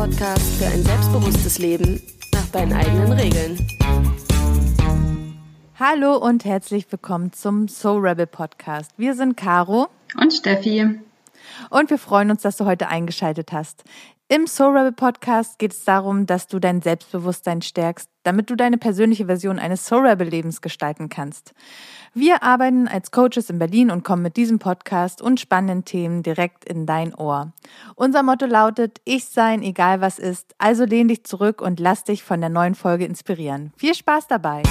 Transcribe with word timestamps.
Podcast 0.00 0.54
für 0.54 0.64
ein 0.64 0.82
selbstbewusstes 0.82 1.58
Leben 1.58 2.00
nach 2.32 2.46
deinen 2.46 2.72
eigenen 2.72 3.12
Regeln. 3.12 3.58
Hallo 5.78 6.16
und 6.16 6.46
herzlich 6.46 6.90
willkommen 6.90 7.34
zum 7.34 7.68
Soul 7.68 8.08
Rebel 8.08 8.26
Podcast. 8.26 8.92
Wir 8.96 9.14
sind 9.14 9.36
Caro 9.36 9.88
und 10.18 10.32
Steffi. 10.32 11.00
Und 11.68 11.90
wir 11.90 11.98
freuen 11.98 12.30
uns, 12.30 12.40
dass 12.40 12.56
du 12.56 12.64
heute 12.64 12.88
eingeschaltet 12.88 13.52
hast. 13.52 13.84
Im 14.32 14.46
Soul 14.46 14.78
Rebel 14.78 14.92
Podcast 14.92 15.58
geht 15.58 15.72
es 15.72 15.82
darum, 15.84 16.24
dass 16.24 16.46
du 16.46 16.60
dein 16.60 16.82
Selbstbewusstsein 16.82 17.62
stärkst, 17.62 18.08
damit 18.22 18.48
du 18.48 18.54
deine 18.54 18.78
persönliche 18.78 19.26
Version 19.26 19.58
eines 19.58 19.84
Soul 19.84 20.06
Rebel 20.06 20.28
Lebens 20.28 20.60
gestalten 20.60 21.08
kannst. 21.08 21.52
Wir 22.14 22.44
arbeiten 22.44 22.86
als 22.86 23.10
Coaches 23.10 23.50
in 23.50 23.58
Berlin 23.58 23.90
und 23.90 24.04
kommen 24.04 24.22
mit 24.22 24.36
diesem 24.36 24.60
Podcast 24.60 25.20
und 25.20 25.40
spannenden 25.40 25.84
Themen 25.84 26.22
direkt 26.22 26.64
in 26.64 26.86
dein 26.86 27.12
Ohr. 27.12 27.52
Unser 27.96 28.22
Motto 28.22 28.46
lautet, 28.46 29.00
ich 29.04 29.24
sein, 29.24 29.64
egal 29.64 30.00
was 30.00 30.20
ist. 30.20 30.54
Also 30.58 30.84
lehn 30.84 31.08
dich 31.08 31.24
zurück 31.24 31.60
und 31.60 31.80
lass 31.80 32.04
dich 32.04 32.22
von 32.22 32.40
der 32.40 32.50
neuen 32.50 32.76
Folge 32.76 33.06
inspirieren. 33.06 33.72
Viel 33.78 33.96
Spaß 33.96 34.28
dabei! 34.28 34.62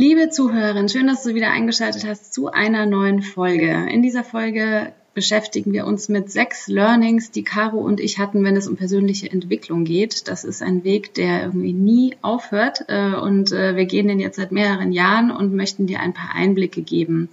Liebe 0.00 0.30
Zuhörerin, 0.30 0.88
schön, 0.88 1.08
dass 1.08 1.24
du 1.24 1.34
wieder 1.34 1.50
eingeschaltet 1.50 2.06
hast 2.06 2.32
zu 2.32 2.50
einer 2.50 2.86
neuen 2.86 3.20
Folge. 3.20 3.86
In 3.90 4.00
dieser 4.00 4.24
Folge 4.24 4.94
beschäftigen 5.12 5.74
wir 5.74 5.86
uns 5.86 6.08
mit 6.08 6.32
sechs 6.32 6.68
Learnings, 6.68 7.32
die 7.32 7.44
Caro 7.44 7.76
und 7.80 8.00
ich 8.00 8.18
hatten, 8.18 8.42
wenn 8.42 8.56
es 8.56 8.66
um 8.66 8.78
persönliche 8.78 9.30
Entwicklung 9.30 9.84
geht. 9.84 10.26
Das 10.26 10.44
ist 10.44 10.62
ein 10.62 10.84
Weg, 10.84 11.12
der 11.16 11.42
irgendwie 11.42 11.74
nie 11.74 12.16
aufhört 12.22 12.86
äh, 12.88 13.12
und 13.12 13.52
äh, 13.52 13.76
wir 13.76 13.84
gehen 13.84 14.08
den 14.08 14.20
jetzt 14.20 14.36
seit 14.36 14.52
mehreren 14.52 14.90
Jahren 14.90 15.30
und 15.30 15.54
möchten 15.54 15.86
dir 15.86 16.00
ein 16.00 16.14
paar 16.14 16.34
Einblicke 16.34 16.80
geben. 16.80 17.28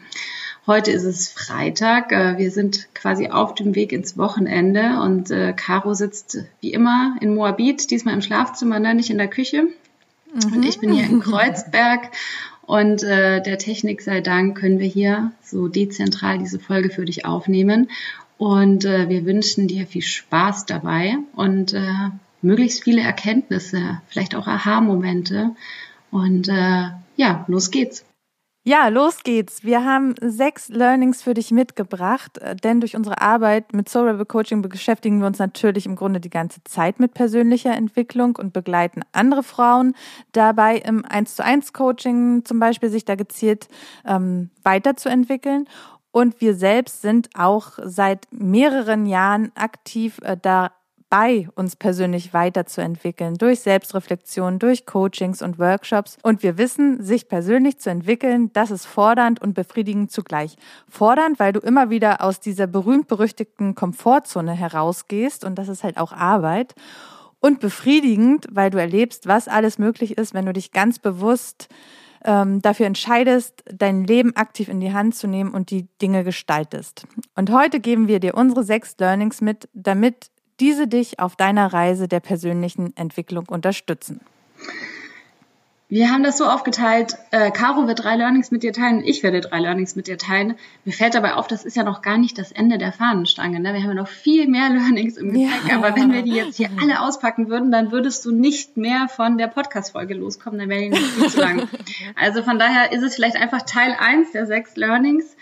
Heute 0.65 0.91
ist 0.91 1.05
es 1.05 1.29
Freitag. 1.29 2.11
Äh, 2.11 2.37
wir 2.37 2.51
sind 2.51 2.93
quasi 2.93 3.29
auf 3.29 3.55
dem 3.55 3.75
Weg 3.75 3.93
ins 3.93 4.17
Wochenende 4.17 4.99
und 4.99 5.33
Caro 5.55 5.93
sitzt 5.93 6.39
wie 6.59 6.73
immer 6.73 7.15
in 7.21 7.33
Moabit, 7.33 7.91
diesmal 7.91 8.13
im 8.13 8.21
Schlafzimmer, 8.21 8.77
ne, 8.77 8.93
nicht 8.93 9.09
in 9.09 9.19
der 9.19 9.29
Küche. 9.29 9.69
Und 10.33 10.63
ich 10.63 10.79
bin 10.79 10.91
hier 10.91 11.05
in 11.05 11.19
Kreuzberg 11.21 12.11
und 12.67 13.01
äh, 13.01 13.41
der 13.41 13.57
Technik 13.57 14.01
sei 14.01 14.19
Dank 14.19 14.57
können 14.57 14.79
wir 14.79 14.89
hier 14.89 15.31
so 15.41 15.69
dezentral 15.69 16.37
diese 16.37 16.59
Folge 16.59 16.89
für 16.89 17.05
dich 17.05 17.25
aufnehmen. 17.25 17.89
Und 18.37 18.83
äh, 18.83 19.07
wir 19.07 19.25
wünschen 19.25 19.69
dir 19.69 19.87
viel 19.87 20.01
Spaß 20.01 20.65
dabei 20.65 21.15
und 21.33 21.73
äh, 21.73 22.09
möglichst 22.41 22.83
viele 22.83 23.01
Erkenntnisse, 23.01 24.01
vielleicht 24.09 24.35
auch 24.35 24.47
Aha-Momente. 24.47 25.55
Und 26.11 26.49
äh, 26.49 26.89
ja, 27.15 27.45
los 27.47 27.71
geht's. 27.71 28.03
Ja, 28.67 28.89
los 28.89 29.23
geht's. 29.23 29.63
Wir 29.63 29.85
haben 29.85 30.13
sechs 30.19 30.67
Learnings 30.67 31.21
für 31.21 31.33
dich 31.33 31.51
mitgebracht, 31.51 32.37
äh, 32.39 32.53
denn 32.53 32.81
durch 32.81 32.97
unsere 32.97 33.21
Arbeit 33.21 33.71
mit 33.71 33.87
Soul 33.87 34.09
Rebel 34.09 34.25
Coaching 34.25 34.61
beschäftigen 34.61 35.21
wir 35.21 35.27
uns 35.27 35.39
natürlich 35.39 35.85
im 35.85 35.95
Grunde 35.95 36.19
die 36.19 36.29
ganze 36.29 36.61
Zeit 36.65 36.99
mit 36.99 37.13
persönlicher 37.13 37.73
Entwicklung 37.73 38.35
und 38.35 38.51
begleiten 38.51 39.03
andere 39.13 39.43
Frauen 39.43 39.95
dabei 40.33 40.79
im 40.79 41.05
1 41.05 41.37
zu 41.37 41.45
1 41.45 41.71
Coaching 41.71 42.43
zum 42.43 42.59
Beispiel 42.59 42.89
sich 42.89 43.05
da 43.05 43.15
gezielt 43.15 43.69
ähm, 44.05 44.49
weiterzuentwickeln. 44.63 45.69
Und 46.11 46.41
wir 46.41 46.53
selbst 46.53 47.01
sind 47.01 47.29
auch 47.35 47.79
seit 47.81 48.27
mehreren 48.31 49.05
Jahren 49.05 49.53
aktiv 49.55 50.19
äh, 50.23 50.35
da 50.35 50.71
bei, 51.09 51.47
uns 51.55 51.75
persönlich 51.75 52.33
weiterzuentwickeln, 52.33 53.35
durch 53.35 53.61
Selbstreflexion, 53.61 54.59
durch 54.59 54.85
Coachings 54.85 55.41
und 55.41 55.57
Workshops. 55.57 56.17
Und 56.21 56.43
wir 56.43 56.57
wissen, 56.57 57.03
sich 57.03 57.29
persönlich 57.29 57.79
zu 57.79 57.89
entwickeln, 57.89 58.51
das 58.53 58.71
ist 58.71 58.85
fordernd 58.85 59.41
und 59.41 59.53
befriedigend 59.53 60.11
zugleich. 60.11 60.55
Fordernd, 60.89 61.39
weil 61.39 61.53
du 61.53 61.59
immer 61.59 61.89
wieder 61.89 62.21
aus 62.21 62.39
dieser 62.39 62.67
berühmt-berüchtigten 62.67 63.75
Komfortzone 63.75 64.53
herausgehst 64.53 65.45
und 65.45 65.55
das 65.55 65.69
ist 65.69 65.83
halt 65.83 65.97
auch 65.97 66.11
Arbeit. 66.11 66.75
Und 67.39 67.59
befriedigend, 67.59 68.47
weil 68.51 68.71
du 68.71 68.79
erlebst, 68.79 69.27
was 69.27 69.47
alles 69.47 69.77
möglich 69.77 70.17
ist, 70.17 70.33
wenn 70.33 70.45
du 70.45 70.53
dich 70.53 70.71
ganz 70.71 70.99
bewusst 70.99 71.69
ähm, 72.25 72.61
dafür 72.61 72.87
entscheidest, 72.87 73.63
dein 73.71 74.03
Leben 74.03 74.35
aktiv 74.35 74.69
in 74.69 74.79
die 74.79 74.91
Hand 74.91 75.15
zu 75.15 75.27
nehmen 75.27 75.51
und 75.51 75.69
die 75.69 75.87
Dinge 76.01 76.23
gestaltest. 76.23 77.05
Und 77.35 77.51
heute 77.51 77.79
geben 77.79 78.07
wir 78.07 78.19
dir 78.19 78.35
unsere 78.35 78.63
sechs 78.63 78.95
Learnings 78.97 79.39
mit, 79.39 79.69
damit 79.73 80.31
diese 80.59 80.87
dich 80.87 81.19
auf 81.19 81.35
deiner 81.35 81.71
Reise 81.73 82.07
der 82.07 82.19
persönlichen 82.19 82.95
Entwicklung 82.97 83.45
unterstützen. 83.47 84.21
Wir 85.89 86.11
haben 86.11 86.21
das 86.21 86.37
so 86.37 86.45
aufgeteilt, 86.45 87.15
äh, 87.31 87.49
Caro 87.49 87.87
wird 87.87 88.03
drei 88.03 88.17
Learnings 88.17 88.51
mit 88.51 88.61
dir 88.61 88.73
teilen, 88.73 89.01
ich 89.05 89.23
werde 89.23 89.39
drei 89.39 89.59
Learnings 89.59 89.95
mit 89.95 90.07
dir 90.07 90.17
teilen. 90.17 90.55
Mir 90.83 90.91
fällt 90.91 91.15
dabei 91.15 91.35
auf, 91.35 91.47
das 91.47 91.63
ist 91.63 91.77
ja 91.77 91.83
noch 91.83 92.01
gar 92.01 92.17
nicht 92.17 92.37
das 92.37 92.51
Ende 92.51 92.77
der 92.77 92.91
Fahnenstange. 92.91 93.61
Ne? 93.61 93.73
Wir 93.73 93.81
haben 93.81 93.91
ja 93.91 93.93
noch 93.93 94.09
viel 94.09 94.49
mehr 94.49 94.69
Learnings 94.69 95.15
im 95.15 95.31
Gepäck, 95.31 95.69
ja. 95.69 95.77
aber 95.77 95.95
wenn 95.95 96.11
wir 96.11 96.23
die 96.23 96.33
jetzt 96.33 96.57
hier 96.57 96.69
alle 96.81 96.99
auspacken 96.99 97.47
würden, 97.47 97.71
dann 97.71 97.93
würdest 97.93 98.25
du 98.25 98.33
nicht 98.33 98.75
mehr 98.75 99.07
von 99.07 99.37
der 99.37 99.47
Podcast-Folge 99.47 100.13
loskommen, 100.15 100.59
dann 100.59 100.67
wäre 100.67 100.81
die 100.81 100.89
nicht 100.89 101.03
viel 101.03 101.29
zu 101.29 101.39
lang. 101.39 101.69
Also 102.15 102.43
von 102.43 102.59
daher 102.59 102.91
ist 102.91 103.03
es 103.03 103.15
vielleicht 103.15 103.37
einfach 103.37 103.61
Teil 103.61 103.95
eins 103.97 104.33
der 104.33 104.45
sechs 104.45 104.75
Learnings. 104.75 105.37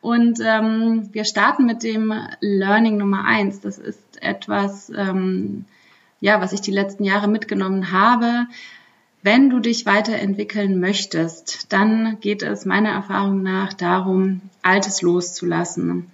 Und 0.00 0.38
ähm, 0.40 1.08
wir 1.12 1.24
starten 1.24 1.66
mit 1.66 1.82
dem 1.82 2.14
Learning 2.40 2.98
Nummer 2.98 3.24
eins. 3.24 3.60
Das 3.60 3.78
ist 3.78 3.98
etwas, 4.22 4.90
ähm, 4.96 5.64
ja, 6.20 6.40
was 6.40 6.52
ich 6.52 6.60
die 6.60 6.72
letzten 6.72 7.04
Jahre 7.04 7.28
mitgenommen 7.28 7.92
habe. 7.92 8.46
Wenn 9.22 9.50
du 9.50 9.58
dich 9.58 9.84
weiterentwickeln 9.84 10.80
möchtest, 10.80 11.72
dann 11.72 12.18
geht 12.20 12.42
es 12.42 12.64
meiner 12.64 12.90
Erfahrung 12.90 13.42
nach 13.42 13.72
darum, 13.72 14.40
Altes 14.62 15.02
loszulassen. 15.02 16.10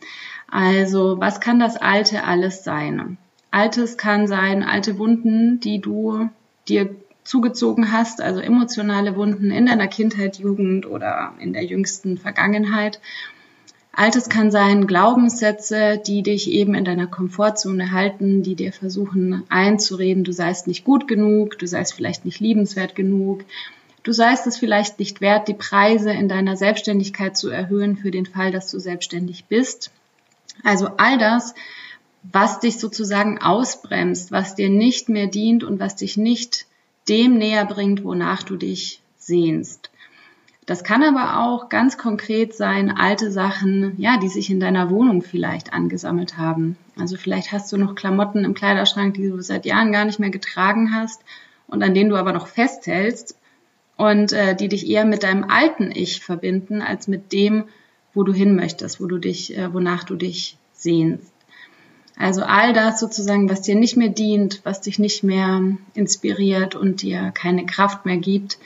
Also, 0.49 1.21
was 1.21 1.41
kann 1.41 1.59
das 1.59 1.77
Alte 1.77 2.25
alles 2.25 2.65
sein? 2.65 3.19
Altes 3.51 3.97
kann 3.99 4.27
sein, 4.27 4.63
alte 4.63 4.99
Wunden, 4.99 5.61
die 5.61 5.81
du 5.81 6.29
dir 6.69 6.95
zugezogen 7.25 7.93
hast, 7.93 8.21
also 8.21 8.41
emotionale 8.41 9.17
Wunden 9.17 9.51
in 9.51 9.67
deiner 9.67 9.89
Kindheit, 9.89 10.39
Jugend 10.39 10.87
oder 10.87 11.35
in 11.39 11.53
der 11.53 11.65
jüngsten 11.65 12.19
Vergangenheit. 12.19 13.01
Altes 13.97 14.29
kann 14.29 14.51
sein 14.51 14.87
Glaubenssätze, 14.87 16.03
die 16.05 16.23
dich 16.23 16.51
eben 16.51 16.75
in 16.75 16.85
deiner 16.85 17.07
Komfortzone 17.07 17.93
halten, 17.93 18.43
die 18.43 18.57
dir 18.57 18.73
versuchen 18.73 19.45
einzureden, 19.49 20.25
du 20.25 20.33
seist 20.33 20.67
nicht 20.67 20.85
gut 20.85 21.07
genug, 21.07 21.59
du 21.59 21.67
seist 21.67 21.95
vielleicht 21.95 22.25
nicht 22.25 22.41
liebenswert 22.41 22.97
genug, 22.97 23.45
du 24.03 24.13
seist 24.13 24.47
es 24.49 24.59
vielleicht 24.59 24.99
nicht 24.99 25.21
wert, 25.21 25.47
die 25.47 25.55
Preise 25.55 26.11
in 26.11 26.29
deiner 26.29 26.57
Selbstständigkeit 26.57 27.37
zu 27.37 27.51
erhöhen 27.51 27.97
für 27.97 28.11
den 28.11 28.27
Fall, 28.27 28.51
dass 28.51 28.71
du 28.71 28.81
selbstständig 28.81 29.45
bist. 29.45 29.93
Also 30.65 30.89
all 30.97 31.19
das, 31.19 31.55
was 32.23 32.59
dich 32.59 32.79
sozusagen 32.79 33.41
ausbremst, 33.41 34.33
was 34.33 34.57
dir 34.57 34.71
nicht 34.71 35.09
mehr 35.09 35.29
dient 35.29 35.63
und 35.63 35.79
was 35.79 35.95
dich 35.95 36.17
nicht 36.17 36.67
dem 37.09 37.39
näher 37.39 37.67
bringt, 37.67 38.03
wonach 38.03 38.43
du 38.43 38.57
dich 38.57 39.01
sehnst. 39.19 39.91
Das 40.67 40.83
kann 40.83 41.03
aber 41.03 41.45
auch 41.45 41.69
ganz 41.69 41.99
konkret 41.99 42.55
sein, 42.55 42.91
alte 42.91 43.31
Sachen, 43.31 43.95
ja, 43.99 44.17
die 44.17 44.29
sich 44.29 44.49
in 44.49 44.61
deiner 44.61 44.89
Wohnung 44.89 45.21
vielleicht 45.21 45.75
angesammelt 45.75 46.39
haben. 46.39 46.77
Also 46.99 47.17
vielleicht 47.17 47.53
hast 47.53 47.71
du 47.71 47.77
noch 47.77 47.95
Klamotten 47.95 48.45
im 48.45 48.55
Kleiderschrank, 48.55 49.15
die 49.15 49.29
du 49.29 49.43
seit 49.43 49.67
Jahren 49.67 49.93
gar 49.93 50.07
nicht 50.07 50.21
mehr 50.21 50.31
getragen 50.31 50.95
hast 50.95 51.23
und 51.67 51.83
an 51.83 51.93
denen 51.93 52.09
du 52.09 52.17
aber 52.17 52.33
noch 52.33 52.47
festhältst 52.47 53.37
und 53.97 54.33
äh, 54.33 54.57
die 54.57 54.69
dich 54.69 54.89
eher 54.89 55.05
mit 55.05 55.23
deinem 55.23 55.45
alten 55.45 55.91
Ich 55.95 56.21
verbinden 56.21 56.81
als 56.81 57.09
mit 57.09 57.33
dem, 57.33 57.65
wo 58.15 58.23
du 58.23 58.33
hin 58.33 58.57
möchtest, 58.57 59.01
wo 59.01 59.07
du 59.07 59.19
dich, 59.19 59.57
äh, 59.57 59.73
wonach 59.75 60.05
du 60.05 60.17
dich 60.17 60.57
sehnst. 60.73 61.31
Also 62.17 62.43
all 62.43 62.73
das 62.73 63.01
sozusagen, 63.01 63.51
was 63.51 63.63
dir 63.63 63.75
nicht 63.75 63.97
mehr 63.97 64.09
dient, 64.09 64.61
was 64.65 64.81
dich 64.81 64.99
nicht 64.99 65.25
mehr 65.25 65.61
inspiriert 65.95 66.75
und 66.75 67.03
dir 67.03 67.33
keine 67.33 67.67
Kraft 67.67 68.07
mehr 68.07 68.19
gibt, 68.19 68.59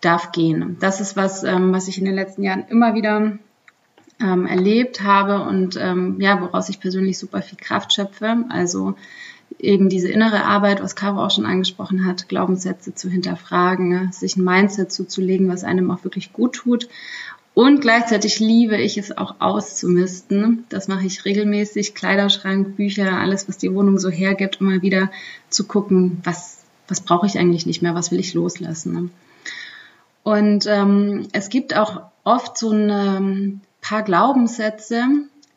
darf 0.00 0.32
gehen. 0.32 0.76
Das 0.80 1.00
ist 1.00 1.16
was, 1.16 1.42
ähm, 1.44 1.72
was 1.72 1.88
ich 1.88 1.98
in 1.98 2.04
den 2.04 2.14
letzten 2.14 2.42
Jahren 2.42 2.64
immer 2.68 2.94
wieder 2.94 3.38
ähm, 4.20 4.46
erlebt 4.46 5.02
habe 5.02 5.42
und 5.42 5.76
ähm, 5.76 6.20
ja, 6.20 6.40
woraus 6.40 6.68
ich 6.68 6.80
persönlich 6.80 7.18
super 7.18 7.42
viel 7.42 7.58
Kraft 7.58 7.92
schöpfe. 7.92 8.44
Also 8.48 8.94
eben 9.58 9.88
diese 9.88 10.08
innere 10.08 10.44
Arbeit, 10.44 10.82
was 10.82 10.96
Caro 10.96 11.24
auch 11.24 11.30
schon 11.30 11.46
angesprochen 11.46 12.04
hat, 12.04 12.28
Glaubenssätze 12.28 12.94
zu 12.94 13.08
hinterfragen, 13.08 14.12
sich 14.12 14.36
ein 14.36 14.44
Mindset 14.44 14.92
zuzulegen, 14.92 15.48
was 15.48 15.64
einem 15.64 15.90
auch 15.90 16.04
wirklich 16.04 16.32
gut 16.32 16.54
tut. 16.54 16.88
Und 17.54 17.80
gleichzeitig 17.80 18.38
liebe 18.38 18.76
ich 18.76 18.98
es 18.98 19.16
auch 19.16 19.36
auszumisten. 19.40 20.64
Das 20.68 20.86
mache 20.86 21.06
ich 21.06 21.24
regelmäßig. 21.24 21.94
Kleiderschrank, 21.94 22.76
Bücher, 22.76 23.18
alles, 23.18 23.48
was 23.48 23.58
die 23.58 23.74
Wohnung 23.74 23.98
so 23.98 24.10
hergibt, 24.10 24.60
immer 24.60 24.80
wieder 24.80 25.10
zu 25.48 25.64
gucken, 25.64 26.20
was, 26.22 26.58
was 26.86 27.00
brauche 27.00 27.26
ich 27.26 27.36
eigentlich 27.36 27.66
nicht 27.66 27.82
mehr, 27.82 27.96
was 27.96 28.12
will 28.12 28.20
ich 28.20 28.34
loslassen. 28.34 29.10
Und 30.28 30.66
ähm, 30.66 31.26
es 31.32 31.48
gibt 31.48 31.74
auch 31.74 32.02
oft 32.22 32.58
so 32.58 32.70
ein 32.70 32.90
ähm, 32.90 33.60
paar 33.80 34.02
Glaubenssätze, 34.02 35.06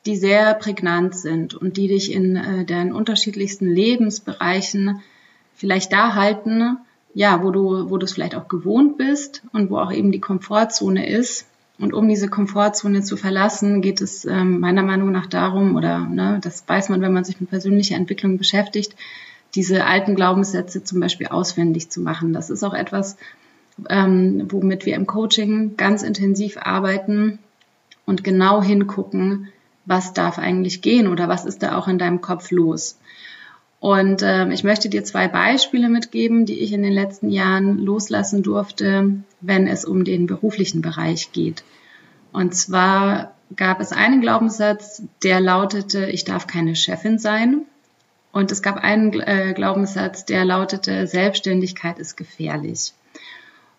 die 0.06 0.16
sehr 0.16 0.54
prägnant 0.54 1.14
sind 1.14 1.54
und 1.54 1.76
die 1.76 1.90
dich 1.90 2.14
in 2.14 2.38
äh, 2.38 2.64
deinen 2.64 2.94
unterschiedlichsten 2.94 3.68
Lebensbereichen 3.68 5.02
vielleicht 5.56 5.92
da 5.92 6.16
halten, 6.16 6.78
ja, 7.14 7.44
wo 7.44 7.52
du, 7.52 7.90
wo 7.90 7.98
du 7.98 8.06
es 8.06 8.14
vielleicht 8.14 8.34
auch 8.34 8.48
gewohnt 8.48 8.98
bist 8.98 9.44
und 9.52 9.70
wo 9.70 9.78
auch 9.78 9.92
eben 9.92 10.14
die 10.14 10.22
Komfortzone 10.22 11.06
ist. 11.10 11.48
Und 11.78 11.94
um 11.94 12.08
diese 12.08 12.30
Komfortzone 12.30 13.02
zu 13.02 13.18
verlassen, 13.18 13.82
geht 13.82 14.00
es 14.00 14.24
ähm, 14.24 14.62
meiner 14.62 14.84
Meinung 14.84 15.12
nach 15.12 15.28
darum, 15.28 15.76
oder 15.76 16.00
ne, 16.00 16.40
das 16.42 16.64
weiß 16.66 16.88
man, 16.88 17.02
wenn 17.02 17.12
man 17.12 17.26
sich 17.26 17.42
mit 17.42 17.50
persönlicher 17.50 17.98
Entwicklung 17.98 18.38
beschäftigt, 18.38 18.96
diese 19.54 19.86
alten 19.86 20.16
Glaubenssätze 20.16 20.82
zum 20.82 21.02
Beispiel 21.02 21.28
auswendig 21.28 21.90
zu 21.90 22.00
machen. 22.00 22.32
Das 22.32 22.50
ist 22.50 22.64
auch 22.64 22.74
etwas, 22.74 23.18
ähm, 23.90 24.48
womit 24.50 24.86
wir 24.86 24.96
im 24.96 25.08
Coaching 25.08 25.78
ganz 25.78 26.04
intensiv 26.04 26.58
arbeiten 26.58 27.40
und 28.06 28.24
genau 28.24 28.62
hingucken, 28.62 29.50
was 29.86 30.14
darf 30.14 30.38
eigentlich 30.38 30.82
gehen 30.82 31.08
oder 31.08 31.28
was 31.28 31.46
ist 31.46 31.64
da 31.64 31.78
auch 31.78 31.88
in 31.88 31.98
deinem 31.98 32.22
Kopf 32.22 32.52
los. 32.52 32.98
Und 33.80 34.22
äh, 34.22 34.48
ich 34.54 34.64
möchte 34.64 34.90
dir 34.90 35.04
zwei 35.04 35.28
Beispiele 35.28 35.90
mitgeben, 35.90 36.46
die 36.46 36.60
ich 36.60 36.72
in 36.72 36.84
den 36.84 36.94
letzten 36.94 37.30
Jahren 37.32 37.80
loslassen 37.80 38.44
durfte, 38.44 39.24
wenn 39.42 39.68
es 39.68 39.86
um 39.86 40.04
den 40.04 40.28
beruflichen 40.28 40.84
Bereich 40.84 41.32
geht. 41.32 41.64
Und 42.32 42.54
zwar 42.54 43.34
gab 43.56 43.82
es 43.82 43.92
einen 43.92 44.22
Glaubenssatz, 44.22 45.02
der 45.24 45.42
lautete, 45.42 46.06
ich 46.06 46.24
darf 46.26 46.46
keine 46.46 46.76
Chefin 46.76 47.18
sein. 47.18 47.64
Und 48.32 48.52
es 48.52 48.62
gab 48.62 48.78
einen 48.78 49.20
äh, 49.20 49.54
Glaubenssatz, 49.54 50.26
der 50.26 50.46
lautete, 50.46 51.08
Selbstständigkeit 51.08 52.00
ist 52.00 52.16
gefährlich. 52.16 52.94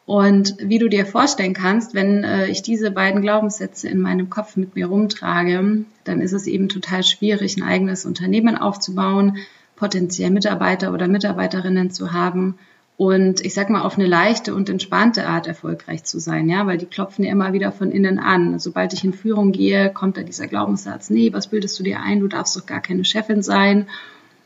Und 0.04 0.56
wie 0.58 0.78
du 0.78 0.88
dir 0.88 1.06
vorstellen 1.06 1.54
kannst, 1.54 1.94
wenn 1.94 2.24
äh, 2.24 2.46
ich 2.48 2.62
diese 2.62 2.90
beiden 2.90 3.22
Glaubenssätze 3.22 3.88
in 3.88 4.00
meinem 4.00 4.30
Kopf 4.30 4.56
mit 4.56 4.74
mir 4.74 4.86
rumtrage, 4.86 5.84
dann 6.04 6.20
ist 6.20 6.32
es 6.32 6.46
eben 6.46 6.68
total 6.68 7.04
schwierig, 7.04 7.56
ein 7.56 7.62
eigenes 7.62 8.04
Unternehmen 8.04 8.56
aufzubauen, 8.56 9.38
potenziell 9.76 10.30
Mitarbeiter 10.30 10.92
oder 10.92 11.06
Mitarbeiterinnen 11.06 11.90
zu 11.90 12.12
haben 12.12 12.58
und 12.96 13.44
ich 13.44 13.54
sag 13.54 13.70
mal 13.70 13.82
auf 13.82 13.98
eine 13.98 14.06
leichte 14.06 14.54
und 14.54 14.68
entspannte 14.68 15.26
Art 15.26 15.46
erfolgreich 15.46 16.04
zu 16.04 16.20
sein, 16.20 16.48
ja, 16.48 16.66
weil 16.66 16.78
die 16.78 16.86
klopfen 16.86 17.24
ja 17.24 17.32
immer 17.32 17.52
wieder 17.52 17.72
von 17.72 17.90
innen 17.90 18.18
an. 18.18 18.58
Sobald 18.58 18.92
ich 18.92 19.02
in 19.02 19.12
Führung 19.12 19.50
gehe, 19.50 19.90
kommt 19.90 20.16
da 20.16 20.22
dieser 20.22 20.46
Glaubenssatz, 20.46 21.10
nee, 21.10 21.32
was 21.32 21.48
bildest 21.48 21.78
du 21.78 21.82
dir 21.82 22.00
ein? 22.00 22.20
Du 22.20 22.28
darfst 22.28 22.56
doch 22.56 22.66
gar 22.66 22.80
keine 22.80 23.04
Chefin 23.04 23.42
sein. 23.42 23.88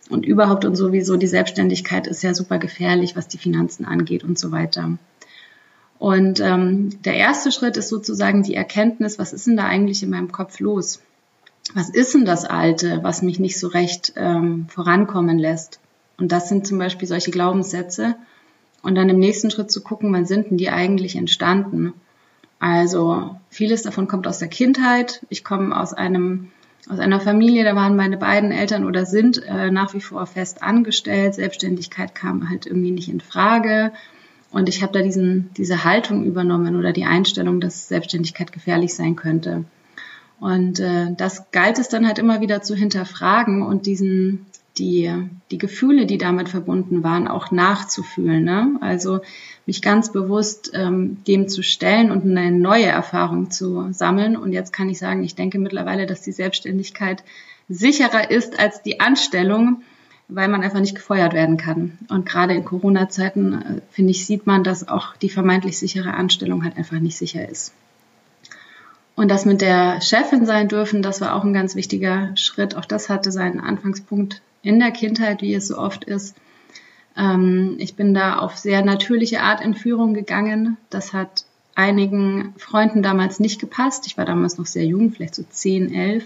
Und 0.08 0.24
überhaupt 0.24 0.64
und 0.64 0.76
sowieso 0.76 1.16
die 1.16 1.26
Selbstständigkeit 1.26 2.06
ist 2.06 2.22
ja 2.22 2.32
super 2.32 2.58
gefährlich, 2.58 3.16
was 3.16 3.26
die 3.26 3.38
Finanzen 3.38 3.84
angeht 3.84 4.22
und 4.22 4.38
so 4.38 4.52
weiter. 4.52 4.96
Und 5.98 6.40
ähm, 6.40 7.02
der 7.02 7.14
erste 7.14 7.50
Schritt 7.50 7.76
ist 7.76 7.88
sozusagen 7.88 8.42
die 8.42 8.54
Erkenntnis, 8.54 9.18
was 9.18 9.32
ist 9.32 9.46
denn 9.46 9.56
da 9.56 9.64
eigentlich 9.64 10.02
in 10.02 10.10
meinem 10.10 10.30
Kopf 10.30 10.60
los? 10.60 11.00
was 11.74 11.90
ist 11.90 12.14
denn 12.14 12.24
das 12.24 12.44
Alte, 12.44 13.00
was 13.02 13.22
mich 13.22 13.38
nicht 13.38 13.58
so 13.58 13.68
recht 13.68 14.12
ähm, 14.16 14.66
vorankommen 14.68 15.38
lässt? 15.38 15.80
Und 16.18 16.32
das 16.32 16.48
sind 16.48 16.66
zum 16.66 16.78
Beispiel 16.78 17.08
solche 17.08 17.30
Glaubenssätze. 17.30 18.16
Und 18.82 18.94
dann 18.94 19.08
im 19.08 19.18
nächsten 19.18 19.50
Schritt 19.50 19.70
zu 19.70 19.82
gucken, 19.82 20.12
wann 20.12 20.26
sind 20.26 20.50
denn 20.50 20.58
die 20.58 20.70
eigentlich 20.70 21.16
entstanden? 21.16 21.92
Also 22.60 23.36
vieles 23.50 23.82
davon 23.82 24.06
kommt 24.06 24.26
aus 24.26 24.38
der 24.38 24.48
Kindheit. 24.48 25.26
Ich 25.28 25.44
komme 25.44 25.78
aus 25.78 25.92
einem 25.92 26.50
aus 26.88 27.00
einer 27.00 27.18
Familie, 27.18 27.64
da 27.64 27.74
waren 27.74 27.96
meine 27.96 28.16
beiden 28.16 28.52
Eltern 28.52 28.84
oder 28.84 29.06
sind 29.06 29.42
äh, 29.42 29.72
nach 29.72 29.92
wie 29.92 30.00
vor 30.00 30.24
fest 30.24 30.62
angestellt. 30.62 31.34
Selbstständigkeit 31.34 32.14
kam 32.14 32.48
halt 32.48 32.64
irgendwie 32.64 32.92
nicht 32.92 33.08
in 33.08 33.20
Frage. 33.20 33.90
Und 34.50 34.68
ich 34.68 34.82
habe 34.82 34.92
da 34.92 35.02
diesen, 35.02 35.50
diese 35.56 35.84
Haltung 35.84 36.24
übernommen 36.24 36.76
oder 36.76 36.92
die 36.92 37.04
Einstellung, 37.04 37.60
dass 37.60 37.88
Selbstständigkeit 37.88 38.52
gefährlich 38.52 38.94
sein 38.94 39.16
könnte. 39.16 39.64
Und 40.40 40.80
äh, 40.80 41.14
das 41.16 41.50
galt 41.50 41.78
es 41.78 41.88
dann 41.88 42.06
halt 42.06 42.18
immer 42.18 42.40
wieder 42.40 42.62
zu 42.62 42.74
hinterfragen 42.74 43.62
und 43.62 43.86
diesen 43.86 44.46
die, 44.78 45.10
die 45.50 45.58
Gefühle, 45.58 46.06
die 46.06 46.18
damit 46.18 46.48
verbunden 46.48 47.02
waren, 47.02 47.28
auch 47.28 47.50
nachzufühlen. 47.50 48.44
Ne? 48.44 48.76
Also 48.80 49.20
mich 49.64 49.82
ganz 49.82 50.12
bewusst 50.12 50.72
ähm, 50.74 51.22
dem 51.26 51.48
zu 51.48 51.62
stellen 51.62 52.10
und 52.10 52.24
eine 52.24 52.50
neue 52.50 52.86
Erfahrung 52.86 53.50
zu 53.50 53.92
sammeln. 53.92 54.36
Und 54.36 54.52
jetzt 54.52 54.72
kann 54.72 54.88
ich 54.88 54.98
sagen, 54.98 55.24
ich 55.24 55.34
denke 55.34 55.58
mittlerweile, 55.58 56.06
dass 56.06 56.22
die 56.22 56.32
Selbstständigkeit 56.32 57.24
sicherer 57.68 58.30
ist 58.30 58.58
als 58.58 58.82
die 58.82 59.00
Anstellung, 59.00 59.82
weil 60.28 60.48
man 60.48 60.62
einfach 60.62 60.80
nicht 60.80 60.94
gefeuert 60.94 61.34
werden 61.34 61.56
kann. 61.56 61.98
Und 62.08 62.26
gerade 62.26 62.54
in 62.54 62.64
Corona-Zeiten, 62.64 63.52
äh, 63.52 63.80
finde 63.90 64.10
ich, 64.10 64.26
sieht 64.26 64.46
man, 64.46 64.64
dass 64.64 64.88
auch 64.88 65.16
die 65.16 65.28
vermeintlich 65.28 65.78
sichere 65.78 66.14
Anstellung 66.14 66.64
halt 66.64 66.76
einfach 66.76 66.98
nicht 66.98 67.16
sicher 67.16 67.48
ist. 67.48 67.72
Und 69.14 69.30
das 69.30 69.46
mit 69.46 69.62
der 69.62 70.00
Chefin 70.02 70.44
sein 70.44 70.68
dürfen, 70.68 71.00
das 71.02 71.20
war 71.20 71.34
auch 71.34 71.44
ein 71.44 71.54
ganz 71.54 71.74
wichtiger 71.74 72.36
Schritt. 72.36 72.76
Auch 72.76 72.84
das 72.84 73.08
hatte 73.08 73.32
seinen 73.32 73.60
Anfangspunkt 73.60 74.42
in 74.62 74.78
der 74.78 74.90
Kindheit, 74.90 75.42
wie 75.42 75.54
es 75.54 75.68
so 75.68 75.78
oft 75.78 76.04
ist. 76.04 76.36
Ähm, 77.16 77.76
ich 77.78 77.94
bin 77.94 78.12
da 78.12 78.38
auf 78.38 78.56
sehr 78.56 78.84
natürliche 78.84 79.40
Art 79.40 79.64
in 79.64 79.74
Führung 79.74 80.12
gegangen. 80.12 80.76
Das 80.90 81.12
hat 81.12 81.46
einigen 81.74 82.54
Freunden 82.58 83.02
damals 83.02 83.40
nicht 83.40 83.60
gepasst. 83.60 84.06
Ich 84.06 84.18
war 84.18 84.24
damals 84.24 84.58
noch 84.58 84.66
sehr 84.66 84.84
jung, 84.84 85.12
vielleicht 85.12 85.34
so 85.34 85.44
10, 85.48 85.94
11. 85.94 86.24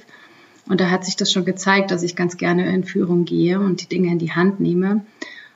Und 0.71 0.81
da 0.81 0.89
hat 0.89 1.05
sich 1.05 1.17
das 1.17 1.33
schon 1.33 1.45
gezeigt, 1.45 1.91
dass 1.91 2.05
ich 2.05 2.15
ganz 2.15 2.37
gerne 2.37 2.73
in 2.73 2.85
Führung 2.85 3.25
gehe 3.25 3.59
und 3.59 3.81
die 3.81 3.89
Dinge 3.89 4.13
in 4.13 4.21
die 4.21 4.31
Hand 4.31 4.61
nehme. 4.61 5.05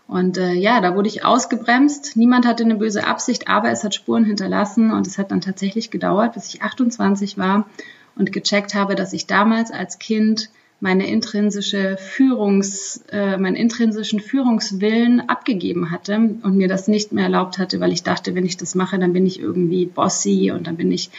Und 0.08 0.38
äh, 0.38 0.55
ja, 0.55 0.81
da 0.81 0.96
wurde 0.96 1.06
ich 1.06 1.25
ausgebremst. 1.25 2.16
Niemand 2.16 2.44
hatte 2.46 2.64
eine 2.64 2.75
böse 2.75 3.06
Absicht, 3.06 3.46
aber 3.46 3.70
es 3.70 3.84
hat 3.84 3.94
Spuren 3.94 4.25
hinterlassen 4.25 4.90
und 4.90 5.06
es 5.06 5.16
hat 5.16 5.31
dann 5.31 5.40
tatsächlich 5.40 5.93
gedauert, 5.93 6.34
bis 6.34 6.52
ich 6.52 6.62
28 6.62 7.38
war 7.38 7.69
und 8.16 8.32
gecheckt 8.32 8.75
habe, 8.75 8.96
dass 8.96 9.12
ich 9.12 9.28
damals 9.28 9.70
als 9.70 10.00
Kind 10.00 10.50
meine 10.81 11.06
intrinsische 11.06 11.96
Führungs, 11.96 13.05
äh, 13.12 13.38
meinen 13.38 13.55
intrinsischen 13.55 14.19
Führungswillen 14.19 15.28
abgegeben 15.28 15.93
hatte 15.93 16.16
und 16.16 16.56
mir 16.56 16.66
das 16.66 16.88
nicht 16.88 17.12
mehr 17.12 17.25
erlaubt 17.25 17.58
hatte, 17.58 17.78
weil 17.78 17.93
ich 17.93 18.02
dachte, 18.02 18.34
wenn 18.34 18.44
ich 18.44 18.56
das 18.56 18.75
mache, 18.75 18.99
dann 18.99 19.12
bin 19.12 19.26
ich 19.26 19.38
irgendwie 19.38 19.87
bossy 19.87 20.50
und 20.50 20.66
dann 20.66 20.76
bin 20.76 20.90
ich 20.90 21.11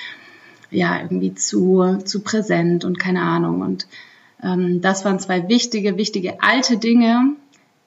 ja 0.72 1.02
irgendwie 1.02 1.34
zu, 1.34 2.00
zu 2.04 2.22
präsent 2.22 2.86
und 2.86 3.00
keine 3.00 3.22
Ahnung. 3.22 3.62
Und 3.62 3.88
ähm, 4.44 4.82
das 4.82 5.06
waren 5.06 5.20
zwei 5.20 5.48
wichtige, 5.48 5.98
wichtige 5.98 6.42
alte 6.42 6.78
Dinge, 6.78 7.36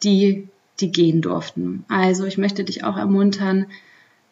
die 0.03 0.49
die 0.81 0.93
gehen 0.93 1.23
durften. 1.23 1.85
Also 1.89 2.25
ich 2.25 2.39
möchte 2.39 2.65
dich 2.65 2.85
auch 2.85 2.97
ermuntern, 2.97 3.67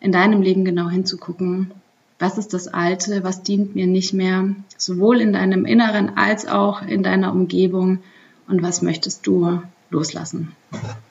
in 0.01 0.13
deinem 0.13 0.43
Leben 0.43 0.65
genau 0.65 0.89
hinzugucken, 0.89 1.73
was 2.19 2.39
ist 2.39 2.55
das 2.55 2.69
Alte, 2.69 3.25
was 3.25 3.43
dient 3.43 3.75
mir 3.75 3.87
nicht 3.87 4.13
mehr, 4.13 4.55
sowohl 4.77 5.21
in 5.21 5.33
deinem 5.33 5.65
Inneren 5.65 6.17
als 6.17 6.47
auch 6.47 6.83
in 6.83 7.03
deiner 7.03 7.33
Umgebung 7.33 7.99
und 8.47 8.63
was 8.63 8.83
möchtest 8.83 9.27
du 9.27 9.61
loslassen. 9.91 10.53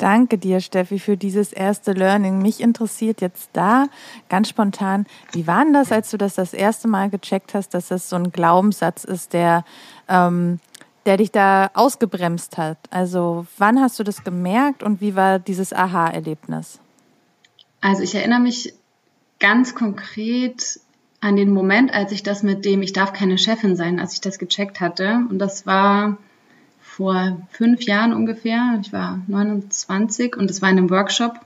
Danke 0.00 0.38
dir, 0.38 0.60
Steffi, 0.60 0.98
für 0.98 1.18
dieses 1.18 1.52
erste 1.52 1.92
Learning. 1.92 2.40
Mich 2.40 2.62
interessiert 2.62 3.20
jetzt 3.20 3.50
da 3.52 3.84
ganz 4.30 4.48
spontan, 4.48 5.04
wie 5.32 5.46
war 5.46 5.62
denn 5.62 5.74
das, 5.74 5.92
als 5.92 6.10
du 6.10 6.16
das 6.16 6.36
das 6.36 6.54
erste 6.54 6.88
Mal 6.88 7.10
gecheckt 7.10 7.52
hast, 7.52 7.74
dass 7.74 7.88
das 7.88 8.08
so 8.08 8.16
ein 8.16 8.32
Glaubenssatz 8.32 9.04
ist, 9.04 9.34
der 9.34 9.62
ähm, 10.08 10.58
der 11.04 11.18
dich 11.18 11.30
da 11.30 11.70
ausgebremst 11.74 12.56
hat? 12.56 12.78
Also 12.88 13.46
wann 13.58 13.78
hast 13.78 13.98
du 13.98 14.02
das 14.02 14.24
gemerkt 14.24 14.82
und 14.82 15.02
wie 15.02 15.16
war 15.16 15.38
dieses 15.38 15.74
Aha-Erlebnis? 15.74 16.78
Also 17.82 18.02
ich 18.02 18.14
erinnere 18.14 18.40
mich 18.40 18.72
ganz 19.38 19.74
konkret 19.74 20.80
an 21.20 21.36
den 21.36 21.52
Moment, 21.52 21.92
als 21.92 22.12
ich 22.12 22.22
das 22.22 22.42
mit 22.42 22.64
dem, 22.64 22.80
ich 22.80 22.94
darf 22.94 23.12
keine 23.12 23.36
Chefin 23.36 23.76
sein, 23.76 24.00
als 24.00 24.14
ich 24.14 24.22
das 24.22 24.38
gecheckt 24.38 24.80
hatte. 24.80 25.26
Und 25.28 25.38
das 25.38 25.66
war 25.66 26.16
vor 27.00 27.38
fünf 27.48 27.84
Jahren 27.84 28.12
ungefähr. 28.12 28.78
Ich 28.82 28.92
war 28.92 29.22
29 29.26 30.36
und 30.36 30.50
es 30.50 30.60
war 30.60 30.68
in 30.68 30.76
einem 30.76 30.90
Workshop. 30.90 31.40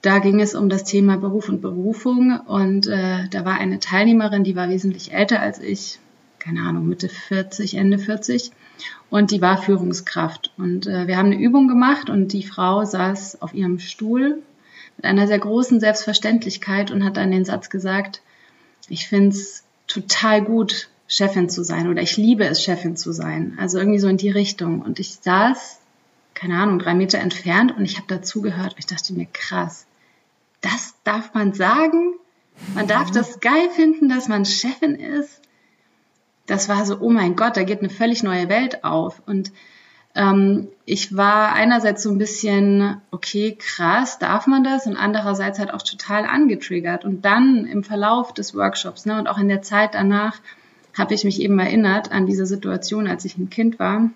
Da 0.00 0.18
ging 0.18 0.40
es 0.40 0.54
um 0.54 0.70
das 0.70 0.84
Thema 0.84 1.18
Beruf 1.18 1.50
und 1.50 1.60
Berufung. 1.60 2.40
Und 2.40 2.86
äh, 2.86 3.28
da 3.28 3.44
war 3.44 3.58
eine 3.58 3.80
Teilnehmerin, 3.80 4.44
die 4.44 4.56
war 4.56 4.70
wesentlich 4.70 5.12
älter 5.12 5.40
als 5.40 5.58
ich, 5.58 5.98
keine 6.38 6.62
Ahnung, 6.62 6.88
Mitte 6.88 7.10
40, 7.10 7.74
Ende 7.74 7.98
40. 7.98 8.50
Und 9.10 9.30
die 9.30 9.42
war 9.42 9.58
Führungskraft. 9.58 10.54
Und 10.56 10.86
äh, 10.86 11.06
wir 11.06 11.18
haben 11.18 11.26
eine 11.26 11.38
Übung 11.38 11.68
gemacht 11.68 12.08
und 12.08 12.32
die 12.32 12.42
Frau 12.42 12.82
saß 12.82 13.42
auf 13.42 13.52
ihrem 13.52 13.78
Stuhl 13.78 14.42
mit 14.96 15.04
einer 15.04 15.26
sehr 15.26 15.38
großen 15.38 15.80
Selbstverständlichkeit 15.80 16.90
und 16.90 17.04
hat 17.04 17.18
dann 17.18 17.30
den 17.30 17.44
Satz 17.44 17.68
gesagt, 17.68 18.22
ich 18.88 19.06
find's 19.06 19.64
total 19.86 20.40
gut, 20.40 20.88
Chefin 21.08 21.48
zu 21.48 21.62
sein 21.62 21.88
oder 21.88 22.02
ich 22.02 22.16
liebe 22.16 22.44
es, 22.44 22.62
Chefin 22.62 22.96
zu 22.96 23.12
sein. 23.12 23.56
Also 23.60 23.78
irgendwie 23.78 23.98
so 23.98 24.08
in 24.08 24.16
die 24.16 24.30
Richtung. 24.30 24.82
Und 24.82 24.98
ich 24.98 25.16
saß, 25.20 25.78
keine 26.34 26.58
Ahnung, 26.58 26.78
drei 26.78 26.94
Meter 26.94 27.18
entfernt 27.18 27.76
und 27.76 27.84
ich 27.84 27.96
habe 27.96 28.08
dazugehört. 28.08 28.74
Ich 28.78 28.86
dachte 28.86 29.12
mir, 29.14 29.26
krass, 29.32 29.86
das 30.60 30.94
darf 31.04 31.34
man 31.34 31.52
sagen? 31.54 32.14
Man 32.74 32.86
darf 32.86 33.10
das 33.10 33.40
geil 33.40 33.68
finden, 33.70 34.08
dass 34.08 34.28
man 34.28 34.44
Chefin 34.44 34.94
ist? 34.94 35.42
das 36.46 36.68
war 36.68 36.84
so, 36.84 36.98
oh 37.00 37.10
mein 37.10 37.36
Gott, 37.36 37.56
da 37.56 37.64
geht 37.64 37.80
eine 37.80 37.90
völlig 37.90 38.22
neue 38.22 38.48
Welt 38.48 38.84
auf. 38.84 39.20
Und 39.26 39.52
ähm, 40.14 40.68
ich 40.84 41.16
war 41.16 41.52
einerseits 41.52 42.02
so 42.02 42.10
ein 42.10 42.18
bisschen, 42.18 43.00
okay, 43.10 43.56
krass, 43.58 44.18
darf 44.18 44.46
man 44.46 44.64
das? 44.64 44.86
Und 44.86 44.96
andererseits 44.96 45.58
halt 45.58 45.74
auch 45.74 45.82
total 45.82 46.24
angetriggert. 46.24 47.04
Und 47.04 47.24
dann 47.24 47.66
im 47.66 47.82
Verlauf 47.82 48.32
des 48.32 48.54
Workshops 48.54 49.06
ne, 49.06 49.18
und 49.18 49.26
auch 49.26 49.38
in 49.38 49.48
der 49.48 49.62
Zeit 49.62 49.94
danach 49.94 50.38
habe 50.96 51.14
ich 51.14 51.24
mich 51.24 51.40
eben 51.40 51.58
erinnert 51.58 52.12
an 52.12 52.26
diese 52.26 52.46
Situation, 52.46 53.06
als 53.06 53.24
ich 53.24 53.38
ein 53.38 53.50
Kind 53.50 53.78
war 53.78 54.10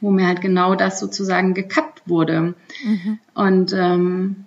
wo 0.00 0.10
mir 0.10 0.26
halt 0.26 0.40
genau 0.40 0.74
das 0.74 1.00
sozusagen 1.00 1.54
gekappt 1.54 2.02
wurde. 2.06 2.54
Mhm. 2.84 3.18
Und 3.34 3.72
ähm, 3.72 4.44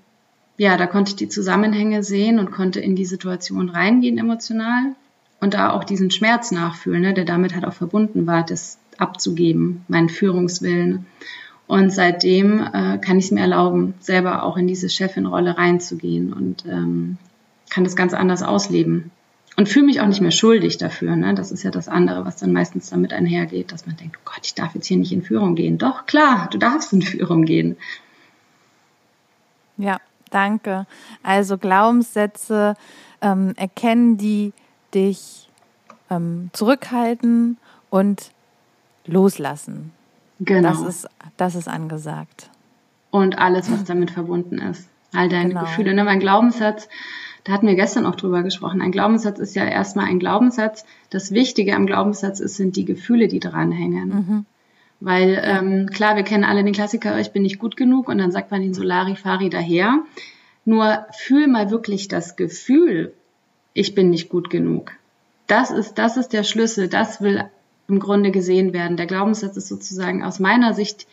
ja, 0.58 0.78
da 0.78 0.88
konnte 0.88 1.10
ich 1.10 1.16
die 1.16 1.30
Zusammenhänge 1.30 2.04
sehen 2.04 2.40
und 2.40 2.52
konnte 2.52 2.80
in 2.80 2.96
die 2.96 3.06
Situation 3.06 3.70
reingehen 3.70 4.18
emotional 4.18 4.96
und 5.40 5.54
da 5.54 5.72
auch 5.72 5.84
diesen 5.84 6.12
Schmerz 6.12 6.52
nachfühlen, 6.52 7.02
ne, 7.02 7.14
der 7.14 7.26
damit 7.26 7.54
halt 7.54 7.66
auch 7.66 7.74
verbunden 7.74 8.28
war, 8.28 8.44
das 8.44 8.78
abzugeben, 8.98 9.84
meinen 9.88 10.10
Führungswillen. 10.10 11.06
Und 11.66 11.92
seitdem 11.92 12.60
äh, 12.60 12.98
kann 13.00 13.18
ich 13.18 13.26
es 13.26 13.32
mir 13.32 13.42
erlauben, 13.42 13.96
selber 14.00 14.44
auch 14.44 14.58
in 14.58 14.68
diese 14.68 14.90
Chefin-Rolle 14.90 15.58
reinzugehen 15.58 16.34
und 16.34 16.66
ähm, 16.66 17.18
kann 17.70 17.84
das 17.84 17.96
ganz 17.96 18.14
anders 18.14 18.44
ausleben. 18.44 19.12
Und 19.56 19.70
fühle 19.70 19.86
mich 19.86 20.02
auch 20.02 20.08
nicht 20.08 20.22
mehr 20.22 20.32
schuldig 20.32 20.78
dafür. 20.78 21.16
Ne? 21.16 21.36
Das 21.36 21.52
ist 21.52 21.64
ja 21.64 21.70
das 21.70 21.88
andere, 21.88 22.26
was 22.26 22.38
dann 22.38 22.54
meistens 22.54 22.90
damit 22.90 23.14
einhergeht, 23.14 23.72
dass 23.72 23.86
man 23.86 23.96
denkt, 23.98 24.18
oh 24.20 24.26
Gott, 24.26 24.42
ich 24.44 24.56
darf 24.56 24.74
jetzt 24.74 24.88
hier 24.88 24.98
nicht 24.98 25.12
in 25.12 25.22
Führung 25.22 25.56
gehen. 25.56 25.78
Doch, 25.78 26.06
klar, 26.08 26.50
du 26.52 26.58
darfst 26.58 26.92
in 26.92 27.02
Führung 27.04 27.46
gehen. 27.46 27.78
Ja, 29.78 30.00
danke. 30.32 30.88
Also 31.22 31.58
Glaubenssätze 31.58 32.76
ähm, 33.22 33.54
erkennen, 33.56 34.18
die 34.18 34.54
dich 34.94 35.50
ähm, 36.10 36.50
zurückhalten 36.54 37.58
und 37.90 38.32
loslassen. 39.06 39.92
Genau. 40.40 40.70
Das 40.70 40.82
ist, 40.82 41.08
das 41.38 41.56
ist 41.56 41.68
angesagt. 41.68 42.50
Und 43.12 43.38
alles, 43.38 43.72
was 43.72 43.84
damit 43.84 44.12
verbunden 44.12 44.58
ist. 44.58 44.90
All 45.14 45.30
deine 45.30 45.50
genau. 45.50 45.62
Gefühle. 45.62 45.94
Ne? 45.94 46.04
Mein 46.04 46.20
Glaubenssatz, 46.20 46.90
da 47.44 47.52
hatten 47.52 47.68
wir 47.68 47.76
gestern 47.76 48.06
auch 48.06 48.16
drüber 48.16 48.42
gesprochen. 48.44 48.82
Ein 48.82 48.92
Glaubenssatz 48.92 49.40
ist 49.40 49.56
ja 49.56 49.66
erstmal 49.66 50.06
ein 50.06 50.20
Glaubenssatz. 50.20 50.86
Das 51.10 51.32
Wichtige 51.32 51.76
am 51.76 51.86
Glaubenssatz 51.86 52.40
ist, 52.40 52.56
sind 52.56 52.76
die 52.76 52.86
Gefühle, 52.86 53.28
die 53.28 53.40
dranhängen. 53.40 54.10
Mhm. 54.10 54.46
Weil 55.02 55.42
ähm, 55.44 55.90
klar, 55.90 56.16
wir 56.16 56.24
kennen 56.24 56.46
alle 56.46 56.64
den 56.64 56.74
Klassiker, 56.74 57.20
ich 57.20 57.32
bin 57.32 57.44
nicht 57.44 57.60
gut 57.60 57.76
genug 57.76 58.08
und 58.08 58.20
dann 58.20 58.32
sagt 58.32 58.52
man 58.52 58.62
den 58.62 58.74
Solari-Fari 58.74 59.50
daher. 59.50 60.04
Nur 60.64 61.06
fühl 61.12 61.48
mal 61.48 61.70
wirklich 61.72 62.08
das 62.08 62.38
Gefühl, 62.38 63.14
ich 63.74 63.96
bin 63.96 64.10
nicht 64.10 64.30
gut 64.30 64.50
genug. 64.50 64.94
Das 65.48 65.72
ist, 65.72 65.96
das 65.96 66.16
ist 66.16 66.30
der 66.30 66.44
Schlüssel. 66.44 66.88
Das 66.88 67.20
will 67.20 67.44
im 67.90 68.00
Grunde 68.00 68.32
gesehen 68.32 68.72
werden. 68.72 68.96
Der 68.96 69.08
Glaubenssatz 69.08 69.58
ist 69.58 69.68
sozusagen 69.68 70.24
aus 70.24 70.40
meiner 70.40 70.74
Sicht 70.74 71.06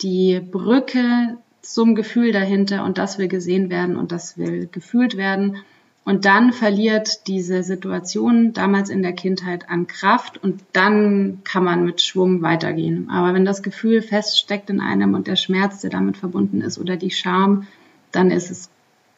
die 0.00 0.38
Brücke 0.38 1.36
zum 1.64 1.94
Gefühl 1.94 2.32
dahinter 2.32 2.84
und 2.84 2.98
das 2.98 3.18
will 3.18 3.28
gesehen 3.28 3.70
werden 3.70 3.96
und 3.96 4.12
das 4.12 4.38
will 4.38 4.68
gefühlt 4.70 5.16
werden. 5.16 5.62
Und 6.04 6.26
dann 6.26 6.52
verliert 6.52 7.26
diese 7.28 7.62
Situation 7.62 8.52
damals 8.52 8.90
in 8.90 9.02
der 9.02 9.14
Kindheit 9.14 9.70
an 9.70 9.86
Kraft 9.86 10.36
und 10.42 10.62
dann 10.72 11.40
kann 11.44 11.64
man 11.64 11.84
mit 11.84 12.02
Schwung 12.02 12.42
weitergehen. 12.42 13.08
Aber 13.08 13.32
wenn 13.32 13.46
das 13.46 13.62
Gefühl 13.62 14.02
feststeckt 14.02 14.68
in 14.68 14.80
einem 14.80 15.14
und 15.14 15.26
der 15.26 15.36
Schmerz, 15.36 15.80
der 15.80 15.90
damit 15.90 16.18
verbunden 16.18 16.60
ist 16.60 16.78
oder 16.78 16.96
die 16.96 17.10
Scham, 17.10 17.66
dann 18.12 18.30
ist 18.30 18.50
es, 18.50 18.68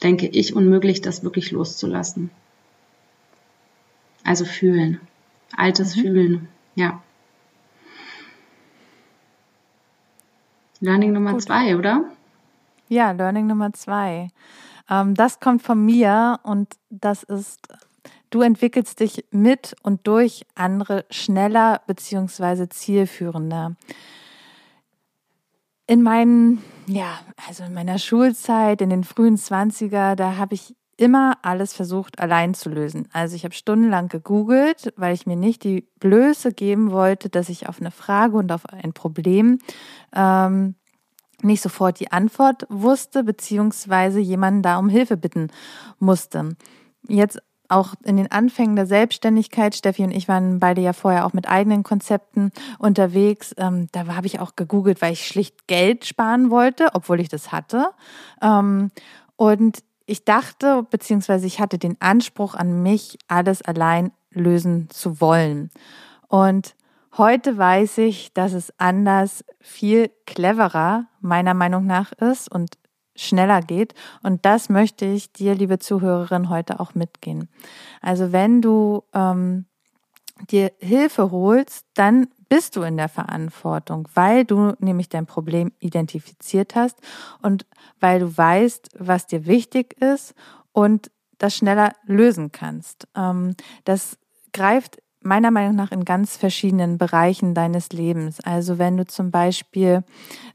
denke 0.02 0.28
ich, 0.28 0.54
unmöglich, 0.54 1.00
das 1.00 1.24
wirklich 1.24 1.50
loszulassen. 1.50 2.30
Also 4.22 4.44
fühlen. 4.44 5.00
Altes 5.56 5.96
mhm. 5.96 6.00
Fühlen. 6.00 6.48
Ja. 6.76 7.02
Learning 10.80 11.12
Nummer 11.12 11.32
Gut. 11.32 11.42
zwei, 11.42 11.76
oder? 11.76 12.04
Ja, 12.88 13.10
Learning 13.10 13.46
Nummer 13.46 13.72
zwei. 13.72 14.28
Ähm, 14.88 15.14
das 15.14 15.40
kommt 15.40 15.62
von 15.62 15.84
mir 15.84 16.38
und 16.44 16.76
das 16.90 17.24
ist, 17.24 17.68
du 18.30 18.42
entwickelst 18.42 19.00
dich 19.00 19.24
mit 19.30 19.74
und 19.82 20.06
durch 20.06 20.46
andere 20.54 21.04
schneller 21.10 21.80
beziehungsweise 21.86 22.68
zielführender. 22.68 23.74
In 25.88 26.02
meinen, 26.02 26.62
ja, 26.86 27.18
also 27.48 27.64
in 27.64 27.74
meiner 27.74 27.98
Schulzeit, 27.98 28.80
in 28.80 28.90
den 28.90 29.04
frühen 29.04 29.36
Zwanziger, 29.36 30.16
da 30.16 30.36
habe 30.36 30.54
ich 30.54 30.74
immer 30.96 31.38
alles 31.42 31.74
versucht 31.74 32.18
allein 32.18 32.54
zu 32.54 32.70
lösen. 32.70 33.08
Also 33.12 33.36
ich 33.36 33.44
habe 33.44 33.54
stundenlang 33.54 34.08
gegoogelt, 34.08 34.92
weil 34.96 35.14
ich 35.14 35.26
mir 35.26 35.36
nicht 35.36 35.62
die 35.62 35.86
Blöße 36.00 36.52
geben 36.52 36.90
wollte, 36.90 37.28
dass 37.28 37.48
ich 37.48 37.68
auf 37.68 37.80
eine 37.80 37.90
Frage 37.90 38.36
und 38.36 38.50
auf 38.50 38.66
ein 38.66 38.92
Problem 38.94 39.58
ähm, 40.14 40.74
nicht 41.42 41.62
sofort 41.62 42.00
die 42.00 42.12
Antwort 42.12 42.66
wusste, 42.68 43.24
beziehungsweise 43.24 44.20
jemanden 44.20 44.62
da 44.62 44.78
um 44.78 44.88
Hilfe 44.88 45.16
bitten 45.16 45.48
musste. 45.98 46.56
Jetzt 47.08 47.40
auch 47.68 47.94
in 48.04 48.16
den 48.16 48.30
Anfängen 48.30 48.76
der 48.76 48.86
Selbstständigkeit, 48.86 49.74
Steffi 49.74 50.04
und 50.04 50.12
ich 50.12 50.28
waren 50.28 50.60
beide 50.60 50.80
ja 50.80 50.92
vorher 50.92 51.26
auch 51.26 51.32
mit 51.32 51.48
eigenen 51.48 51.82
Konzepten 51.82 52.52
unterwegs. 52.78 53.54
Ähm, 53.58 53.88
da 53.92 54.06
habe 54.06 54.26
ich 54.26 54.40
auch 54.40 54.56
gegoogelt, 54.56 55.02
weil 55.02 55.12
ich 55.12 55.26
schlicht 55.26 55.66
Geld 55.66 56.04
sparen 56.04 56.50
wollte, 56.50 56.88
obwohl 56.94 57.20
ich 57.20 57.28
das 57.28 57.52
hatte. 57.52 57.90
Ähm, 58.40 58.90
und 59.36 59.82
ich 60.06 60.24
dachte, 60.24 60.86
beziehungsweise 60.88 61.46
ich 61.46 61.60
hatte 61.60 61.78
den 61.78 61.96
Anspruch 62.00 62.54
an 62.54 62.82
mich, 62.82 63.18
alles 63.26 63.62
allein 63.62 64.12
lösen 64.30 64.88
zu 64.90 65.20
wollen. 65.20 65.70
Und 66.28 66.76
heute 67.18 67.56
weiß 67.56 67.98
ich, 67.98 68.32
dass 68.32 68.52
es 68.52 68.72
anders 68.78 69.44
viel 69.60 70.10
cleverer 70.26 71.06
meiner 71.20 71.54
Meinung 71.54 71.86
nach 71.86 72.12
ist 72.12 72.50
und 72.50 72.78
schneller 73.14 73.60
geht. 73.60 73.94
Und 74.22 74.44
das 74.44 74.68
möchte 74.68 75.06
ich 75.06 75.32
dir, 75.32 75.54
liebe 75.54 75.78
Zuhörerin, 75.78 76.50
heute 76.50 76.80
auch 76.80 76.94
mitgehen. 76.94 77.48
Also 78.02 78.32
wenn 78.32 78.60
du 78.60 79.04
ähm, 79.14 79.66
dir 80.50 80.72
Hilfe 80.78 81.30
holst, 81.30 81.86
dann 81.94 82.28
bist 82.48 82.76
du 82.76 82.82
in 82.82 82.96
der 82.96 83.08
Verantwortung, 83.08 84.08
weil 84.14 84.44
du 84.44 84.74
nämlich 84.78 85.08
dein 85.08 85.26
Problem 85.26 85.72
identifiziert 85.80 86.76
hast 86.76 86.98
und 87.42 87.66
weil 87.98 88.20
du 88.20 88.36
weißt, 88.36 88.90
was 88.98 89.26
dir 89.26 89.46
wichtig 89.46 90.00
ist 90.00 90.34
und 90.72 91.10
das 91.38 91.56
schneller 91.56 91.92
lösen 92.04 92.52
kannst. 92.52 93.08
Ähm, 93.16 93.56
das 93.84 94.18
greift 94.52 95.02
meiner 95.26 95.50
Meinung 95.50 95.76
nach 95.76 95.92
in 95.92 96.04
ganz 96.04 96.36
verschiedenen 96.36 96.98
Bereichen 96.98 97.54
deines 97.54 97.90
Lebens. 97.90 98.40
Also 98.40 98.78
wenn 98.78 98.96
du 98.96 99.04
zum 99.04 99.30
Beispiel 99.30 100.04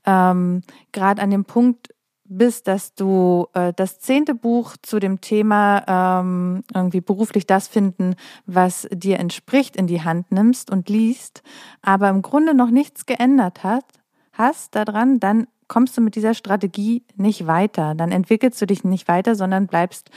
ähm, 0.05 0.61
gerade 0.91 1.21
an 1.21 1.29
dem 1.29 1.45
Punkt 1.45 1.89
bist, 2.31 2.67
dass 2.67 2.95
du 2.95 3.47
äh, 3.53 3.73
das 3.75 3.99
zehnte 3.99 4.33
Buch 4.33 4.77
zu 4.81 4.99
dem 4.99 5.21
Thema 5.21 6.21
ähm, 6.21 6.63
irgendwie 6.73 7.01
beruflich 7.01 7.45
das 7.45 7.67
finden, 7.67 8.15
was 8.45 8.87
dir 8.91 9.19
entspricht, 9.19 9.75
in 9.75 9.87
die 9.87 10.01
Hand 10.01 10.31
nimmst 10.31 10.71
und 10.71 10.89
liest, 10.89 11.43
aber 11.81 12.09
im 12.09 12.21
Grunde 12.21 12.53
noch 12.53 12.71
nichts 12.71 13.05
geändert 13.05 13.63
hat, 13.63 13.85
hast 14.33 14.75
daran, 14.75 15.19
dann 15.19 15.47
kommst 15.71 15.95
du 15.95 16.01
mit 16.01 16.17
dieser 16.17 16.33
Strategie 16.33 17.05
nicht 17.15 17.47
weiter. 17.47 17.95
Dann 17.95 18.11
entwickelst 18.11 18.61
du 18.61 18.67
dich 18.67 18.83
nicht 18.83 19.07
weiter, 19.07 19.35
sondern 19.35 19.67
bleibst 19.67 20.11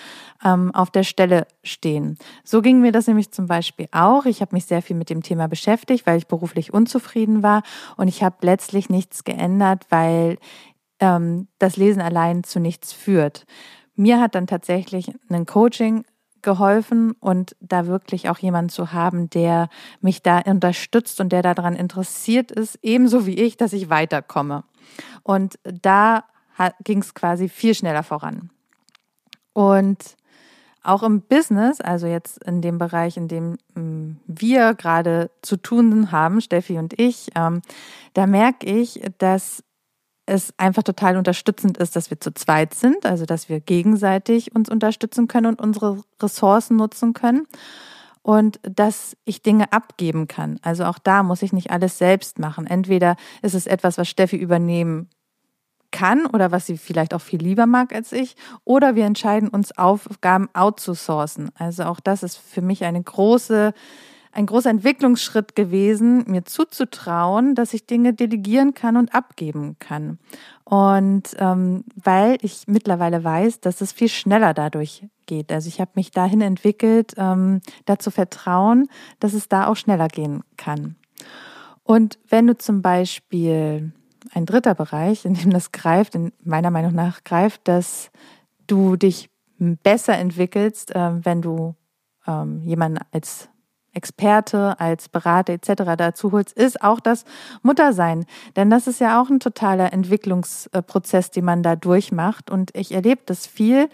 ähm, 0.44 0.74
auf 0.74 0.90
der 0.90 1.04
Stelle 1.04 1.46
stehen. 1.62 2.18
So 2.42 2.60
ging 2.60 2.80
mir 2.80 2.90
das 2.90 3.06
nämlich 3.06 3.30
zum 3.30 3.46
Beispiel 3.46 3.86
auch. 3.92 4.26
Ich 4.26 4.40
habe 4.40 4.52
mich 4.52 4.64
sehr 4.64 4.82
viel 4.82 4.96
mit 4.96 5.10
dem 5.10 5.22
Thema 5.22 5.46
beschäftigt, 5.46 6.08
weil 6.08 6.18
ich 6.18 6.26
beruflich 6.26 6.74
unzufrieden 6.74 7.44
war 7.44 7.62
und 7.96 8.08
ich 8.08 8.24
habe 8.24 8.34
letztlich 8.40 8.90
nichts 8.90 9.22
geändert, 9.22 9.86
weil 9.90 10.38
ähm, 10.98 11.46
das 11.60 11.76
Lesen 11.76 12.02
allein 12.02 12.42
zu 12.42 12.58
nichts 12.58 12.92
führt. 12.92 13.46
Mir 13.94 14.20
hat 14.20 14.34
dann 14.34 14.48
tatsächlich 14.48 15.12
ein 15.28 15.46
Coaching 15.46 16.04
geholfen 16.42 17.12
und 17.20 17.54
da 17.60 17.86
wirklich 17.86 18.28
auch 18.28 18.38
jemand 18.38 18.72
zu 18.72 18.92
haben, 18.92 19.30
der 19.30 19.68
mich 20.00 20.20
da 20.20 20.40
unterstützt 20.40 21.20
und 21.20 21.30
der 21.30 21.42
daran 21.42 21.76
interessiert 21.76 22.50
ist, 22.50 22.76
ebenso 22.82 23.24
wie 23.24 23.34
ich, 23.36 23.56
dass 23.56 23.72
ich 23.72 23.88
weiterkomme. 23.88 24.64
Und 25.22 25.58
da 25.64 26.24
ging 26.84 27.00
es 27.00 27.14
quasi 27.14 27.48
viel 27.48 27.74
schneller 27.74 28.02
voran. 28.02 28.50
Und 29.52 30.16
auch 30.82 31.02
im 31.02 31.22
Business, 31.22 31.80
also 31.80 32.06
jetzt 32.06 32.44
in 32.44 32.60
dem 32.60 32.78
Bereich, 32.78 33.16
in 33.16 33.28
dem 33.28 33.56
mm, 33.74 34.20
wir 34.26 34.74
gerade 34.74 35.30
zu 35.42 35.56
tun 35.56 36.12
haben, 36.12 36.40
Steffi 36.40 36.78
und 36.78 36.98
ich, 37.00 37.30
ähm, 37.34 37.62
da 38.12 38.26
merke 38.26 38.66
ich, 38.66 39.00
dass 39.18 39.64
es 40.26 40.54
einfach 40.58 40.82
total 40.82 41.16
unterstützend 41.16 41.78
ist, 41.78 41.96
dass 41.96 42.10
wir 42.10 42.20
zu 42.20 42.32
zweit 42.32 42.74
sind, 42.74 43.06
also 43.06 43.24
dass 43.26 43.48
wir 43.48 43.60
gegenseitig 43.60 44.54
uns 44.54 44.68
unterstützen 44.68 45.28
können 45.28 45.46
und 45.46 45.60
unsere 45.60 46.02
Ressourcen 46.20 46.76
nutzen 46.76 47.12
können 47.12 47.46
und 48.24 48.58
dass 48.62 49.16
ich 49.26 49.42
Dinge 49.42 49.70
abgeben 49.72 50.26
kann. 50.26 50.58
Also 50.62 50.84
auch 50.86 50.98
da 50.98 51.22
muss 51.22 51.42
ich 51.42 51.52
nicht 51.52 51.70
alles 51.70 51.98
selbst 51.98 52.38
machen. 52.38 52.66
Entweder 52.66 53.16
ist 53.42 53.54
es 53.54 53.66
etwas, 53.66 53.98
was 53.98 54.08
Steffi 54.08 54.36
übernehmen 54.36 55.10
kann 55.92 56.24
oder 56.26 56.50
was 56.50 56.64
sie 56.66 56.78
vielleicht 56.78 57.12
auch 57.12 57.20
viel 57.20 57.40
lieber 57.40 57.66
mag 57.66 57.94
als 57.94 58.12
ich, 58.12 58.34
oder 58.64 58.96
wir 58.96 59.04
entscheiden 59.04 59.50
uns 59.50 59.76
Aufgaben 59.76 60.48
outzusourcen. 60.54 61.50
Also 61.54 61.84
auch 61.84 62.00
das 62.00 62.22
ist 62.22 62.36
für 62.38 62.62
mich 62.62 62.84
eine 62.84 63.00
große 63.00 63.74
ein 64.34 64.46
großer 64.46 64.70
Entwicklungsschritt 64.70 65.54
gewesen, 65.54 66.24
mir 66.26 66.44
zuzutrauen, 66.44 67.54
dass 67.54 67.72
ich 67.72 67.86
Dinge 67.86 68.12
delegieren 68.12 68.74
kann 68.74 68.96
und 68.96 69.14
abgeben 69.14 69.76
kann. 69.78 70.18
Und 70.64 71.36
ähm, 71.38 71.84
weil 71.94 72.38
ich 72.42 72.64
mittlerweile 72.66 73.22
weiß, 73.22 73.60
dass 73.60 73.80
es 73.80 73.92
viel 73.92 74.08
schneller 74.08 74.54
dadurch 74.54 75.06
geht. 75.26 75.52
Also 75.52 75.68
ich 75.68 75.80
habe 75.80 75.92
mich 75.94 76.10
dahin 76.10 76.40
entwickelt, 76.40 77.14
ähm, 77.16 77.60
dazu 77.84 78.10
vertrauen, 78.10 78.88
dass 79.20 79.34
es 79.34 79.48
da 79.48 79.66
auch 79.66 79.76
schneller 79.76 80.08
gehen 80.08 80.42
kann. 80.56 80.96
Und 81.82 82.18
wenn 82.28 82.46
du 82.46 82.56
zum 82.56 82.82
Beispiel 82.82 83.92
ein 84.32 84.46
dritter 84.46 84.74
Bereich, 84.74 85.24
in 85.24 85.34
dem 85.34 85.50
das 85.50 85.70
greift, 85.70 86.14
in 86.14 86.32
meiner 86.42 86.70
Meinung 86.70 86.94
nach 86.94 87.24
greift, 87.24 87.68
dass 87.68 88.10
du 88.66 88.96
dich 88.96 89.30
besser 89.58 90.16
entwickelst, 90.18 90.94
äh, 90.94 91.24
wenn 91.24 91.42
du 91.42 91.74
ähm, 92.26 92.62
jemanden 92.62 92.98
als 93.12 93.48
Experte, 93.94 94.78
als 94.78 95.08
Berater 95.08 95.52
etc. 95.52 95.94
dazu 95.96 96.32
holst, 96.32 96.52
ist 96.52 96.82
auch 96.82 97.00
das 97.00 97.24
Muttersein. 97.62 98.26
Denn 98.56 98.70
das 98.70 98.86
ist 98.86 99.00
ja 99.00 99.20
auch 99.20 99.30
ein 99.30 99.40
totaler 99.40 99.92
Entwicklungsprozess, 99.92 101.30
den 101.30 101.44
man 101.44 101.62
da 101.62 101.76
durchmacht. 101.76 102.50
Und 102.50 102.70
ich 102.74 102.92
erlebe 102.92 103.22
das 103.26 103.46
viel, 103.46 103.88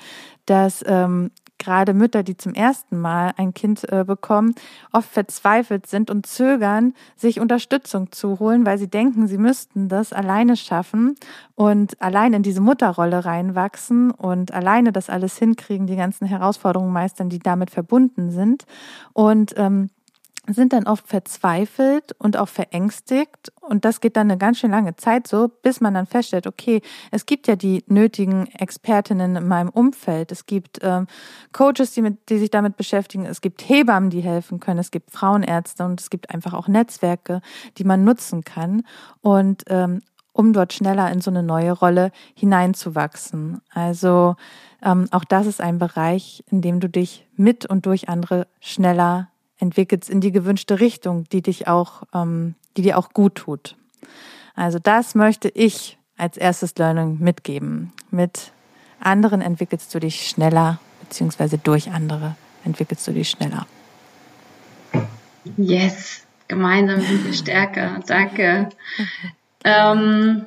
dass 0.47 0.85
ähm, 0.87 1.30
gerade 1.61 1.95
Mütter, 1.95 2.25
die 2.25 2.37
zum 2.37 2.55
ersten 2.55 2.99
Mal 2.99 3.33
ein 3.37 3.55
Kind 3.55 3.90
äh, 3.93 4.05
bekommen, 4.05 4.55
oft 4.90 5.09
verzweifelt 5.09 5.87
sind 5.87 6.11
und 6.11 6.26
zögern, 6.26 6.95
sich 7.14 7.38
Unterstützung 7.38 8.11
zu 8.11 8.40
holen, 8.40 8.67
weil 8.67 8.79
sie 8.79 8.88
denken, 8.88 9.29
sie 9.29 9.38
müssten 9.38 9.88
das 9.88 10.12
alleine 10.12 10.57
schaffen 10.57 11.14
und 11.55 12.00
allein 12.02 12.33
in 12.33 12.43
diese 12.43 12.61
Mutterrolle 12.61 13.25
reinwachsen 13.25 14.11
und 14.11 14.52
alleine 14.52 14.90
das 14.90 15.09
alles 15.09 15.38
hinkriegen, 15.38 15.87
die 15.87 15.97
ganzen 15.97 16.26
Herausforderungen 16.26 16.93
meistern, 16.93 17.29
die 17.29 17.38
damit 17.38 17.71
verbunden 17.71 18.33
sind. 18.33 18.64
Und 19.12 19.55
ähm, 19.57 19.90
sind 20.54 20.73
dann 20.73 20.87
oft 20.87 21.07
verzweifelt 21.07 22.14
und 22.19 22.37
auch 22.37 22.49
verängstigt. 22.49 23.52
Und 23.61 23.85
das 23.85 24.00
geht 24.00 24.16
dann 24.16 24.30
eine 24.30 24.38
ganz 24.38 24.59
schön 24.59 24.71
lange 24.71 24.97
Zeit 24.97 25.26
so, 25.26 25.49
bis 25.49 25.80
man 25.80 25.95
dann 25.95 26.07
feststellt, 26.07 26.47
okay, 26.47 26.83
es 27.11 27.26
gibt 27.26 27.47
ja 27.47 27.57
die 27.57 27.85
nötigen 27.87 28.47
Expertinnen 28.49 29.37
in 29.37 29.49
meinem 29.49 29.69
Umfeld. 29.69 30.33
Es 30.33 30.47
gibt 30.47 30.78
ähm, 30.83 31.07
Coaches, 31.52 31.92
die, 31.92 32.02
mit, 32.02 32.28
die 32.28 32.38
sich 32.38 32.50
damit 32.50 32.76
beschäftigen. 32.76 33.26
Es 33.26 33.40
gibt 33.40 33.69
Hebammen, 33.69 34.11
die 34.11 34.21
helfen 34.21 34.61
können. 34.61 34.80
Es 34.80 34.90
gibt 34.90 35.11
Frauenärzte 35.11 35.85
und 35.85 36.00
es 36.00 36.11
gibt 36.11 36.30
einfach 36.30 36.54
auch 36.54 36.69
Netzwerke, 36.69 37.40
die 37.78 37.85
man 37.85 38.04
nutzen 38.04 38.45
kann. 38.45 38.83
Und 39.21 39.64
ähm, 39.69 40.00
um 40.33 40.52
dort 40.52 40.73
schneller 40.73 41.11
in 41.11 41.21
so 41.21 41.30
eine 41.30 41.42
neue 41.42 41.73
Rolle 41.73 42.12
hineinzuwachsen. 42.35 43.61
Also 43.71 44.37
ähm, 44.83 45.07
auch 45.11 45.25
das 45.25 45.47
ist 45.47 45.61
ein 45.61 45.78
Bereich, 45.78 46.45
in 46.50 46.62
dem 46.62 46.80
du 46.80 46.88
dich 46.88 47.26
mit 47.37 47.66
und 47.66 47.87
durch 47.87 48.09
andere 48.09 48.47
schneller 48.61 49.28
entwickelst 49.61 50.11
in 50.11 50.21
die 50.21 50.33
gewünschte 50.33 50.81
Richtung, 50.81 51.25
die 51.31 51.43
dich 51.43 51.69
auch, 51.69 52.02
ähm, 52.14 52.55
die 52.76 52.83
dir 52.83 52.99
auch 52.99 53.11
gut 53.11 53.37
tut. 53.37 53.76
Also 54.55 54.79
das 54.79 55.14
möchte 55.14 55.49
ich 55.49 55.99
als 56.17 56.37
erstes 56.37 56.75
Learning 56.76 57.19
mitgeben. 57.21 57.93
Mit 58.11 58.52
anderen 59.00 59.40
entwickelst 59.40 59.95
du 59.95 60.00
dich 60.00 60.29
schneller, 60.29 60.79
beziehungsweise 61.00 61.59
durch 61.59 61.90
andere 61.90 62.37
entwickelst 62.64 63.07
du 63.09 63.12
dich 63.12 63.31
schneller. 63.31 63.67
Yes, 65.57 66.26
gemeinsam 66.49 67.00
sind 67.00 67.25
wir 67.25 67.33
stärker. 67.33 68.00
Danke. 68.07 68.69
Ähm, 69.64 70.47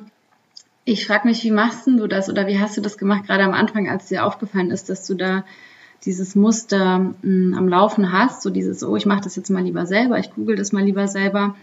ich 0.84 1.06
frage 1.06 1.26
mich, 1.26 1.42
wie 1.42 1.50
machst 1.50 1.86
du 1.86 2.06
das 2.06 2.28
oder 2.28 2.46
wie 2.46 2.60
hast 2.60 2.76
du 2.76 2.80
das 2.80 2.98
gemacht, 2.98 3.26
gerade 3.26 3.44
am 3.44 3.54
Anfang, 3.54 3.88
als 3.88 4.06
dir 4.06 4.24
aufgefallen 4.24 4.70
ist, 4.70 4.88
dass 4.88 5.06
du 5.06 5.14
da 5.14 5.44
dieses 6.06 6.34
Muster 6.34 6.98
mh, 6.98 7.14
hm, 7.22 7.54
am 7.54 7.68
Laufen 7.68 8.12
hast, 8.12 8.42
so 8.42 8.50
dieses, 8.50 8.82
oh, 8.82 8.96
ich 8.96 9.06
mache 9.06 9.22
das 9.22 9.36
jetzt 9.36 9.50
mal 9.50 9.62
lieber 9.62 9.86
selber, 9.86 10.18
ich 10.18 10.32
google 10.32 10.56
das 10.56 10.72
mal 10.72 10.84
lieber 10.84 11.08
selber. 11.08 11.56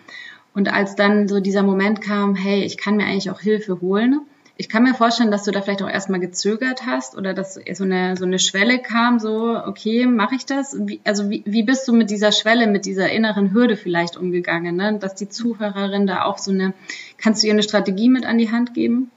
Und 0.54 0.72
als 0.72 0.96
dann 0.96 1.28
so 1.28 1.40
dieser 1.40 1.64
Moment 1.64 2.02
kam, 2.02 2.36
hey, 2.36 2.64
ich 2.64 2.78
kann 2.78 2.98
mir 2.98 3.06
eigentlich 3.06 3.32
auch 3.32 3.40
Hilfe 3.40 3.80
holen, 3.82 4.22
ich 4.62 4.70
kann 4.70 4.84
mir 4.84 4.94
vorstellen, 4.94 5.32
dass 5.32 5.44
du 5.44 5.50
da 5.52 5.64
vielleicht 5.64 5.82
auch 5.82 5.90
erstmal 5.90 6.20
gezögert 6.20 6.86
hast 6.86 7.18
oder 7.18 7.34
dass 7.34 7.56
so 7.56 7.84
eine, 7.84 8.16
so 8.16 8.26
eine 8.26 8.38
Schwelle 8.38 8.80
kam, 8.80 9.18
so, 9.18 9.58
okay, 9.66 10.06
mache 10.06 10.36
ich 10.36 10.46
das? 10.46 10.78
Wie, 10.80 11.02
also 11.04 11.32
wie, 11.32 11.42
wie 11.48 11.64
bist 11.64 11.88
du 11.88 11.94
mit 11.94 12.12
dieser 12.12 12.32
Schwelle, 12.32 12.68
mit 12.68 12.86
dieser 12.86 13.10
inneren 13.10 13.54
Hürde 13.54 13.76
vielleicht 13.76 14.18
umgegangen, 14.18 14.76
ne? 14.76 15.00
dass 15.00 15.16
die 15.16 15.30
Zuhörerin 15.30 16.06
da 16.06 16.26
auch 16.26 16.38
so 16.38 16.52
eine, 16.52 16.74
kannst 17.18 17.42
du 17.42 17.48
ihr 17.48 17.54
eine 17.54 17.64
Strategie 17.64 18.08
mit 18.08 18.24
an 18.28 18.38
die 18.38 18.52
Hand 18.52 18.76
geben? 18.76 19.10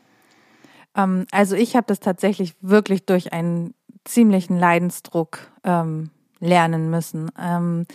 Ähm, 0.97 1.27
also 1.31 1.57
ich 1.57 1.77
habe 1.77 1.85
das 1.89 2.01
tatsächlich 2.01 2.55
wirklich 2.63 3.05
durch 3.05 3.35
einen 3.35 3.75
ziemlichen 4.05 4.59
Leidensdruck 4.59 5.51
ähm, 5.65 6.11
lernen 6.41 6.91
müssen. 6.91 7.31
Ähm, 7.39 7.87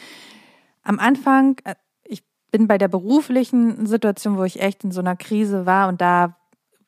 am 0.83 0.99
Anfang, 0.99 1.57
äh, 1.63 1.75
ich 2.03 2.23
bin 2.51 2.67
bei 2.67 2.77
der 2.77 2.87
beruflichen 2.87 3.85
Situation, 3.85 4.37
wo 4.37 4.43
ich 4.43 4.61
echt 4.61 4.83
in 4.83 4.91
so 4.91 5.01
einer 5.01 5.15
Krise 5.15 5.65
war 5.65 5.87
und 5.87 6.01
da 6.01 6.35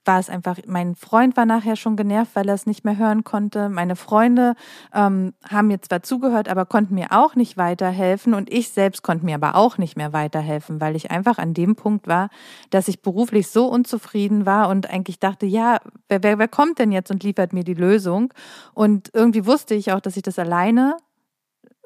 war 0.06 0.20
es 0.20 0.30
einfach, 0.30 0.58
mein 0.66 0.96
Freund 0.96 1.38
war 1.38 1.46
nachher 1.46 1.76
schon 1.76 1.96
genervt, 1.96 2.32
weil 2.36 2.48
er 2.48 2.56
es 2.56 2.66
nicht 2.66 2.84
mehr 2.84 2.98
hören 2.98 3.24
konnte. 3.24 3.70
Meine 3.70 3.96
Freunde 3.96 4.56
ähm, 4.94 5.34
haben 5.48 5.68
mir 5.68 5.82
zwar 5.82 6.02
zugehört, 6.02 6.50
aber 6.50 6.66
konnten 6.66 6.96
mir 6.96 7.12
auch 7.12 7.36
nicht 7.36 7.58
weiterhelfen 7.58 8.34
und 8.34 8.52
ich 8.52 8.70
selbst 8.70 9.04
konnte 9.04 9.26
mir 9.26 9.36
aber 9.36 9.56
auch 9.56 9.78
nicht 9.78 9.98
mehr 9.98 10.14
weiterhelfen, 10.14 10.82
weil 10.82 10.96
ich 10.96 11.12
einfach 11.12 11.38
an 11.38 11.54
dem 11.54 11.76
Punkt 11.76 12.08
war, 12.08 12.30
dass 12.72 12.88
ich 12.88 13.02
beruflich 13.02 13.50
so 13.50 13.68
unzufrieden 13.68 14.46
war 14.46 14.70
und 14.70 14.90
eigentlich 14.90 15.20
dachte, 15.20 15.46
ja, 15.46 15.80
wer, 16.10 16.24
wer, 16.24 16.40
wer 16.40 16.48
kommt 16.48 16.80
denn 16.80 16.92
jetzt 16.92 17.12
und 17.12 17.24
liefert 17.24 17.54
mir 17.54 17.64
die 17.64 17.74
Lösung? 17.76 18.34
Und 18.74 19.10
irgendwie 19.14 19.46
wusste 19.46 19.76
ich 19.76 19.92
auch, 19.92 20.00
dass 20.00 20.18
ich 20.18 20.24
das 20.24 20.40
alleine 20.40 20.98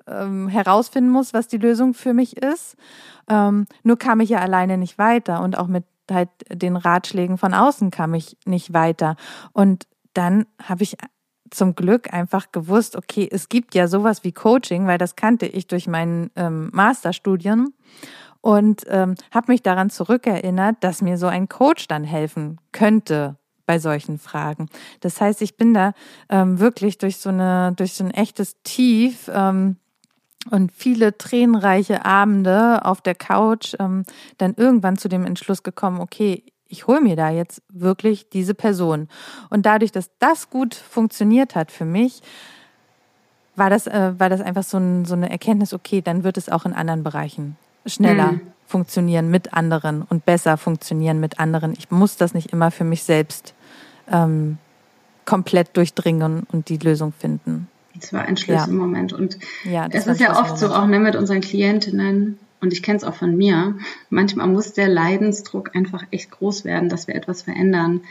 ähm, 0.08 0.48
herausfinden 0.48 1.10
muss, 1.10 1.34
was 1.34 1.48
die 1.48 1.58
Lösung 1.58 1.94
für 1.94 2.14
mich 2.14 2.38
ist. 2.38 2.76
Ähm, 3.28 3.66
nur 3.84 3.98
kam 3.98 4.20
ich 4.20 4.30
ja 4.30 4.40
alleine 4.40 4.78
nicht 4.78 4.98
weiter 4.98 5.42
und 5.42 5.58
auch 5.58 5.68
mit 5.68 5.84
halt 6.12 6.30
den 6.50 6.76
Ratschlägen 6.76 7.38
von 7.38 7.54
außen 7.54 7.92
kam 7.92 8.14
ich 8.14 8.38
nicht 8.46 8.74
weiter. 8.74 9.16
Und 9.54 9.88
dann 10.14 10.46
habe 10.64 10.84
ich 10.84 10.98
zum 11.52 11.76
Glück 11.76 12.14
einfach 12.14 12.52
gewusst, 12.52 12.96
okay, 12.96 13.28
es 13.32 13.50
gibt 13.50 13.76
ja 13.76 13.88
sowas 13.88 14.24
wie 14.24 14.32
Coaching, 14.32 14.88
weil 14.88 14.98
das 14.98 15.16
kannte 15.16 15.46
ich 15.46 15.68
durch 15.68 15.88
meinen 15.88 16.32
ähm, 16.36 16.70
Masterstudien 16.74 17.74
und 18.42 18.84
ähm, 18.88 19.16
habe 19.32 19.52
mich 19.52 19.62
daran 19.62 19.90
zurückerinnert, 19.90 20.78
dass 20.82 21.02
mir 21.02 21.18
so 21.18 21.28
ein 21.28 21.50
Coach 21.50 21.88
dann 21.88 22.04
helfen 22.04 22.60
könnte 22.72 23.38
bei 23.66 23.80
solchen 23.80 24.20
Fragen. 24.20 24.68
Das 25.00 25.20
heißt, 25.20 25.42
ich 25.42 25.58
bin 25.58 25.74
da 25.74 25.94
ähm, 26.30 26.60
wirklich 26.60 26.98
durch 26.98 27.18
so 27.18 27.30
eine 27.30 27.74
durch 27.76 27.94
so 27.94 28.04
ein 28.04 28.12
echtes 28.12 28.62
Tief 28.64 29.30
ähm, 29.34 29.78
und 30.52 30.72
viele 30.72 31.18
tränenreiche 31.18 32.06
Abende 32.06 32.86
auf 32.86 33.02
der 33.02 33.16
Couch 33.16 33.76
ähm, 33.80 34.04
dann 34.38 34.54
irgendwann 34.56 34.98
zu 34.98 35.10
dem 35.10 35.26
Entschluss 35.26 35.64
gekommen, 35.64 36.00
okay, 36.00 36.44
ich 36.68 36.88
hole 36.88 37.02
mir 37.02 37.16
da 37.16 37.30
jetzt 37.30 37.62
wirklich 37.70 38.30
diese 38.30 38.54
Person. 38.54 39.08
Und 39.50 39.66
dadurch, 39.66 39.92
dass 39.92 40.10
das 40.20 40.50
gut 40.50 40.76
funktioniert 40.76 41.56
hat 41.56 41.72
für 41.72 41.86
mich, 41.86 42.22
war 43.56 43.70
das, 43.70 43.88
äh, 43.88 44.14
war 44.18 44.30
das 44.30 44.42
einfach 44.42 44.64
so, 44.64 44.78
ein, 44.78 45.06
so 45.06 45.14
eine 45.14 45.30
Erkenntnis, 45.30 45.74
okay, 45.74 46.02
dann 46.02 46.24
wird 46.24 46.38
es 46.38 46.50
auch 46.50 46.66
in 46.66 46.74
anderen 46.74 47.04
Bereichen 47.04 47.58
schneller 47.86 48.34
mhm. 48.34 48.42
funktionieren 48.66 49.30
mit 49.30 49.54
anderen 49.54 50.02
und 50.02 50.26
besser 50.26 50.58
funktionieren 50.58 51.20
mit 51.20 51.40
anderen. 51.40 51.74
Ich 51.78 51.92
muss 51.92 52.18
das 52.18 52.34
nicht 52.34 52.52
immer 52.52 52.72
für 52.72 52.84
mich 52.84 53.04
selbst 53.04 53.54
ähm, 54.12 54.58
komplett 55.26 55.78
durchdringen 55.78 56.46
und 56.52 56.70
die 56.70 56.78
Lösung 56.78 57.14
finden. 57.14 57.68
Das 58.00 58.14
war 58.14 58.24
ein 58.24 58.38
Schlüsselmoment. 58.38 59.12
Ja. 59.12 59.18
Und 59.18 59.38
ja, 59.64 59.88
es 59.92 60.08
ist 60.08 60.20
ja 60.20 60.40
oft 60.40 60.58
so 60.58 60.68
auch 60.68 60.86
ne, 60.88 61.00
mit 61.00 61.16
unseren 61.16 61.42
Klientinnen, 61.42 62.40
und 62.62 62.74
ich 62.74 62.82
kenne 62.82 62.98
es 62.98 63.04
auch 63.04 63.14
von 63.14 63.36
mir, 63.36 63.76
manchmal 64.10 64.48
muss 64.48 64.74
der 64.74 64.88
Leidensdruck 64.88 65.76
einfach 65.76 66.04
echt 66.12 66.32
groß 66.32 66.66
werden, 66.66 66.90
dass 66.90 67.08
wir 67.08 67.16
etwas 67.16 67.44
verändern. 67.44 68.02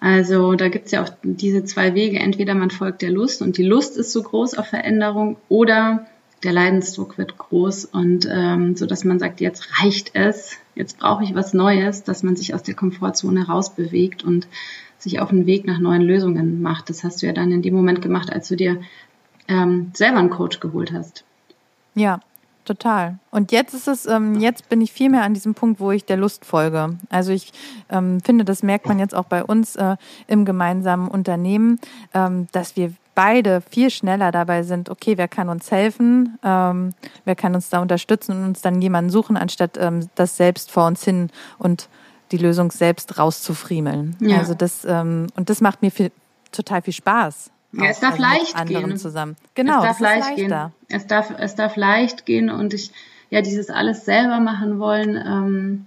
Also 0.00 0.54
da 0.56 0.68
gibt 0.68 0.86
es 0.86 0.92
ja 0.92 1.02
auch 1.02 1.10
diese 1.22 1.64
zwei 1.64 1.94
Wege. 1.94 2.18
Entweder 2.18 2.54
man 2.54 2.70
folgt 2.70 3.02
der 3.02 3.10
Lust 3.10 3.40
und 3.40 3.56
die 3.56 3.62
Lust 3.62 3.96
ist 3.96 4.12
so 4.12 4.22
groß 4.22 4.58
auf 4.58 4.66
Veränderung 4.66 5.36
oder 5.48 6.06
der 6.42 6.52
Leidensdruck 6.52 7.18
wird 7.18 7.38
groß 7.38 7.84
und 7.84 8.28
ähm, 8.28 8.74
so 8.76 8.86
dass 8.86 9.04
man 9.04 9.20
sagt, 9.20 9.40
jetzt 9.40 9.80
reicht 9.80 10.10
es, 10.14 10.56
jetzt 10.74 10.98
brauche 10.98 11.22
ich 11.22 11.36
was 11.36 11.54
Neues, 11.54 12.02
dass 12.02 12.24
man 12.24 12.34
sich 12.34 12.52
aus 12.52 12.64
der 12.64 12.74
Komfortzone 12.74 13.46
rausbewegt 13.46 14.24
und 14.24 14.48
sich 15.02 15.20
auf 15.20 15.30
den 15.30 15.46
Weg 15.46 15.66
nach 15.66 15.78
neuen 15.78 16.02
Lösungen 16.02 16.62
macht. 16.62 16.88
Das 16.88 17.04
hast 17.04 17.22
du 17.22 17.26
ja 17.26 17.32
dann 17.32 17.50
in 17.50 17.62
dem 17.62 17.74
Moment 17.74 18.02
gemacht, 18.02 18.32
als 18.32 18.48
du 18.48 18.56
dir 18.56 18.80
ähm, 19.48 19.90
selber 19.94 20.18
einen 20.18 20.30
Coach 20.30 20.60
geholt 20.60 20.92
hast. 20.92 21.24
Ja, 21.94 22.20
total. 22.64 23.18
Und 23.30 23.52
jetzt 23.52 23.74
ist 23.74 23.88
es, 23.88 24.06
ähm, 24.06 24.40
jetzt 24.40 24.68
bin 24.68 24.80
ich 24.80 24.92
viel 24.92 25.10
mehr 25.10 25.24
an 25.24 25.34
diesem 25.34 25.54
Punkt, 25.54 25.80
wo 25.80 25.90
ich 25.90 26.04
der 26.04 26.16
Lust 26.16 26.44
folge. 26.44 26.96
Also 27.10 27.32
ich 27.32 27.52
ähm, 27.90 28.20
finde, 28.20 28.44
das 28.44 28.62
merkt 28.62 28.86
man 28.86 28.98
jetzt 28.98 29.14
auch 29.14 29.24
bei 29.24 29.44
uns 29.44 29.76
äh, 29.76 29.96
im 30.28 30.44
gemeinsamen 30.44 31.08
Unternehmen, 31.08 31.80
ähm, 32.14 32.46
dass 32.52 32.76
wir 32.76 32.92
beide 33.14 33.60
viel 33.60 33.90
schneller 33.90 34.32
dabei 34.32 34.62
sind, 34.62 34.88
okay, 34.88 35.18
wer 35.18 35.28
kann 35.28 35.48
uns 35.48 35.70
helfen, 35.70 36.38
ähm, 36.42 36.94
wer 37.24 37.34
kann 37.34 37.54
uns 37.54 37.68
da 37.68 37.80
unterstützen 37.82 38.32
und 38.32 38.44
uns 38.44 38.62
dann 38.62 38.80
jemanden 38.80 39.10
suchen, 39.10 39.36
anstatt 39.36 39.76
ähm, 39.78 40.08
das 40.14 40.36
selbst 40.36 40.70
vor 40.70 40.86
uns 40.86 41.04
hin 41.04 41.28
und 41.58 41.88
die 42.32 42.38
Lösung 42.38 42.72
selbst 42.72 43.18
rauszufriemeln. 43.18 44.16
Ja. 44.20 44.38
Also 44.38 44.54
das, 44.54 44.84
ähm, 44.84 45.28
und 45.36 45.50
das 45.50 45.60
macht 45.60 45.82
mir 45.82 45.90
viel, 45.90 46.10
total 46.50 46.82
viel 46.82 46.94
Spaß. 46.94 47.50
Ja, 47.72 47.84
es 47.86 48.00
darf 48.00 48.12
also 48.12 48.22
leicht 48.22 48.66
gehen. 48.66 48.96
Zusammen. 48.96 49.36
Genau, 49.54 49.78
es 49.78 49.84
darf 49.84 50.00
leicht 50.00 50.36
gehen. 50.36 50.54
Es 50.88 51.06
darf, 51.06 51.32
es 51.38 51.54
darf 51.54 51.76
leicht 51.76 52.26
gehen 52.26 52.50
und 52.50 52.74
ich, 52.74 52.92
ja, 53.30 53.40
dieses 53.40 53.70
alles 53.70 54.04
selber 54.04 54.40
machen 54.40 54.78
wollen, 54.78 55.16
ähm, 55.16 55.86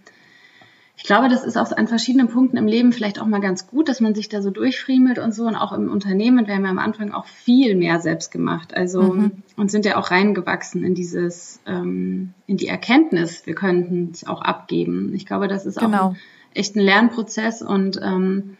ich 0.97 1.03
glaube, 1.03 1.27
das 1.27 1.43
ist 1.43 1.57
auch 1.57 1.71
an 1.71 1.87
verschiedenen 1.87 2.29
Punkten 2.29 2.55
im 2.55 2.67
Leben 2.67 2.93
vielleicht 2.93 3.19
auch 3.19 3.25
mal 3.25 3.41
ganz 3.41 3.67
gut, 3.67 3.89
dass 3.89 3.99
man 3.99 4.15
sich 4.15 4.29
da 4.29 4.41
so 4.41 4.49
durchfriemelt 4.49 5.19
und 5.19 5.33
so. 5.33 5.45
Und 5.45 5.55
auch 5.55 5.73
im 5.73 5.91
Unternehmen, 5.91 6.47
wir 6.47 6.55
haben 6.55 6.63
ja 6.63 6.69
am 6.71 6.79
Anfang 6.79 7.11
auch 7.11 7.25
viel 7.25 7.75
mehr 7.75 7.99
selbst 7.99 8.31
gemacht. 8.31 8.75
Also 8.75 9.01
mhm. 9.01 9.31
und 9.57 9.69
sind 9.69 9.85
ja 9.85 9.97
auch 9.97 10.09
reingewachsen 10.09 10.85
in 10.85 10.95
dieses, 10.95 11.59
ähm, 11.65 12.33
in 12.47 12.55
die 12.55 12.67
Erkenntnis, 12.67 13.45
wir 13.45 13.55
könnten 13.55 14.11
es 14.13 14.25
auch 14.25 14.41
abgeben. 14.41 15.13
Ich 15.13 15.25
glaube, 15.25 15.49
das 15.49 15.65
ist 15.65 15.79
genau. 15.79 15.97
auch 15.97 16.09
ein, 16.11 16.19
echt 16.53 16.75
ein 16.77 16.81
Lernprozess 16.81 17.61
und 17.61 17.99
ähm, 18.01 18.55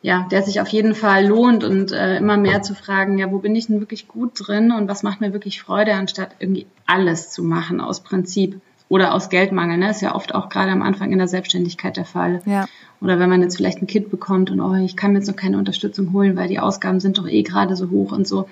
ja, 0.00 0.28
der 0.30 0.42
sich 0.42 0.60
auf 0.60 0.68
jeden 0.68 0.94
Fall 0.94 1.26
lohnt 1.26 1.64
und 1.64 1.90
äh, 1.90 2.18
immer 2.18 2.36
mehr 2.36 2.62
zu 2.62 2.74
fragen, 2.74 3.18
ja, 3.18 3.32
wo 3.32 3.38
bin 3.38 3.56
ich 3.56 3.66
denn 3.66 3.80
wirklich 3.80 4.06
gut 4.06 4.32
drin 4.34 4.70
und 4.70 4.86
was 4.86 5.02
macht 5.02 5.20
mir 5.22 5.32
wirklich 5.32 5.62
Freude, 5.62 5.94
anstatt 5.94 6.36
irgendwie 6.38 6.66
alles 6.86 7.30
zu 7.30 7.42
machen 7.42 7.80
aus 7.80 8.00
Prinzip 8.02 8.60
oder 8.88 9.14
aus 9.14 9.28
Geldmangel. 9.28 9.78
Ne? 9.78 9.90
Ist 9.90 10.02
ja 10.02 10.14
oft 10.14 10.34
auch 10.34 10.48
gerade 10.48 10.70
am 10.70 10.82
Anfang 10.82 11.12
in 11.12 11.18
der 11.18 11.28
Selbstständigkeit 11.28 11.96
der 11.96 12.04
Fall. 12.04 12.42
Ja. 12.46 12.66
Oder 13.00 13.18
wenn 13.18 13.28
man 13.28 13.42
jetzt 13.42 13.56
vielleicht 13.56 13.82
ein 13.82 13.86
Kind 13.86 14.10
bekommt 14.10 14.50
und 14.50 14.60
oh, 14.60 14.74
ich 14.74 14.96
kann 14.96 15.12
mir 15.12 15.18
jetzt 15.18 15.28
noch 15.28 15.36
keine 15.36 15.58
Unterstützung 15.58 16.12
holen, 16.12 16.36
weil 16.36 16.48
die 16.48 16.60
Ausgaben 16.60 17.00
sind 17.00 17.18
doch 17.18 17.26
eh 17.26 17.42
gerade 17.42 17.76
so 17.76 17.90
hoch 17.90 18.12
und 18.12 18.26
so. 18.26 18.48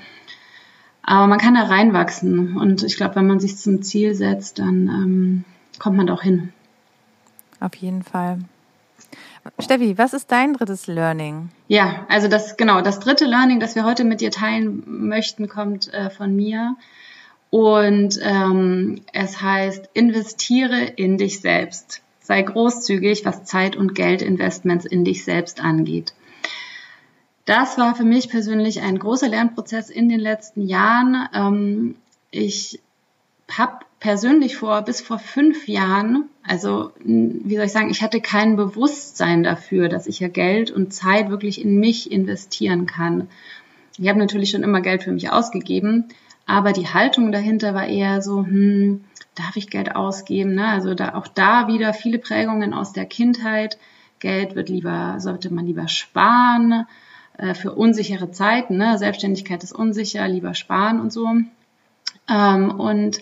Aber 1.03 1.27
man 1.27 1.39
kann 1.39 1.55
da 1.55 1.63
reinwachsen 1.63 2.57
und 2.57 2.83
ich 2.83 2.97
glaube, 2.97 3.17
wenn 3.17 3.27
man 3.27 3.41
sich 3.41 3.57
zum 3.57 3.83
Ziel 3.83 4.15
setzt, 4.15 4.59
dann 4.59 4.89
ähm, 4.89 5.45
kommt 5.79 5.97
man 5.97 6.07
da 6.07 6.15
auch 6.15 6.23
hin. 6.23 6.53
Auf 7.61 7.75
jeden 7.77 8.03
Fall. 8.03 8.39
Steffi, 9.59 9.99
was 9.99 10.15
ist 10.15 10.31
dein 10.31 10.53
drittes 10.53 10.87
Learning? 10.87 11.49
Ja, 11.67 12.07
also 12.09 12.29
das 12.29 12.57
genau 12.57 12.81
das 12.81 13.01
dritte 13.01 13.25
Learning, 13.25 13.59
das 13.59 13.75
wir 13.75 13.85
heute 13.85 14.05
mit 14.05 14.21
dir 14.21 14.31
teilen 14.31 14.85
möchten, 14.87 15.49
kommt 15.49 15.93
äh, 15.93 16.11
von 16.11 16.35
mir. 16.37 16.77
Und 17.53 18.19
ähm, 18.23 19.03
es 19.13 19.43
heißt, 19.43 19.91
investiere 19.93 20.85
in 20.97 21.19
dich 21.19 21.43
selbst. 21.43 22.01
Sei 22.23 22.41
großzügig, 22.41 23.27
was 23.27 23.45
Zeit- 23.45 23.77
und 23.77 23.95
Geldinvestments 23.95 24.87
in 24.87 25.05
dich 25.05 25.23
selbst 25.23 25.63
angeht. 25.63 26.15
Das 27.45 27.77
war 27.77 27.95
für 27.95 28.05
mich 28.05 28.31
persönlich 28.31 28.81
ein 28.81 28.99
großer 28.99 29.29
Lernprozess 29.29 29.91
in 29.91 30.09
den 30.09 30.19
letzten 30.19 30.67
Jahren. 30.67 31.29
Ähm, 31.35 31.95
ich 32.31 32.81
habe 33.51 33.85
persönlich 34.01 34.57
vor 34.57 34.81
bis 34.81 35.03
vor 35.03 35.19
fünf 35.19 35.69
Jahren, 35.69 36.31
also 36.43 36.93
wie 37.05 37.55
soll 37.57 37.67
ich 37.67 37.73
sagen, 37.73 37.91
ich 37.91 38.01
hatte 38.01 38.23
kein 38.23 38.57
Bewusstsein 38.57 39.43
dafür, 39.43 39.91
dass 39.91 40.07
ich 40.07 40.21
ja 40.21 40.29
Geld 40.29 40.71
und 40.71 40.95
Zeit 40.95 41.29
wirklich 41.29 41.61
in 41.63 41.79
mich 41.79 42.11
investieren 42.11 42.87
kann. 42.87 43.29
Ich 43.99 44.09
habe 44.09 44.19
natürlich 44.19 44.49
schon 44.49 44.63
immer 44.63 44.81
Geld 44.81 45.03
für 45.03 45.13
mich 45.13 45.31
ausgegeben, 45.31 46.09
aber 46.47 46.73
die 46.73 46.89
Haltung 46.89 47.33
dahinter 47.33 47.75
war 47.75 47.87
eher 47.87 48.23
so, 48.23 48.45
hm, 48.45 49.05
darf 49.35 49.57
ich 49.57 49.71
Geld 49.71 49.95
ausgeben? 49.95 50.55
Ne? 50.55 50.67
Also 50.67 50.95
da, 50.95 51.15
auch 51.15 51.29
da 51.29 51.69
wieder 51.69 51.95
viele 51.95 52.19
Prägungen 52.19 52.75
aus 52.75 52.93
der 52.93 53.07
Kindheit. 53.07 53.79
Geld 54.19 54.55
wird 54.55 54.69
lieber, 54.69 55.17
sollte 55.19 55.53
man 55.53 55.67
lieber 55.67 55.89
sparen 55.89 56.87
äh, 57.39 57.55
für 57.55 57.73
unsichere 57.73 58.31
Zeiten. 58.31 58.77
Ne? 58.77 58.99
Selbstständigkeit 58.99 59.63
ist 59.63 59.73
unsicher, 59.73 60.27
lieber 60.29 60.55
sparen 60.55 61.01
und 61.01 61.13
so. 61.13 61.29
Ähm, 62.29 62.71
und 62.71 63.19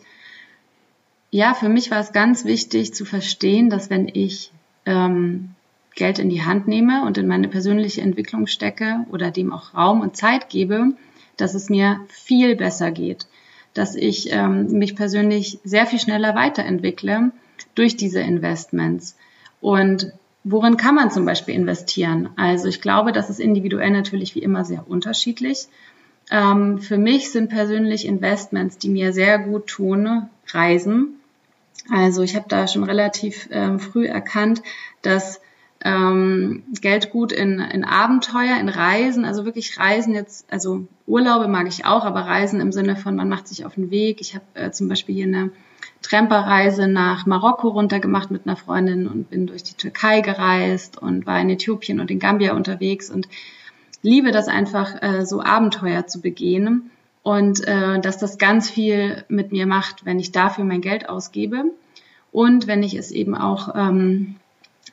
ja, 1.30 1.54
für 1.54 1.68
mich 1.68 1.90
war 1.90 2.00
es 2.00 2.12
ganz 2.12 2.44
wichtig 2.44 2.92
zu 2.92 3.04
verstehen, 3.04 3.70
dass 3.70 3.88
wenn 3.88 4.08
ich 4.08 4.50
ähm, 4.84 5.50
Geld 5.94 6.18
in 6.18 6.28
die 6.28 6.42
Hand 6.42 6.66
nehme 6.66 7.04
und 7.04 7.18
in 7.18 7.26
meine 7.26 7.48
persönliche 7.48 8.00
Entwicklung 8.00 8.46
stecke 8.46 9.04
oder 9.10 9.30
dem 9.30 9.52
auch 9.52 9.74
Raum 9.74 10.00
und 10.00 10.16
Zeit 10.16 10.48
gebe, 10.48 10.94
dass 11.40 11.54
es 11.54 11.68
mir 11.68 12.00
viel 12.08 12.56
besser 12.56 12.90
geht, 12.90 13.26
dass 13.74 13.94
ich 13.94 14.32
ähm, 14.32 14.66
mich 14.72 14.96
persönlich 14.96 15.58
sehr 15.64 15.86
viel 15.86 16.00
schneller 16.00 16.34
weiterentwickle 16.34 17.30
durch 17.74 17.96
diese 17.96 18.20
Investments. 18.20 19.16
Und 19.60 20.12
worin 20.44 20.76
kann 20.76 20.94
man 20.94 21.10
zum 21.10 21.24
Beispiel 21.24 21.54
investieren? 21.54 22.30
Also 22.36 22.68
ich 22.68 22.80
glaube, 22.80 23.12
das 23.12 23.30
ist 23.30 23.40
individuell 23.40 23.90
natürlich 23.90 24.34
wie 24.34 24.42
immer 24.42 24.64
sehr 24.64 24.88
unterschiedlich. 24.88 25.68
Ähm, 26.30 26.78
für 26.78 26.98
mich 26.98 27.30
sind 27.30 27.50
persönlich 27.50 28.06
Investments, 28.06 28.78
die 28.78 28.88
mir 28.88 29.12
sehr 29.12 29.38
gut 29.38 29.66
tun, 29.66 30.28
Reisen. 30.48 31.20
Also 31.90 32.22
ich 32.22 32.36
habe 32.36 32.46
da 32.48 32.68
schon 32.68 32.84
relativ 32.84 33.48
ähm, 33.50 33.80
früh 33.80 34.06
erkannt, 34.06 34.62
dass 35.02 35.40
ähm, 35.82 36.62
Geld 36.80 37.10
gut 37.10 37.32
in, 37.32 37.58
in 37.58 37.84
Abenteuer, 37.84 38.58
in 38.60 38.68
Reisen, 38.68 39.24
also 39.24 39.44
wirklich 39.44 39.78
Reisen 39.78 40.14
jetzt, 40.14 40.50
also 40.52 40.86
Urlaube 41.06 41.48
mag 41.48 41.66
ich 41.68 41.86
auch, 41.86 42.04
aber 42.04 42.20
Reisen 42.20 42.60
im 42.60 42.72
Sinne 42.72 42.96
von, 42.96 43.16
man 43.16 43.28
macht 43.28 43.48
sich 43.48 43.64
auf 43.64 43.74
den 43.74 43.90
Weg. 43.90 44.20
Ich 44.20 44.34
habe 44.34 44.44
äh, 44.54 44.70
zum 44.70 44.88
Beispiel 44.88 45.14
hier 45.14 45.26
eine 45.26 45.50
Tramperreise 46.02 46.86
nach 46.86 47.26
Marokko 47.26 47.68
runtergemacht 47.68 48.30
mit 48.30 48.46
einer 48.46 48.56
Freundin 48.56 49.06
und 49.06 49.30
bin 49.30 49.46
durch 49.46 49.62
die 49.62 49.74
Türkei 49.74 50.20
gereist 50.20 51.00
und 51.00 51.26
war 51.26 51.40
in 51.40 51.50
Äthiopien 51.50 52.00
und 52.00 52.10
in 52.10 52.18
Gambia 52.18 52.54
unterwegs 52.54 53.10
und 53.10 53.28
liebe 54.02 54.32
das 54.32 54.48
einfach, 54.48 55.02
äh, 55.02 55.24
so 55.24 55.42
Abenteuer 55.42 56.06
zu 56.06 56.20
begehen 56.20 56.90
und 57.22 57.66
äh, 57.66 58.00
dass 58.00 58.18
das 58.18 58.38
ganz 58.38 58.68
viel 58.68 59.24
mit 59.28 59.52
mir 59.52 59.66
macht, 59.66 60.04
wenn 60.04 60.18
ich 60.18 60.32
dafür 60.32 60.64
mein 60.64 60.80
Geld 60.80 61.08
ausgebe 61.08 61.64
und 62.32 62.66
wenn 62.66 62.82
ich 62.82 62.94
es 62.94 63.10
eben 63.10 63.34
auch 63.34 63.74
ähm, 63.74 64.36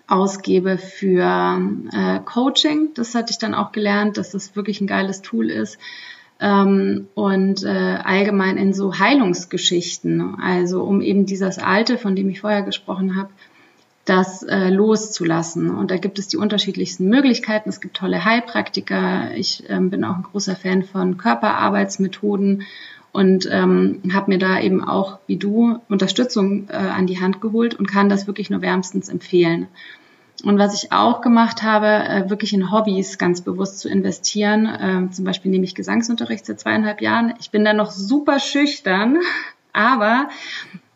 ausgebe 0.08 0.78
für 0.78 1.62
äh, 1.92 2.20
Coaching. 2.26 2.90
Das 2.96 3.14
hatte 3.14 3.32
ich 3.32 3.38
dann 3.38 3.54
auch 3.54 3.72
gelernt, 3.72 4.18
dass 4.18 4.32
das 4.32 4.56
wirklich 4.56 4.82
ein 4.82 4.88
geiles 4.88 5.22
Tool 5.22 5.50
ist. 5.50 5.78
Ähm, 6.40 7.08
und 7.16 7.64
äh, 7.64 7.98
allgemein 8.04 8.58
in 8.58 8.74
so 8.74 9.00
Heilungsgeschichten, 9.00 10.40
also 10.40 10.84
um 10.84 11.02
eben 11.02 11.26
dieses 11.26 11.58
Alte, 11.58 11.98
von 11.98 12.16
dem 12.16 12.30
ich 12.30 12.42
vorher 12.42 12.62
gesprochen 12.62 13.16
habe, 13.16 13.30
das 14.06 14.44
äh, 14.44 14.70
loszulassen. 14.70 15.70
Und 15.70 15.92
da 15.92 15.98
gibt 15.98 16.18
es 16.20 16.30
die 16.30 16.38
unterschiedlichsten 16.38 17.10
Möglichkeiten. 17.10 17.70
Es 17.70 17.82
gibt 17.82 17.98
tolle 17.98 18.24
Heilpraktiker. 18.24 19.32
Ich 19.36 19.64
ähm, 19.68 19.90
bin 19.90 20.06
auch 20.06 20.16
ein 20.16 20.24
großer 20.24 20.56
Fan 20.56 20.84
von 20.84 21.18
Körperarbeitsmethoden 21.18 22.64
und 23.18 23.50
ähm, 23.52 24.00
habe 24.14 24.30
mir 24.30 24.38
da 24.38 24.60
eben 24.60 24.84
auch, 24.84 25.18
wie 25.26 25.38
du, 25.38 25.80
Unterstützung 25.90 26.70
äh, 26.70 26.76
an 26.76 27.08
die 27.08 27.20
Hand 27.20 27.42
geholt 27.42 27.74
und 27.74 27.88
kann 27.88 28.10
das 28.10 28.28
wirklich 28.28 28.52
nur 28.52 28.62
wärmstens 28.62 29.10
empfehlen. 29.10 29.66
Und 30.44 30.60
was 30.60 30.76
ich 30.76 30.92
auch 30.92 31.22
gemacht 31.22 31.64
habe, 31.64 31.88
äh, 31.88 32.30
wirklich 32.30 32.54
in 32.54 32.72
Hobbys 32.72 33.18
ganz 33.18 33.42
bewusst 33.42 33.80
zu 33.80 33.90
investieren. 33.90 34.68
Äh, 34.68 35.12
zum 35.12 35.26
Beispiel 35.26 35.50
nehme 35.50 35.66
ich 35.66 35.74
Gesangsunterricht 35.74 36.46
seit 36.46 36.60
zweieinhalb 36.60 37.02
Jahren. 37.02 37.34
Ich 37.40 37.50
bin 37.50 37.66
da 37.66 37.74
noch 37.74 37.90
super 37.90 38.40
schüchtern, 38.40 39.18
aber 39.74 40.30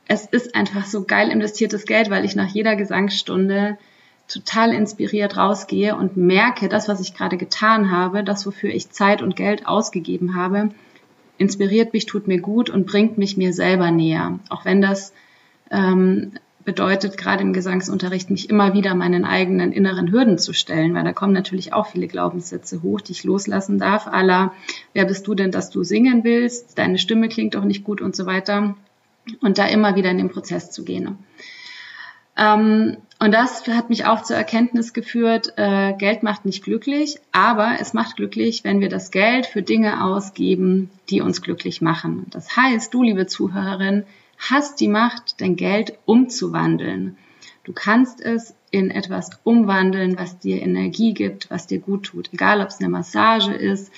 es 0.08 0.28
ist 0.28 0.54
einfach 0.54 0.86
so 0.86 1.06
geil 1.06 1.30
investiertes 1.30 1.86
Geld, 1.88 2.12
weil 2.12 2.24
ich 2.24 2.36
nach 2.36 2.50
jeder 2.50 2.76
Gesangsstunde 2.76 3.80
total 4.28 4.76
inspiriert 4.76 5.38
rausgehe 5.38 5.96
und 5.96 6.18
merke, 6.18 6.70
das, 6.70 6.88
was 6.88 7.00
ich 7.00 7.16
gerade 7.16 7.38
getan 7.38 7.90
habe, 7.90 8.24
das, 8.24 8.46
wofür 8.46 8.70
ich 8.70 8.92
Zeit 8.92 9.24
und 9.24 9.36
Geld 9.36 9.66
ausgegeben 9.66 10.36
habe, 10.36 10.70
inspiriert 11.42 11.92
mich, 11.92 12.06
tut 12.06 12.28
mir 12.28 12.40
gut 12.40 12.70
und 12.70 12.86
bringt 12.86 13.18
mich 13.18 13.36
mir 13.36 13.52
selber 13.52 13.92
näher. 13.92 14.40
Auch 14.50 14.64
wenn 14.64 14.82
das 14.82 15.12
ähm, 15.72 16.34
bedeutet, 16.64 17.18
gerade 17.18 17.42
im 17.42 17.52
Gesangsunterricht, 17.52 18.30
mich 18.30 18.50
immer 18.50 18.74
wieder 18.74 18.94
meinen 18.94 19.26
eigenen 19.26 19.72
inneren 19.72 20.12
Hürden 20.12 20.38
zu 20.38 20.54
stellen, 20.54 20.94
weil 20.94 21.04
da 21.04 21.14
kommen 21.14 21.34
natürlich 21.34 21.74
auch 21.74 21.88
viele 21.88 22.08
Glaubenssätze 22.08 22.84
hoch, 22.84 23.02
die 23.02 23.14
ich 23.14 23.24
loslassen 23.24 23.80
darf. 23.80 24.06
Aller, 24.08 24.54
wer 24.94 25.06
bist 25.06 25.26
du 25.28 25.34
denn, 25.34 25.52
dass 25.52 25.72
du 25.72 25.84
singen 25.84 26.24
willst? 26.24 26.78
Deine 26.78 27.00
Stimme 27.00 27.28
klingt 27.28 27.56
doch 27.56 27.66
nicht 27.66 27.84
gut 27.84 28.02
und 28.02 28.16
so 28.16 28.28
weiter. 28.28 28.76
Und 29.42 29.58
da 29.58 29.66
immer 29.66 29.96
wieder 29.96 30.12
in 30.12 30.18
den 30.18 30.30
Prozess 30.30 30.72
zu 30.72 30.84
gehen. 30.84 31.18
Ähm, 32.38 32.98
und 33.20 33.32
das 33.34 33.68
hat 33.68 33.90
mich 33.90 34.06
auch 34.06 34.24
zur 34.24 34.36
Erkenntnis 34.36 34.94
geführt, 34.94 35.54
äh, 35.58 35.94
Geld 35.94 36.24
macht 36.24 36.44
nicht 36.44 36.64
glücklich, 36.64 37.20
aber 37.32 37.76
es 37.80 37.94
macht 37.94 38.16
glücklich, 38.16 38.64
wenn 38.64 38.80
wir 38.80 38.90
das 38.90 39.12
Geld 39.12 39.46
für 39.46 39.62
Dinge 39.62 40.04
ausgeben, 40.04 40.90
die 41.10 41.22
uns 41.22 41.44
glücklich 41.44 41.82
machen. 41.82 42.26
Das 42.32 42.58
heißt, 42.58 42.92
du, 42.92 43.04
liebe 43.04 43.28
Zuhörerin, 43.28 44.06
hast 44.40 44.80
die 44.80 44.88
Macht, 44.88 45.40
dein 45.40 45.56
Geld 45.56 46.00
umzuwandeln. 46.06 47.16
Du 47.64 47.74
kannst 47.74 48.22
es 48.22 48.56
in 48.72 48.90
etwas 48.90 49.30
umwandeln, 49.44 50.18
was 50.18 50.40
dir 50.40 50.62
Energie 50.62 51.14
gibt, 51.14 51.52
was 51.52 51.68
dir 51.68 51.80
gut 51.80 52.04
tut. 52.04 52.34
Egal, 52.34 52.62
ob 52.62 52.70
es 52.70 52.80
eine 52.80 52.90
Massage 52.90 53.54
ist, 53.54 53.92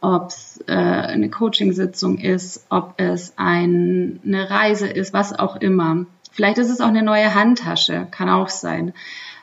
ob 0.00 0.28
es 0.28 0.62
äh, 0.68 0.72
eine 0.72 1.30
Coachingsitzung 1.30 2.18
ist, 2.18 2.64
ob 2.68 2.94
es 2.98 3.32
ein, 3.36 4.20
eine 4.24 4.48
Reise 4.48 4.86
ist, 4.86 5.12
was 5.12 5.36
auch 5.36 5.56
immer. 5.56 6.06
Vielleicht 6.38 6.58
ist 6.58 6.70
es 6.70 6.80
auch 6.80 6.88
eine 6.88 7.02
neue 7.02 7.34
Handtasche, 7.34 8.06
kann 8.12 8.28
auch 8.28 8.48
sein. 8.48 8.94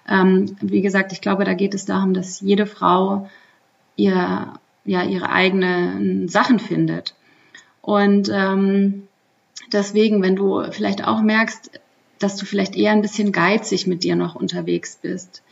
Ähm, 0.07 0.55
wie 0.61 0.81
gesagt, 0.81 1.11
ich 1.11 1.19
glaube, 1.19 1.43
da 1.43 1.53
geht 1.53 1.73
es 1.73 1.85
darum, 1.85 2.13
dass 2.13 2.39
jede 2.39 2.65
Frau 2.65 3.29
ihr, 3.97 4.53
ja, 4.85 5.03
ihre 5.03 5.29
eigenen 5.29 6.29
Sachen 6.29 6.57
findet. 6.57 7.13
Und 7.81 8.29
ähm, 8.33 9.05
Deswegen, 9.71 10.21
wenn 10.21 10.35
du 10.35 10.63
vielleicht 10.71 11.05
auch 11.05 11.21
merkst, 11.21 11.71
dass 12.19 12.37
du 12.37 12.45
vielleicht 12.45 12.75
eher 12.75 12.91
ein 12.91 13.01
bisschen 13.01 13.31
geizig 13.31 13.87
mit 13.87 14.03
dir 14.03 14.15
noch 14.15 14.35
unterwegs 14.35 14.97
bist, 15.01 15.43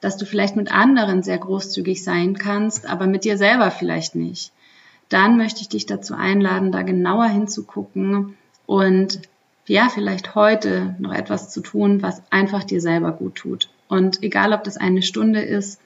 dass 0.00 0.16
du 0.16 0.26
vielleicht 0.26 0.56
mit 0.56 0.72
anderen 0.72 1.22
sehr 1.22 1.38
großzügig 1.38 2.02
sein 2.02 2.36
kannst, 2.36 2.86
aber 2.86 3.06
mit 3.06 3.24
dir 3.24 3.38
selber 3.38 3.70
vielleicht 3.70 4.14
nicht, 4.14 4.52
dann 5.08 5.36
möchte 5.36 5.60
ich 5.60 5.68
dich 5.68 5.86
dazu 5.86 6.14
einladen, 6.14 6.72
da 6.72 6.82
genauer 6.82 7.26
hinzugucken 7.26 8.36
und 8.66 9.20
ja, 9.66 9.88
vielleicht 9.88 10.34
heute 10.34 10.96
noch 10.98 11.12
etwas 11.12 11.50
zu 11.50 11.60
tun, 11.60 12.02
was 12.02 12.22
einfach 12.30 12.64
dir 12.64 12.80
selber 12.80 13.12
gut 13.12 13.36
tut. 13.36 13.68
Und 13.88 14.22
egal, 14.22 14.52
ob 14.52 14.64
das 14.64 14.76
eine 14.76 15.02
Stunde 15.02 15.40
ist, 15.40 15.80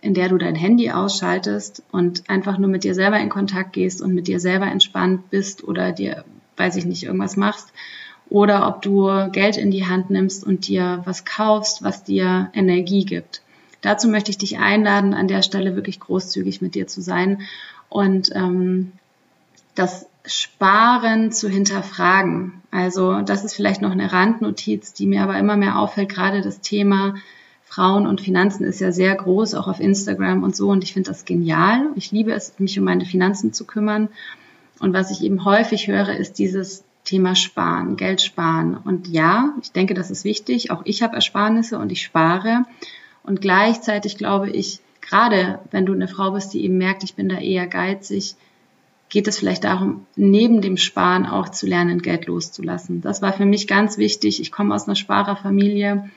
in 0.00 0.14
der 0.14 0.28
du 0.28 0.36
dein 0.36 0.56
Handy 0.56 0.90
ausschaltest 0.90 1.82
und 1.92 2.28
einfach 2.28 2.58
nur 2.58 2.68
mit 2.68 2.82
dir 2.82 2.94
selber 2.94 3.20
in 3.20 3.28
Kontakt 3.28 3.72
gehst 3.72 4.02
und 4.02 4.14
mit 4.14 4.26
dir 4.26 4.40
selber 4.40 4.66
entspannt 4.66 5.30
bist 5.30 5.62
oder 5.62 5.92
dir, 5.92 6.24
weiß 6.56 6.76
ich 6.76 6.84
nicht, 6.84 7.04
irgendwas 7.04 7.36
machst. 7.36 7.72
Oder 8.28 8.66
ob 8.66 8.82
du 8.82 9.30
Geld 9.30 9.56
in 9.56 9.70
die 9.70 9.86
Hand 9.86 10.10
nimmst 10.10 10.44
und 10.44 10.66
dir 10.66 11.02
was 11.04 11.24
kaufst, 11.24 11.84
was 11.84 12.02
dir 12.02 12.50
Energie 12.54 13.04
gibt. 13.04 13.42
Dazu 13.82 14.08
möchte 14.08 14.30
ich 14.30 14.38
dich 14.38 14.58
einladen, 14.58 15.14
an 15.14 15.28
der 15.28 15.42
Stelle 15.42 15.76
wirklich 15.76 16.00
großzügig 16.00 16.62
mit 16.62 16.74
dir 16.74 16.86
zu 16.86 17.00
sein 17.00 17.42
und 17.88 18.30
ähm, 18.34 18.92
das 19.74 20.06
Sparen 20.24 21.32
zu 21.32 21.48
hinterfragen. 21.48 22.62
Also 22.70 23.22
das 23.22 23.44
ist 23.44 23.54
vielleicht 23.54 23.82
noch 23.82 23.90
eine 23.90 24.12
Randnotiz, 24.12 24.92
die 24.92 25.06
mir 25.06 25.22
aber 25.22 25.38
immer 25.38 25.56
mehr 25.56 25.78
auffällt. 25.78 26.08
Gerade 26.08 26.42
das 26.42 26.60
Thema 26.60 27.14
Frauen 27.64 28.06
und 28.06 28.20
Finanzen 28.20 28.64
ist 28.64 28.80
ja 28.80 28.92
sehr 28.92 29.14
groß, 29.14 29.54
auch 29.54 29.66
auf 29.66 29.80
Instagram 29.80 30.42
und 30.42 30.54
so. 30.54 30.68
Und 30.68 30.84
ich 30.84 30.92
finde 30.92 31.10
das 31.10 31.24
genial. 31.24 31.86
Ich 31.96 32.12
liebe 32.12 32.32
es, 32.32 32.58
mich 32.58 32.78
um 32.78 32.84
meine 32.84 33.04
Finanzen 33.04 33.52
zu 33.52 33.64
kümmern. 33.64 34.08
Und 34.78 34.92
was 34.92 35.10
ich 35.10 35.22
eben 35.22 35.44
häufig 35.44 35.88
höre, 35.88 36.16
ist 36.16 36.38
dieses 36.38 36.84
Thema 37.04 37.34
Sparen, 37.34 37.96
Geld 37.96 38.22
sparen. 38.22 38.76
Und 38.76 39.08
ja, 39.08 39.54
ich 39.60 39.72
denke, 39.72 39.94
das 39.94 40.10
ist 40.10 40.24
wichtig. 40.24 40.70
Auch 40.70 40.82
ich 40.84 41.02
habe 41.02 41.16
Ersparnisse 41.16 41.78
und 41.78 41.90
ich 41.90 42.02
spare. 42.02 42.64
Und 43.24 43.40
gleichzeitig 43.40 44.18
glaube 44.18 44.50
ich, 44.50 44.80
gerade 45.00 45.58
wenn 45.70 45.86
du 45.86 45.92
eine 45.92 46.08
Frau 46.08 46.30
bist, 46.32 46.52
die 46.52 46.64
eben 46.64 46.78
merkt, 46.78 47.02
ich 47.02 47.14
bin 47.14 47.28
da 47.28 47.38
eher 47.38 47.66
geizig, 47.66 48.36
geht 49.12 49.28
es 49.28 49.38
vielleicht 49.38 49.64
darum, 49.64 50.06
neben 50.16 50.62
dem 50.62 50.78
Sparen 50.78 51.26
auch 51.26 51.50
zu 51.50 51.66
lernen, 51.66 52.00
Geld 52.00 52.24
loszulassen. 52.24 53.02
Das 53.02 53.20
war 53.20 53.34
für 53.34 53.44
mich 53.44 53.68
ganz 53.68 53.98
wichtig. 53.98 54.40
Ich 54.40 54.50
komme 54.50 54.74
aus 54.74 54.86
einer 54.86 54.96
Sparerfamilie 54.96 56.08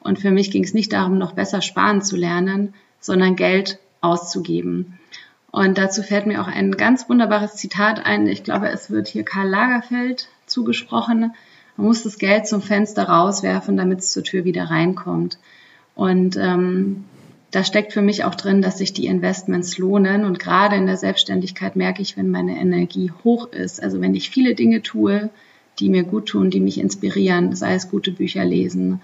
und 0.00 0.18
für 0.18 0.30
mich 0.30 0.50
ging 0.50 0.64
es 0.64 0.72
nicht 0.72 0.94
darum, 0.94 1.18
noch 1.18 1.32
besser 1.32 1.60
sparen 1.60 2.00
zu 2.00 2.16
lernen, 2.16 2.72
sondern 3.00 3.36
Geld 3.36 3.78
auszugeben. 4.00 4.98
Und 5.50 5.76
dazu 5.76 6.02
fällt 6.02 6.24
mir 6.24 6.40
auch 6.40 6.46
ein 6.46 6.72
ganz 6.72 7.06
wunderbares 7.10 7.56
Zitat 7.56 8.06
ein. 8.06 8.26
Ich 8.26 8.44
glaube, 8.44 8.70
es 8.70 8.90
wird 8.90 9.08
hier 9.08 9.24
Karl 9.24 9.50
Lagerfeld 9.50 10.28
zugesprochen. 10.46 11.34
Man 11.76 11.86
muss 11.86 12.02
das 12.02 12.16
Geld 12.16 12.46
zum 12.46 12.62
Fenster 12.62 13.10
rauswerfen, 13.10 13.76
damit 13.76 13.98
es 13.98 14.10
zur 14.10 14.24
Tür 14.24 14.44
wieder 14.44 14.64
reinkommt. 14.70 15.38
Und 15.94 16.38
ähm, 16.38 17.04
da 17.50 17.64
steckt 17.64 17.92
für 17.92 18.02
mich 18.02 18.24
auch 18.24 18.34
drin, 18.34 18.60
dass 18.60 18.78
sich 18.78 18.92
die 18.92 19.06
Investments 19.06 19.78
lohnen. 19.78 20.24
Und 20.24 20.38
gerade 20.38 20.76
in 20.76 20.86
der 20.86 20.96
Selbstständigkeit 20.96 21.76
merke 21.76 22.02
ich, 22.02 22.16
wenn 22.16 22.30
meine 22.30 22.58
Energie 22.58 23.10
hoch 23.24 23.50
ist, 23.52 23.82
also 23.82 24.00
wenn 24.00 24.14
ich 24.14 24.30
viele 24.30 24.54
Dinge 24.54 24.82
tue, 24.82 25.30
die 25.78 25.88
mir 25.88 26.02
gut 26.02 26.26
tun, 26.26 26.50
die 26.50 26.60
mich 26.60 26.78
inspirieren, 26.78 27.54
sei 27.54 27.74
es 27.74 27.90
gute 27.90 28.10
Bücher 28.10 28.44
lesen, 28.44 29.00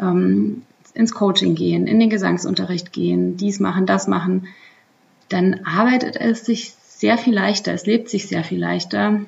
ähm, 0.00 0.62
ins 0.94 1.12
Coaching 1.12 1.54
gehen, 1.56 1.86
in 1.86 1.98
den 1.98 2.08
Gesangsunterricht 2.08 2.92
gehen, 2.92 3.36
dies 3.36 3.60
machen, 3.60 3.84
das 3.84 4.06
machen, 4.06 4.46
dann 5.28 5.60
arbeitet 5.64 6.16
es 6.16 6.46
sich 6.46 6.74
sehr 6.78 7.18
viel 7.18 7.34
leichter, 7.34 7.72
es 7.72 7.86
lebt 7.86 8.08
sich 8.08 8.28
sehr 8.28 8.44
viel 8.44 8.60
leichter. 8.60 9.20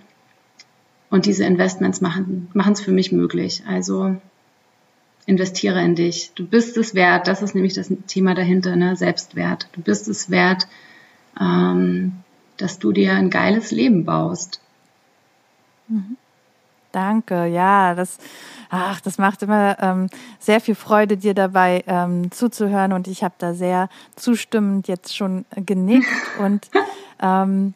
Und 1.11 1.27
diese 1.27 1.45
Investments 1.45 2.01
machen 2.01 2.49
es 2.73 2.81
für 2.81 2.93
mich 2.93 3.13
möglich. 3.13 3.63
Also 3.67 4.17
investiere 5.27 5.83
in 5.83 5.95
dich. 5.95 6.33
Du 6.35 6.47
bist 6.47 6.77
es 6.77 6.95
wert. 6.95 7.27
Das 7.29 7.43
ist 7.43 7.55
nämlich 7.55 7.75
das 7.75 7.93
Thema 8.07 8.35
dahinter, 8.35 8.77
ne? 8.77 8.97
Selbstwert. 8.97 9.69
Du 9.73 9.83
bist 9.83 10.09
es 10.09 10.31
wert, 10.31 10.67
ähm, 11.39 12.13
dass 12.57 12.79
du 12.79 12.93
dir 12.93 13.13
ein 13.15 13.29
geiles 13.29 13.73
Leben 13.73 14.05
baust. 14.05 14.61
Mhm. 15.89 16.17
Danke, 16.93 17.45
ja, 17.45 17.95
das, 17.95 18.17
ach, 18.71 19.03
das 19.03 19.19
macht 19.19 19.43
immer 19.43 19.77
ähm, 19.83 20.09
sehr 20.39 20.63
viel 20.63 20.75
Freude, 20.75 21.19
dir 21.19 21.35
dabei 21.35 21.85
ähm, 21.87 22.31
zuzuhören 22.31 22.95
und 22.95 23.07
ich 23.07 23.23
habe 23.23 23.35
da 23.37 23.53
sehr 23.53 23.91
zustimmend 24.15 24.89
jetzt 24.89 25.15
schon 25.15 25.45
genickt 25.57 26.09
und 26.39 26.71
ähm, 27.23 27.75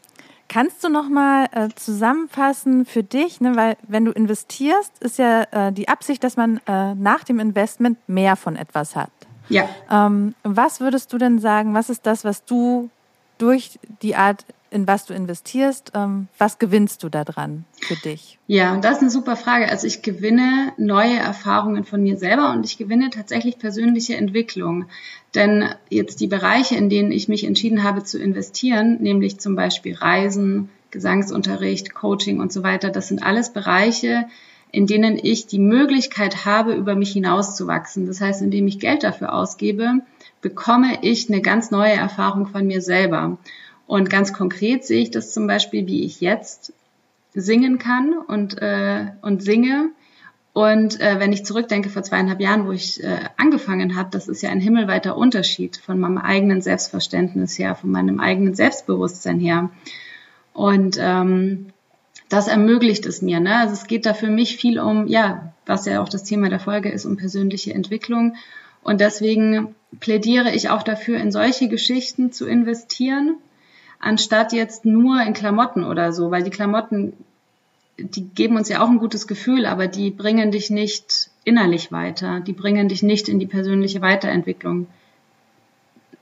Kannst 0.53 0.83
du 0.83 0.89
noch 0.89 1.09
mal 1.09 1.47
äh, 1.53 1.69
zusammenfassen 1.77 2.85
für 2.85 3.05
dich, 3.05 3.41
ne, 3.41 3.55
weil 3.55 3.77
wenn 3.87 4.05
du 4.05 4.11
investierst, 4.11 4.93
ist 4.99 5.17
ja 5.17 5.45
äh, 5.53 5.73
die 5.73 5.89
Absicht, 5.89 6.25
dass 6.25 6.37
man 6.37 6.61
äh, 6.67 6.97
nach 6.97 7.23
dem 7.23 7.39
Investment 7.39 7.99
mehr 8.09 8.35
von 8.35 8.57
etwas 8.57 8.97
hat. 8.97 9.13
Ja. 9.49 9.69
Ähm, 9.89 10.35
was 10.43 10.81
würdest 10.81 11.13
du 11.13 11.19
denn 11.19 11.39
sagen, 11.39 11.73
was 11.73 11.89
ist 11.89 12.05
das, 12.05 12.25
was 12.25 12.45
du 12.45 12.91
durch 13.39 13.79
die 14.03 14.17
Art 14.17 14.45
in 14.71 14.87
was 14.87 15.07
du 15.07 15.15
investierst. 15.15 15.93
Ähm, 15.95 16.29
was 16.39 16.59
gewinnst 16.59 17.03
du 17.03 17.09
daran 17.09 17.65
für 17.81 17.97
dich? 17.97 18.39
Ja, 18.47 18.77
das 18.79 18.97
ist 18.97 19.03
eine 19.03 19.11
super 19.11 19.37
Frage. 19.37 19.69
Also 19.69 19.87
ich 19.87 20.03
gewinne 20.03 20.73
neue 20.77 21.17
Erfahrungen 21.17 21.85
von 21.85 22.03
mir 22.03 22.17
selber 22.17 22.51
und 22.53 22.65
ich 22.65 22.79
gewinne 22.79 23.11
tatsächlich 23.11 23.59
persönliche 23.59 24.17
Entwicklung. 24.17 24.87
Denn 25.35 25.69
jetzt 25.89 26.21
die 26.21 26.27
Bereiche, 26.27 26.77
in 26.77 26.89
denen 26.89 27.13
ich 27.13 27.29
mich 27.29 27.45
entschieden 27.45 27.85
habe 27.85 28.05
zu 28.05 28.19
investieren, 28.19 28.99
nämlich 29.01 29.39
zum 29.39 29.57
Beispiel 29.57 29.95
Reisen, 29.95 30.71
Gesangsunterricht, 30.91 31.95
Coaching 31.95 32.41
und 32.41 32.53
so 32.53 32.63
weiter, 32.63 32.91
das 32.91 33.09
sind 33.09 33.23
alles 33.23 33.53
Bereiche, 33.53 34.27
in 34.73 34.87
denen 34.87 35.19
ich 35.21 35.47
die 35.47 35.59
Möglichkeit 35.59 36.45
habe, 36.45 36.75
über 36.75 36.95
mich 36.95 37.13
hinauszuwachsen. 37.13 38.07
Das 38.07 38.21
heißt, 38.21 38.43
indem 38.43 38.67
ich 38.67 38.79
Geld 38.79 39.03
dafür 39.03 39.35
ausgebe, 39.35 40.01
bekomme 40.41 40.99
ich 41.03 41.29
eine 41.29 41.43
ganz 41.43 41.71
neue 41.71 41.93
Erfahrung 41.93 42.47
von 42.47 42.67
mir 42.67 42.81
selber. 42.81 43.39
Und 43.91 44.09
ganz 44.09 44.33
konkret 44.33 44.85
sehe 44.85 45.03
ich 45.03 45.11
das 45.11 45.33
zum 45.33 45.49
Beispiel, 45.49 45.85
wie 45.89 46.05
ich 46.05 46.21
jetzt 46.21 46.73
singen 47.35 47.81
kann 47.81 48.15
und, 48.15 48.63
äh, 48.63 49.07
und 49.21 49.43
singe. 49.43 49.91
Und 50.53 51.01
äh, 51.01 51.19
wenn 51.19 51.33
ich 51.33 51.45
zurückdenke 51.45 51.91
vor 51.91 52.05
zweieinhalb 52.05 52.41
Jahren, 52.41 52.69
wo 52.69 52.71
ich 52.71 53.03
äh, 53.03 53.19
angefangen 53.37 53.97
habe, 53.97 54.09
das 54.13 54.29
ist 54.29 54.43
ja 54.43 54.51
ein 54.51 54.61
himmelweiter 54.61 55.17
Unterschied 55.17 55.77
von 55.77 55.99
meinem 55.99 56.19
eigenen 56.19 56.63
Selbstverständnis 56.63 57.59
her, 57.59 57.75
von 57.75 57.91
meinem 57.91 58.21
eigenen 58.21 58.55
Selbstbewusstsein 58.55 59.41
her. 59.41 59.71
Und 60.53 60.97
ähm, 61.01 61.67
das 62.29 62.47
ermöglicht 62.47 63.07
es 63.07 63.23
mir. 63.23 63.41
Ne? 63.41 63.57
Also 63.57 63.75
es 63.75 63.89
geht 63.89 64.07
da 64.07 64.15
für 64.15 64.31
mich 64.31 64.57
viel 64.57 64.79
um, 64.79 65.09
ja, 65.09 65.53
was 65.67 65.85
ja 65.87 66.01
auch 66.01 66.09
das 66.09 66.23
Thema 66.23 66.49
der 66.49 66.61
Folge 66.61 66.91
ist, 66.91 67.07
um 67.07 67.17
persönliche 67.17 67.75
Entwicklung. 67.75 68.37
Und 68.85 69.01
deswegen 69.01 69.75
plädiere 69.99 70.55
ich 70.55 70.71
auch 70.71 70.85
dafür, 70.85 71.19
in 71.19 71.33
solche 71.33 71.69
Geschichten 71.69 72.31
zu 72.31 72.47
investieren, 72.47 73.39
anstatt 74.01 74.53
jetzt 74.53 74.85
nur 74.85 75.23
in 75.23 75.35
Klamotten 75.35 75.85
oder 75.85 76.13
so, 76.13 76.31
weil 76.31 76.43
die 76.43 76.51
Klamotten, 76.51 77.13
die 77.99 78.25
geben 78.25 78.57
uns 78.57 78.69
ja 78.69 78.83
auch 78.83 78.89
ein 78.89 78.99
gutes 78.99 79.27
Gefühl, 79.27 79.67
aber 79.67 79.87
die 79.87 80.11
bringen 80.11 80.51
dich 80.51 80.71
nicht 80.71 81.31
innerlich 81.45 81.93
weiter, 81.93 82.41
die 82.41 82.55
bringen 82.55 82.89
dich 82.89 83.03
nicht 83.03 83.29
in 83.29 83.39
die 83.39 83.47
persönliche 83.47 84.01
Weiterentwicklung. 84.01 84.87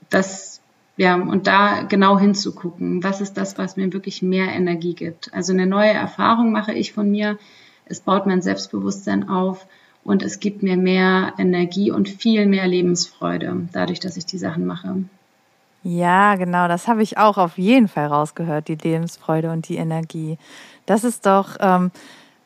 Das, 0.09 0.61
ja, 0.97 1.15
und 1.15 1.47
da 1.47 1.83
genau 1.83 2.19
hinzugucken, 2.19 3.03
was 3.03 3.21
ist 3.21 3.33
das, 3.33 3.57
was 3.57 3.77
mir 3.77 3.93
wirklich 3.93 4.21
mehr 4.21 4.47
Energie 4.47 4.93
gibt. 4.93 5.33
Also 5.33 5.53
eine 5.53 5.65
neue 5.65 5.91
Erfahrung 5.91 6.51
mache 6.51 6.73
ich 6.73 6.91
von 6.91 7.09
mir, 7.09 7.37
es 7.85 8.01
baut 8.01 8.27
mein 8.27 8.41
Selbstbewusstsein 8.41 9.29
auf 9.29 9.65
und 10.03 10.21
es 10.21 10.39
gibt 10.39 10.63
mir 10.63 10.75
mehr 10.75 11.33
Energie 11.37 11.91
und 11.91 12.09
viel 12.09 12.45
mehr 12.45 12.67
Lebensfreude, 12.67 13.67
dadurch, 13.71 13.99
dass 13.99 14.17
ich 14.17 14.25
die 14.25 14.37
Sachen 14.37 14.65
mache. 14.65 15.03
Ja, 15.83 16.35
genau, 16.35 16.67
das 16.67 16.87
habe 16.87 17.01
ich 17.01 17.17
auch 17.17 17.37
auf 17.37 17.57
jeden 17.57 17.87
Fall 17.87 18.07
rausgehört, 18.07 18.67
die 18.67 18.75
Lebensfreude 18.75 19.49
und 19.51 19.69
die 19.69 19.77
Energie. 19.77 20.37
Das 20.85 21.03
ist 21.03 21.25
doch 21.25 21.55
ähm, 21.59 21.91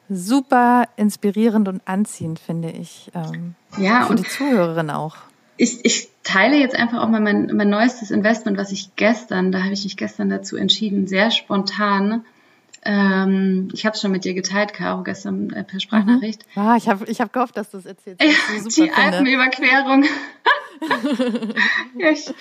super 0.10 0.86
inspirierend 0.96 1.68
und 1.68 1.82
anziehend, 1.86 2.40
finde 2.40 2.70
ich. 2.70 3.12
Ähm, 3.16 3.56
ja, 3.78 4.06
für 4.06 4.16
die 4.16 4.24
Zuhörerin 4.24 4.90
auch. 4.90 5.16
Ich, 5.58 5.84
ich 5.86 6.10
teile 6.24 6.58
jetzt 6.58 6.76
einfach 6.76 7.02
auch 7.02 7.10
mal 7.10 7.22
mein, 7.22 7.52
mein 7.56 7.70
neuestes 7.70 8.12
Investment, 8.12 8.58
was 8.58 8.72
ich 8.72 8.96
gestern, 8.96 9.52
da 9.52 9.64
habe 9.64 9.74
ich 9.74 9.84
mich 9.84 9.98
gestern 9.98 10.30
dazu 10.30 10.58
entschieden, 10.58 11.08
sehr 11.08 11.32
spontan. 11.32 12.26
Ähm, 12.86 13.70
ich 13.74 13.86
habe 13.86 13.96
es 13.96 14.02
schon 14.02 14.12
mit 14.12 14.26
dir 14.26 14.34
geteilt, 14.34 14.74
Caro, 14.74 15.04
gestern 15.04 15.52
äh, 15.52 15.64
per 15.64 15.80
Sprachnachricht. 15.80 16.46
Mhm. 16.56 16.62
Ah, 16.62 16.76
ich 16.76 16.90
habe 16.90 17.06
ich 17.06 17.22
hab 17.22 17.32
gehofft, 17.32 17.56
dass 17.56 17.72
du 17.72 17.78
es 17.78 17.86
erzählst. 17.86 18.22
Ja, 18.22 18.30
die 18.76 18.92
Alpenüberquerung. 18.92 20.04
Ich 21.98 22.34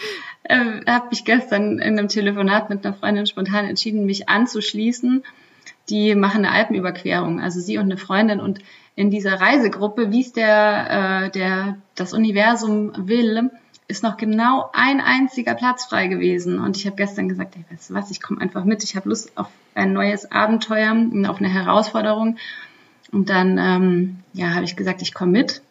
äh, 0.44 0.80
habe 0.86 1.08
mich 1.10 1.24
gestern 1.24 1.78
in 1.78 1.98
einem 1.98 2.08
Telefonat 2.08 2.70
mit 2.70 2.84
einer 2.84 2.94
Freundin 2.94 3.26
spontan 3.26 3.66
entschieden, 3.66 4.06
mich 4.06 4.28
anzuschließen. 4.28 5.24
Die 5.88 6.14
machen 6.14 6.44
eine 6.44 6.54
Alpenüberquerung, 6.54 7.40
also 7.40 7.60
sie 7.60 7.78
und 7.78 7.84
eine 7.84 7.96
Freundin. 7.96 8.40
Und 8.40 8.60
in 8.94 9.10
dieser 9.10 9.40
Reisegruppe, 9.40 10.10
wie 10.10 10.20
es 10.20 10.32
der, 10.32 11.24
äh, 11.26 11.30
der 11.30 11.78
das 11.94 12.12
Universum 12.12 12.92
will, 13.08 13.50
ist 13.88 14.02
noch 14.02 14.16
genau 14.16 14.70
ein 14.72 15.00
einziger 15.00 15.54
Platz 15.54 15.84
frei 15.84 16.06
gewesen. 16.06 16.58
Und 16.58 16.76
ich 16.76 16.86
habe 16.86 16.96
gestern 16.96 17.28
gesagt, 17.28 17.56
ey, 17.56 17.64
weißt 17.70 17.90
du 17.90 17.94
was, 17.94 18.10
ich 18.10 18.22
komme 18.22 18.40
einfach 18.40 18.64
mit. 18.64 18.84
Ich 18.84 18.96
habe 18.96 19.08
Lust 19.08 19.32
auf 19.36 19.48
ein 19.74 19.92
neues 19.92 20.30
Abenteuer, 20.30 20.92
auf 21.28 21.38
eine 21.38 21.48
Herausforderung. 21.48 22.38
Und 23.10 23.28
dann 23.28 23.58
ähm, 23.58 24.18
ja, 24.32 24.54
habe 24.54 24.64
ich 24.64 24.76
gesagt, 24.76 25.02
ich 25.02 25.12
komme 25.12 25.32
mit. 25.32 25.62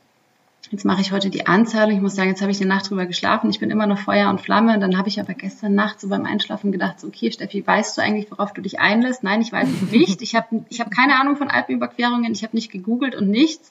Jetzt 0.72 0.86
mache 0.86 1.02
ich 1.02 1.12
heute 1.12 1.30
die 1.30 1.48
Anzahlung. 1.48 1.98
Ich 1.98 2.02
muss 2.02 2.16
sagen, 2.16 2.30
jetzt 2.30 2.42
habe 2.42 2.52
ich 2.52 2.62
eine 2.62 2.70
Nacht 2.70 2.90
drüber 2.90 3.06
geschlafen. 3.06 3.50
Ich 3.50 3.60
bin 3.60 3.70
immer 3.72 3.88
noch 3.88 4.00
Feuer 4.00 4.30
und 4.30 4.40
Flamme. 4.40 4.80
Dann 4.80 4.98
habe 4.98 5.10
ich 5.10 5.20
aber 5.20 5.34
gestern 5.34 5.76
Nacht 5.76 6.00
so 6.00 6.08
beim 6.08 6.26
Einschlafen 6.26 6.72
gedacht, 6.72 7.02
so, 7.02 7.08
okay, 7.08 7.30
Steffi, 7.30 7.68
weißt 7.68 7.98
du 7.98 8.02
eigentlich, 8.02 8.32
worauf 8.32 8.54
du 8.54 8.62
dich 8.62 8.80
einlässt? 8.80 9.22
Nein, 9.22 9.42
ich 9.42 9.52
weiß 9.52 9.68
es 9.68 9.82
nicht. 9.92 10.22
Ich 10.22 10.34
habe 10.34 10.64
ich 10.70 10.80
hab 10.80 10.90
keine 10.90 11.20
Ahnung 11.20 11.36
von 11.36 11.50
Alpenüberquerungen. 11.50 12.32
Ich 12.32 12.44
habe 12.44 12.56
nicht 12.56 12.72
gegoogelt 12.72 13.16
und 13.16 13.30
nichts. 13.30 13.70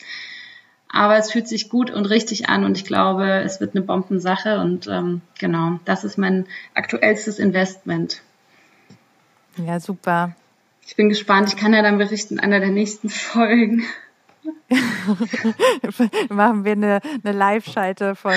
Aber 0.93 1.17
es 1.17 1.33
fühlt 1.33 1.49
sich 1.49 1.71
gut 1.71 1.91
und 1.91 2.05
richtig 2.05 2.51
an 2.51 2.65
und 2.65 2.77
ich 2.77 2.85
glaube, 2.85 3.43
es 3.45 3.61
wird 3.61 3.75
eine 3.75 3.85
Bombensache 3.85 4.59
und 4.59 4.89
ähm, 4.89 5.23
genau, 5.39 5.79
das 5.85 6.03
ist 6.03 6.19
mein 6.19 6.47
aktuellstes 6.75 7.39
Investment. 7.39 8.23
Ja, 9.57 9.79
super. 9.79 10.35
Ich 10.85 10.97
bin 10.97 11.09
gespannt. 11.09 11.49
Ich 11.49 11.57
kann 11.57 11.73
ja 11.73 11.83
dann 11.83 11.99
berichten 11.99 12.35
in 12.35 12.41
einer 12.41 12.61
der 12.61 12.71
nächsten 12.71 13.09
Folgen. 13.09 13.85
Machen 16.29 16.65
wir 16.65 16.73
eine, 16.73 17.01
eine 17.25 17.37
Live-Schalte 17.37 18.15
von, 18.15 18.33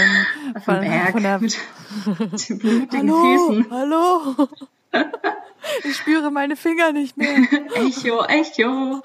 von, 0.64 0.84
von 1.12 1.24
der 1.24 1.40
mit 1.40 1.58
den 2.94 3.12
Hallo, 3.12 3.48
Füßen. 3.48 3.72
hallo. 3.72 4.48
Ich 5.86 5.96
spüre 5.96 6.30
meine 6.30 6.58
Finger 6.58 6.92
nicht 6.92 7.16
mehr. 7.16 7.38
Echo, 7.76 8.26
Echo. 8.26 9.02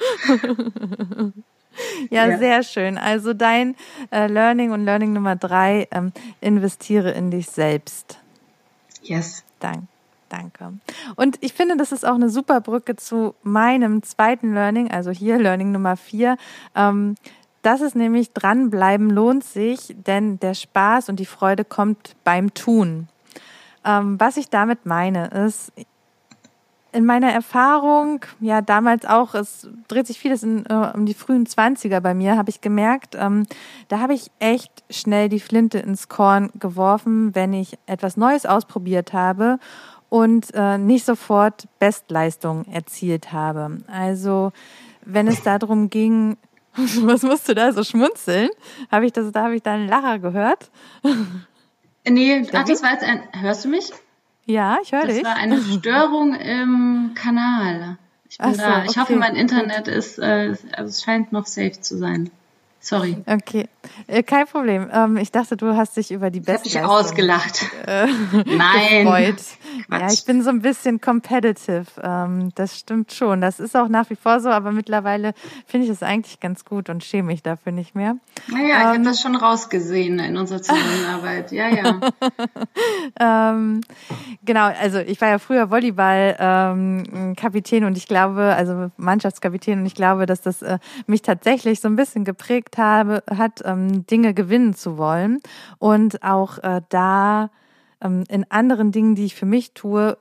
Ja, 2.11 2.27
Ja. 2.27 2.38
sehr 2.38 2.62
schön. 2.64 2.99
Also 2.99 3.33
dein 3.33 3.77
äh, 4.11 4.27
Learning 4.27 4.73
und 4.73 4.85
Learning 4.85 5.12
Nummer 5.12 5.37
drei, 5.37 5.87
ähm, 5.92 6.12
investiere 6.40 7.12
in 7.12 7.31
dich 7.31 7.47
selbst. 7.49 8.18
Yes. 9.03 9.44
Dank, 9.61 9.85
danke. 10.29 10.75
Und 11.17 11.38
ich 11.41 11.53
finde, 11.53 11.77
das 11.77 11.93
ist 11.93 12.07
auch 12.07 12.14
eine 12.14 12.31
super 12.31 12.61
Brücke 12.61 12.97
zu 12.97 13.35
meinem 13.43 14.03
zweiten 14.03 14.55
Learning, 14.55 14.91
also 14.91 15.11
hier 15.11 15.38
Learning 15.38 15.73
Nummer 15.73 15.97
vier. 15.97 16.37
Ähm, 16.75 17.14
das 17.62 17.81
ist 17.81 17.97
nämlich 17.97 18.33
dranbleiben 18.33 19.11
lohnt 19.11 19.45
sich, 19.45 19.95
denn 20.07 20.38
der 20.41 20.55
Spaß 20.55 21.09
und 21.09 21.19
die 21.21 21.27
Freude 21.27 21.64
kommt 21.64 22.14
beim 22.25 22.55
Tun. 22.55 23.09
Ähm, 23.85 24.19
was 24.19 24.37
ich 24.37 24.49
damit 24.49 24.87
meine, 24.87 25.29
ist, 25.29 25.73
in 26.93 27.05
meiner 27.05 27.31
Erfahrung, 27.31 28.21
ja 28.41 28.62
damals 28.62 29.05
auch, 29.05 29.35
es 29.35 29.69
dreht 29.88 30.07
sich 30.07 30.19
vieles 30.19 30.43
in, 30.43 30.64
äh, 30.67 30.93
um 30.95 31.05
die 31.05 31.14
frühen 31.14 31.47
Zwanziger 31.47 32.01
bei 32.01 32.14
mir, 32.14 32.37
habe 32.37 32.51
ich 32.51 32.61
gemerkt, 32.61 33.14
ähm, 33.19 33.45
da 33.88 34.01
habe 34.01 34.14
ich 34.14 34.31
echt 34.38 34.73
schnell 34.88 35.29
die 35.29 35.41
Flinte 35.41 35.79
ins 35.79 36.09
Korn 36.09 36.51
geworfen, 36.59 37.35
wenn 37.35 37.53
ich 37.53 37.79
etwas 37.87 38.17
Neues 38.17 38.47
ausprobiert 38.47 39.12
habe 39.12 39.59
und 40.09 40.49
äh, 40.55 40.79
nicht 40.79 41.05
sofort 41.05 41.66
Bestleistung 41.79 42.64
erzielt 42.66 43.33
habe. 43.33 43.79
Also 43.87 44.53
wenn 45.05 45.27
es 45.29 45.42
darum 45.42 45.90
ging, 45.90 46.37
was 46.77 47.23
musst 47.23 47.49
du 47.49 47.55
da 47.55 47.73
so 47.73 47.83
schmunzeln? 47.85 48.51
Habe 48.90 49.07
ich 49.07 49.12
das, 49.12 49.33
da 49.33 49.44
habe 49.44 49.57
ich 49.57 49.62
da 49.62 49.75
einen 49.75 49.88
Lacher 49.88 50.18
gehört? 50.18 50.71
Nee, 52.09 52.47
ach, 52.53 52.64
das 52.64 52.83
war 52.83 52.92
jetzt 52.92 53.05
ein. 53.05 53.23
Hörst 53.33 53.64
du 53.64 53.68
mich? 53.68 53.92
Ja, 54.47 54.79
ich 54.83 54.92
höre 54.92 55.07
Das 55.07 55.14
dich. 55.14 55.25
war 55.25 55.37
eine 55.37 55.61
Störung 55.79 56.35
im 56.35 57.12
Kanal. 57.14 57.99
Ich 58.31 58.38
bin 58.38 58.55
so, 58.55 58.61
da. 58.62 58.85
Ich 58.85 58.97
hoffe, 58.97 59.12
okay, 59.12 59.16
mein 59.16 59.37
Internet 59.37 59.88
ist, 59.88 60.18
äh, 60.18 60.55
also 60.73 60.88
es 60.88 61.03
scheint 61.03 61.33
noch 61.33 61.47
safe 61.47 61.81
zu 61.81 61.99
sein. 61.99 62.31
Sorry. 62.81 63.18
Okay, 63.27 63.62
äh, 63.62 63.66
kein 64.27 64.46
Problem. 64.46 64.88
Ähm, 64.92 65.16
ich 65.16 65.31
dachte, 65.33 65.57
du 65.57 65.77
hast 65.77 65.96
dich 65.96 66.11
über 66.11 66.31
die 66.31 66.40
Ich 66.40 66.48
habe 66.48 66.62
dich 66.62 66.81
ausgelacht. 66.81 67.66
äh, 67.87 68.07
Nein. 68.46 69.05
gefreut. 69.05 69.37
Ja, 69.90 70.11
ich 70.11 70.24
bin 70.24 70.42
so 70.42 70.51
ein 70.51 70.61
bisschen 70.62 71.01
competitive. 71.01 71.87
Ähm, 72.03 72.51
das 72.55 72.79
stimmt 72.79 73.12
schon. 73.12 73.40
Das 73.40 73.61
ist 73.61 73.77
auch 73.77 73.88
nach 73.88 74.09
wie 74.11 74.16
vor 74.16 74.40
so, 74.40 74.48
aber 74.51 74.72
mittlerweile 74.72 75.35
finde 75.66 75.87
ich 75.87 75.92
es 75.92 76.03
eigentlich 76.03 76.40
ganz 76.40 76.64
gut 76.64 76.88
und 76.88 77.05
schäme 77.05 77.29
mich 77.29 77.42
dafür 77.42 77.72
nicht 77.72 77.94
mehr. 77.94 78.16
Naja, 78.48 78.64
ich 78.66 78.72
Ähm. 78.74 78.87
habe 78.87 79.03
das 79.03 79.20
schon 79.20 79.37
rausgesehen 79.37 80.18
in 80.18 80.37
unserer 80.37 80.62
Zusammenarbeit. 80.62 81.53
Ja, 81.53 81.68
ja. 81.68 82.01
Ähm, 83.20 83.81
genau, 84.44 84.70
also 84.81 84.98
ich 84.98 85.20
war 85.20 85.29
ja 85.29 85.38
früher 85.38 85.70
Volleyball-Kapitän 85.70 87.85
und 87.85 87.96
ich 87.96 88.07
glaube, 88.07 88.55
also 88.57 88.90
Mannschaftskapitän 88.96 89.81
und 89.81 89.87
ich 89.87 89.94
glaube, 89.94 90.27
dass 90.27 90.40
das 90.40 90.62
äh, 90.62 90.79
mich 91.07 91.22
tatsächlich 91.22 91.81
so 91.81 91.88
ein 91.88 91.96
bisschen 91.96 92.24
geprägt 92.24 92.79
habe, 92.79 93.22
hat, 93.37 93.62
ähm, 93.64 93.78
Dinge 93.79 94.35
gewinnen 94.35 94.75
zu 94.75 94.99
wollen 94.99 95.41
und 95.79 96.23
auch 96.23 96.59
äh, 96.59 96.83
da 96.88 97.51
ähm, 98.01 98.25
in 98.29 98.51
anderen 98.51 98.93
Dingen, 98.93 99.14
die 99.14 99.25
ich 99.25 99.35
für 99.35 99.47
mich 99.47 99.75
tue, 99.75 100.19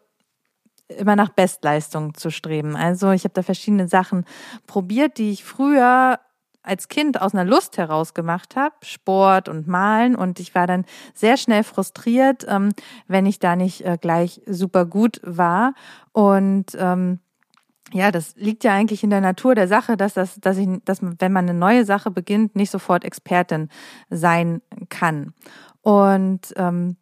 immer 0.87 1.15
nach 1.15 1.29
Bestleistung 1.29 2.13
zu 2.13 2.29
streben. 2.29 2.75
Also 2.75 3.11
ich 3.11 3.23
habe 3.23 3.33
da 3.33 3.43
verschiedene 3.43 3.87
Sachen 3.87 4.25
probiert, 4.67 5.17
die 5.17 5.31
ich 5.31 5.43
früher 5.43 6.19
als 6.63 6.89
Kind 6.89 7.21
aus 7.21 7.33
einer 7.33 7.45
Lust 7.45 7.77
heraus 7.77 8.13
gemacht 8.13 8.55
habe, 8.55 8.75
Sport 8.83 9.49
und 9.49 9.67
Malen. 9.67 10.15
Und 10.15 10.39
ich 10.39 10.53
war 10.53 10.67
dann 10.67 10.85
sehr 11.13 11.37
schnell 11.37 11.63
frustriert, 11.63 12.45
ähm, 12.47 12.73
wenn 13.07 13.25
ich 13.25 13.39
da 13.39 13.55
nicht 13.55 13.85
äh, 13.85 13.97
gleich 13.99 14.41
super 14.45 14.85
gut 14.85 15.19
war. 15.23 15.73
Und 16.11 16.75
ähm, 16.77 17.19
ja, 17.93 18.11
das 18.11 18.35
liegt 18.35 18.63
ja 18.63 18.73
eigentlich 18.73 19.03
in 19.03 19.09
der 19.09 19.21
Natur 19.21 19.55
der 19.55 19.67
Sache, 19.67 19.97
dass 19.97 20.13
das, 20.13 20.39
dass 20.39 20.57
ich, 20.57 20.67
dass 20.85 20.99
wenn 21.01 21.31
man 21.31 21.49
eine 21.49 21.57
neue 21.57 21.85
Sache 21.85 22.11
beginnt, 22.11 22.55
nicht 22.55 22.71
sofort 22.71 23.05
Expertin 23.05 23.69
sein 24.09 24.61
kann. 24.89 25.33
Und 25.81 26.53
ähm, 26.57 26.97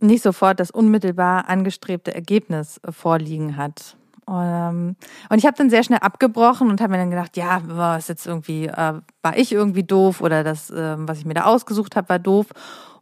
nicht 0.00 0.22
sofort 0.22 0.58
das 0.58 0.70
unmittelbar 0.70 1.48
angestrebte 1.48 2.14
Ergebnis 2.14 2.80
vorliegen 2.90 3.56
hat. 3.56 3.96
Und, 4.26 4.36
ähm, 4.36 4.96
und 5.28 5.38
ich 5.38 5.46
habe 5.46 5.56
dann 5.56 5.70
sehr 5.70 5.82
schnell 5.82 5.98
abgebrochen 6.00 6.70
und 6.70 6.80
habe 6.80 6.92
mir 6.92 6.98
dann 6.98 7.10
gedacht, 7.10 7.36
ja, 7.36 7.62
war 7.66 7.98
es 7.98 8.08
jetzt 8.08 8.26
irgendwie, 8.26 8.66
äh, 8.66 8.94
war 9.22 9.36
ich 9.36 9.52
irgendwie 9.52 9.84
doof 9.84 10.20
oder 10.20 10.44
das, 10.44 10.70
äh, 10.70 10.96
was 10.98 11.18
ich 11.18 11.24
mir 11.24 11.34
da 11.34 11.44
ausgesucht 11.44 11.96
habe, 11.96 12.08
war 12.08 12.18
doof. 12.18 12.46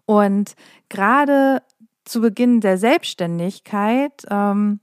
Und 0.07 0.55
gerade 0.89 1.63
zu 2.05 2.21
Beginn 2.21 2.61
der 2.61 2.79
Selbstständigkeit 2.79 4.27
ähm, 4.29 4.81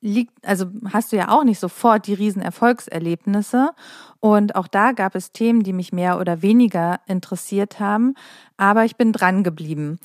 liegt, 0.00 0.32
also 0.46 0.66
hast 0.92 1.12
du 1.12 1.16
ja 1.16 1.28
auch 1.28 1.44
nicht 1.44 1.60
sofort 1.60 2.06
die 2.06 2.14
riesen 2.14 2.42
Erfolgserlebnisse. 2.42 3.70
Und 4.18 4.54
auch 4.54 4.68
da 4.68 4.92
gab 4.92 5.14
es 5.14 5.32
Themen, 5.32 5.62
die 5.62 5.72
mich 5.72 5.92
mehr 5.92 6.18
oder 6.18 6.42
weniger 6.42 7.00
interessiert 7.06 7.80
haben. 7.80 8.14
Aber 8.56 8.84
ich 8.84 8.96
bin 8.96 9.12
dran 9.12 9.44
geblieben, 9.44 9.98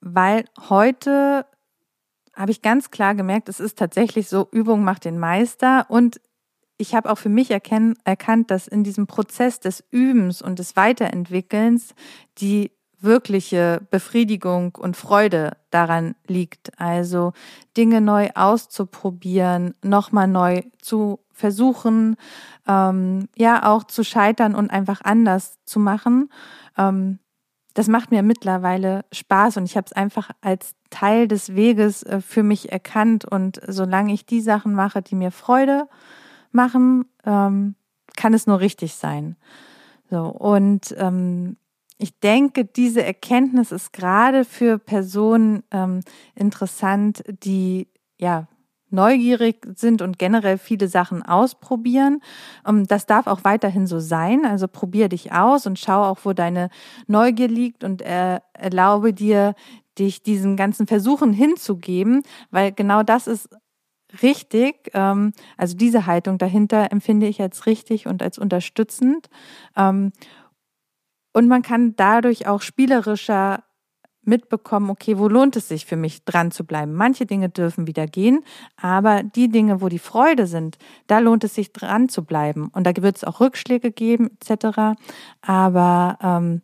weil 0.00 0.44
heute 0.68 1.46
habe 2.34 2.50
ich 2.50 2.60
ganz 2.60 2.90
klar 2.90 3.14
gemerkt, 3.14 3.48
es 3.48 3.60
ist 3.60 3.78
tatsächlich 3.78 4.28
so, 4.28 4.46
Übung 4.52 4.84
macht 4.84 5.04
den 5.04 5.18
Meister 5.18 5.86
und 5.88 6.20
ich 6.78 6.94
habe 6.94 7.10
auch 7.10 7.16
für 7.16 7.30
mich 7.30 7.50
erkennen, 7.50 7.94
erkannt, 8.04 8.50
dass 8.50 8.68
in 8.68 8.84
diesem 8.84 9.06
Prozess 9.06 9.60
des 9.60 9.82
Übens 9.90 10.42
und 10.42 10.58
des 10.58 10.76
Weiterentwickelns 10.76 11.94
die 12.36 12.75
wirkliche 13.06 13.80
Befriedigung 13.90 14.74
und 14.74 14.96
Freude 14.96 15.52
daran 15.70 16.14
liegt. 16.26 16.78
Also 16.78 17.32
Dinge 17.76 18.02
neu 18.02 18.28
auszuprobieren, 18.34 19.74
nochmal 19.82 20.28
neu 20.28 20.62
zu 20.82 21.20
versuchen, 21.32 22.16
ähm, 22.66 23.28
ja 23.36 23.66
auch 23.70 23.84
zu 23.84 24.04
scheitern 24.04 24.54
und 24.54 24.70
einfach 24.70 25.00
anders 25.02 25.58
zu 25.64 25.80
machen. 25.80 26.30
Ähm, 26.76 27.18
das 27.74 27.88
macht 27.88 28.10
mir 28.10 28.22
mittlerweile 28.22 29.04
Spaß 29.12 29.58
und 29.58 29.64
ich 29.64 29.76
habe 29.76 29.84
es 29.84 29.92
einfach 29.92 30.30
als 30.40 30.74
Teil 30.88 31.28
des 31.28 31.54
Weges 31.54 32.02
äh, 32.02 32.20
für 32.20 32.42
mich 32.42 32.72
erkannt. 32.72 33.26
Und 33.26 33.60
solange 33.66 34.14
ich 34.14 34.24
die 34.24 34.40
Sachen 34.40 34.74
mache, 34.74 35.02
die 35.02 35.14
mir 35.14 35.30
Freude 35.30 35.88
machen, 36.52 37.04
ähm, 37.24 37.74
kann 38.16 38.32
es 38.32 38.46
nur 38.46 38.60
richtig 38.60 38.94
sein. 38.94 39.36
So 40.10 40.26
und 40.26 40.94
ähm, 40.98 41.58
ich 41.98 42.18
denke, 42.20 42.64
diese 42.64 43.02
Erkenntnis 43.02 43.72
ist 43.72 43.92
gerade 43.92 44.44
für 44.44 44.78
Personen 44.78 45.62
ähm, 45.70 46.00
interessant, 46.34 47.22
die 47.44 47.88
ja 48.18 48.48
neugierig 48.90 49.66
sind 49.76 50.00
und 50.02 50.18
generell 50.18 50.58
viele 50.58 50.88
Sachen 50.88 51.22
ausprobieren. 51.22 52.20
Ähm, 52.66 52.86
Das 52.86 53.06
darf 53.06 53.26
auch 53.26 53.44
weiterhin 53.44 53.86
so 53.86 53.98
sein. 53.98 54.44
Also 54.44 54.68
probier 54.68 55.08
dich 55.08 55.32
aus 55.32 55.66
und 55.66 55.78
schau 55.78 56.04
auch, 56.04 56.18
wo 56.24 56.32
deine 56.32 56.70
Neugier 57.06 57.48
liegt 57.48 57.82
und 57.84 58.02
äh, 58.02 58.40
erlaube 58.52 59.12
dir, 59.12 59.54
dich 59.98 60.22
diesen 60.22 60.56
ganzen 60.56 60.86
Versuchen 60.86 61.32
hinzugeben, 61.32 62.22
weil 62.50 62.72
genau 62.72 63.02
das 63.02 63.26
ist 63.26 63.48
richtig. 64.22 64.90
ähm, 64.94 65.32
Also 65.56 65.76
diese 65.76 66.06
Haltung 66.06 66.38
dahinter 66.38 66.92
empfinde 66.92 67.26
ich 67.26 67.40
als 67.40 67.66
richtig 67.66 68.06
und 68.06 68.22
als 68.22 68.38
unterstützend. 68.38 69.28
Ähm, 69.76 70.12
Und 71.36 71.48
man 71.48 71.60
kann 71.60 71.94
dadurch 71.96 72.46
auch 72.46 72.62
spielerischer 72.62 73.62
mitbekommen, 74.22 74.88
okay, 74.88 75.18
wo 75.18 75.28
lohnt 75.28 75.54
es 75.56 75.68
sich 75.68 75.84
für 75.84 75.96
mich 75.96 76.24
dran 76.24 76.50
zu 76.50 76.64
bleiben? 76.64 76.94
Manche 76.94 77.26
Dinge 77.26 77.50
dürfen 77.50 77.86
wieder 77.86 78.06
gehen, 78.06 78.42
aber 78.80 79.22
die 79.22 79.50
Dinge, 79.50 79.82
wo 79.82 79.90
die 79.90 79.98
Freude 79.98 80.46
sind, 80.46 80.78
da 81.08 81.18
lohnt 81.18 81.44
es 81.44 81.54
sich 81.54 81.74
dran 81.74 82.08
zu 82.08 82.24
bleiben. 82.24 82.70
Und 82.72 82.86
da 82.86 82.96
wird 83.02 83.18
es 83.18 83.24
auch 83.24 83.40
Rückschläge 83.40 83.92
geben, 83.92 84.30
etc. 84.40 84.98
Aber 85.42 86.18
ähm, 86.22 86.62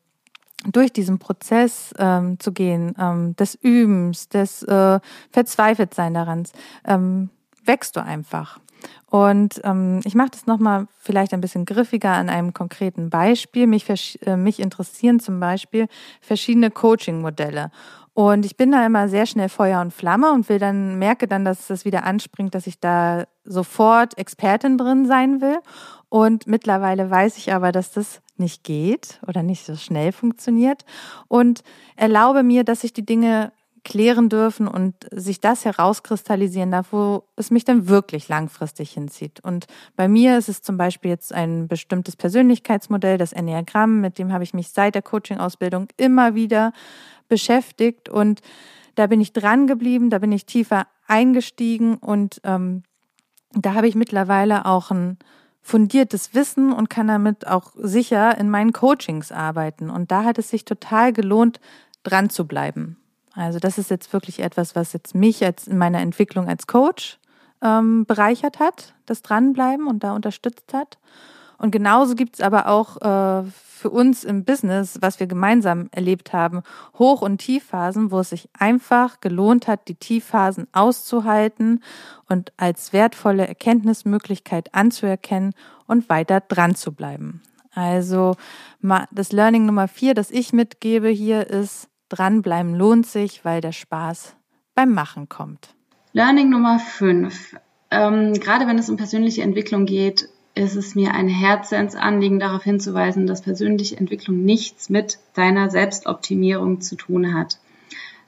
durch 0.64 0.91
diesen 0.91 1.18
Prozess 1.18 1.93
ähm, 1.99 2.41
zu 2.41 2.53
gehen, 2.53 2.95
ähm, 2.99 3.37
des 3.37 3.55
Übens, 3.57 4.31
des 4.31 4.62
äh, 4.62 5.01
Verzweifeltsein 5.33 6.14
daran, 6.14 6.45
ähm, 6.87 7.29
wächst 7.62 7.97
du 7.97 8.03
einfach. 8.03 8.59
Und 9.11 9.61
ähm, 9.64 10.01
ich 10.05 10.14
mache 10.14 10.30
das 10.30 10.47
nochmal 10.47 10.87
vielleicht 10.99 11.35
ein 11.35 11.41
bisschen 11.41 11.64
griffiger 11.64 12.12
an 12.12 12.28
einem 12.28 12.55
konkreten 12.55 13.11
Beispiel. 13.11 13.66
Mich, 13.66 13.87
äh, 14.26 14.37
mich 14.37 14.61
interessieren 14.61 15.20
zum 15.20 15.41
Beispiel 15.41 15.87
verschiedene 16.20 16.70
Coaching-Modelle. 16.70 17.70
Und 18.14 18.45
ich 18.45 18.57
bin 18.57 18.72
da 18.72 18.85
immer 18.85 19.09
sehr 19.09 19.26
schnell 19.26 19.49
Feuer 19.49 19.80
und 19.80 19.93
Flamme 19.93 20.33
und 20.33 20.49
will 20.49 20.59
dann, 20.59 20.99
merke 20.99 21.26
dann, 21.26 21.45
dass 21.45 21.66
das 21.66 21.85
wieder 21.85 22.05
anspringt, 22.05 22.55
dass 22.55 22.66
ich 22.66 22.78
da 22.78 23.24
sofort 23.45 24.18
Expertin 24.18 24.76
drin 24.76 25.07
sein 25.07 25.41
will. 25.41 25.59
Und 26.11 26.47
mittlerweile 26.47 27.11
weiß 27.11 27.39
ich 27.39 27.55
aber, 27.55 27.72
dass 27.72 27.91
das 27.93 28.20
nicht 28.37 28.64
geht 28.64 29.18
oder 29.26 29.43
nicht 29.43 29.64
so 29.64 29.76
schnell 29.76 30.12
funktioniert 30.12 30.85
und 31.28 31.62
erlaube 31.97 32.43
mir, 32.43 32.64
dass 32.64 32.85
ich 32.85 32.93
die 32.93 33.07
Dinge 33.07 33.53
klären 33.85 34.28
dürfen 34.28 34.68
und 34.68 34.95
sich 35.11 35.41
das 35.41 35.64
herauskristallisieren 35.64 36.70
darf, 36.70 36.93
wo 36.93 37.24
es 37.37 37.51
mich 37.51 37.64
dann 37.64 37.89
wirklich 37.89 38.28
langfristig 38.28 38.93
hinzieht. 38.93 39.41
Und 39.41 39.66
bei 39.97 40.07
mir 40.07 40.39
ist 40.39 40.49
es 40.49 40.62
zum 40.62 40.76
Beispiel 40.76 41.11
jetzt 41.11 41.33
ein 41.33 41.66
bestimmtes 41.66 42.16
Persönlichkeitsmodell, 42.16 43.18
das 43.18 43.33
Enneagramm, 43.33 44.01
mit 44.01 44.18
dem 44.18 44.33
habe 44.33 44.45
ich 44.45 44.55
mich 44.55 44.68
seit 44.68 44.95
der 44.95 45.03
Coaching-Ausbildung 45.03 45.89
immer 45.97 46.35
wieder 46.35 46.72
beschäftigt 47.28 48.09
und 48.09 48.41
da 48.95 49.07
bin 49.07 49.20
ich 49.20 49.33
dran 49.33 49.66
geblieben, 49.66 50.11
da 50.11 50.18
bin 50.18 50.33
ich 50.33 50.47
tiefer 50.47 50.87
eingestiegen 51.07 51.97
und 51.97 52.41
ähm, 52.45 52.83
da 53.55 53.74
habe 53.74 53.89
ich 53.89 53.95
mittlerweile 53.95 54.66
auch 54.66 54.91
ein 54.91 55.18
fundiertes 55.61 56.35
Wissen 56.35 56.72
und 56.72 56.91
kann 56.91 57.09
damit 57.09 57.47
auch 57.47 57.72
sicher 57.76 58.37
in 58.37 58.51
meinen 58.51 58.72
Coachings 58.72 59.30
arbeiten. 59.30 59.91
Und 59.91 60.11
da 60.11 60.24
hat 60.24 60.39
es 60.39 60.51
sich 60.51 60.64
total 60.64 61.12
gelohnt, 61.12 61.61
dran 62.03 62.30
zu 62.30 62.47
bleiben. 62.47 62.97
Also 63.35 63.59
das 63.59 63.78
ist 63.78 63.91
jetzt 63.91 64.12
wirklich 64.12 64.41
etwas, 64.41 64.76
was 64.76 64.93
jetzt 64.93 65.14
mich 65.14 65.45
als 65.45 65.66
in 65.66 65.78
meiner 65.78 66.01
Entwicklung 66.01 66.49
als 66.49 66.66
Coach 66.66 67.18
ähm, 67.62 68.05
bereichert 68.07 68.59
hat, 68.59 68.95
das 69.07 69.22
Dranbleiben 69.22 69.87
und 69.87 70.05
da 70.05 70.14
unterstützt 70.14 70.74
hat. 70.74 70.99
Und 71.59 71.70
genauso 71.70 72.14
gibt 72.14 72.35
es 72.35 72.41
aber 72.41 72.66
auch 72.66 72.97
äh, 72.97 73.45
für 73.45 73.91
uns 73.91 74.24
im 74.24 74.45
Business, 74.45 74.99
was 75.01 75.20
wir 75.20 75.28
gemeinsam 75.28 75.89
erlebt 75.93 76.33
haben, 76.33 76.62
Hoch- 76.99 77.22
und 77.22 77.39
Tiefphasen, 77.39 78.11
wo 78.11 78.20
es 78.20 78.30
sich 78.30 78.49
einfach 78.59 79.20
gelohnt 79.20 79.68
hat, 79.68 79.89
die 79.89 79.95
Tiefphasen 79.95 80.66
auszuhalten 80.72 81.83
und 82.28 82.53
als 82.57 82.93
wertvolle 82.93 83.47
Erkenntnismöglichkeit 83.47 84.74
anzuerkennen 84.74 85.55
und 85.87 86.09
weiter 86.09 86.41
dran 86.41 86.74
zu 86.74 86.93
bleiben. 86.93 87.43
Also 87.74 88.35
das 89.12 89.33
Learning 89.33 89.64
Nummer 89.64 89.89
vier, 89.89 90.14
das 90.14 90.30
ich 90.30 90.53
mitgebe 90.53 91.09
hier 91.09 91.49
ist, 91.49 91.89
dranbleiben 92.13 92.75
lohnt 92.75 93.07
sich, 93.07 93.45
weil 93.45 93.61
der 93.61 93.73
Spaß 93.73 94.35
beim 94.75 94.93
Machen 94.93 95.29
kommt. 95.29 95.75
Learning 96.13 96.51
Nummer 96.51 96.79
fünf. 96.79 97.57
Ähm, 97.91 98.35
gerade 98.35 98.67
wenn 98.67 98.79
es 98.79 98.91
um 98.91 98.97
persönliche 98.97 99.43
Entwicklung 99.43 99.87
geht, 99.87 100.29
ist 100.55 100.77
es 100.77 100.95
mir 100.95 101.15
ein 101.15 101.29
Herzensanliegen, 101.29 102.39
darauf 102.39 102.63
hinzuweisen, 102.63 103.27
dass 103.27 103.43
persönliche 103.43 103.97
Entwicklung 103.97 104.45
nichts 104.45 104.91
mit 104.91 105.19
deiner 105.35 105.71
Selbstoptimierung 105.71 106.83
zu 106.83 106.97
tun 106.97 107.35
hat. 107.35 107.59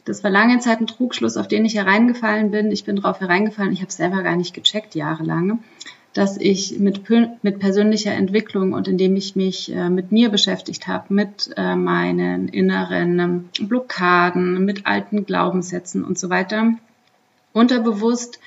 Das 0.06 0.24
war 0.24 0.30
lange 0.30 0.58
Zeit 0.58 0.80
ein 0.80 0.86
Trugschluss, 0.86 1.36
auf 1.36 1.48
den 1.48 1.64
ich 1.64 1.74
hereingefallen 1.74 2.50
bin. 2.50 2.70
Ich 2.70 2.84
bin 2.84 2.96
darauf 2.96 3.20
hereingefallen, 3.20 3.72
ich 3.72 3.80
habe 3.80 3.88
es 3.88 3.96
selber 3.96 4.22
gar 4.22 4.36
nicht 4.36 4.54
gecheckt, 4.54 4.94
jahrelang, 4.94 5.62
dass 6.14 6.36
ich 6.36 6.78
mit, 6.78 7.02
mit 7.42 7.58
persönlicher 7.58 8.12
Entwicklung 8.12 8.72
und 8.72 8.86
indem 8.86 9.16
ich 9.16 9.34
mich 9.34 9.74
äh, 9.74 9.90
mit 9.90 10.12
mir 10.12 10.28
beschäftigt 10.30 10.86
habe, 10.86 11.12
mit 11.12 11.50
äh, 11.56 11.74
meinen 11.74 12.48
inneren 12.48 13.18
ähm, 13.18 13.48
Blockaden, 13.60 14.64
mit 14.64 14.86
alten 14.86 15.26
Glaubenssätzen 15.26 16.04
und 16.04 16.18
so 16.18 16.30
weiter, 16.30 16.74
unterbewusst 17.52 18.38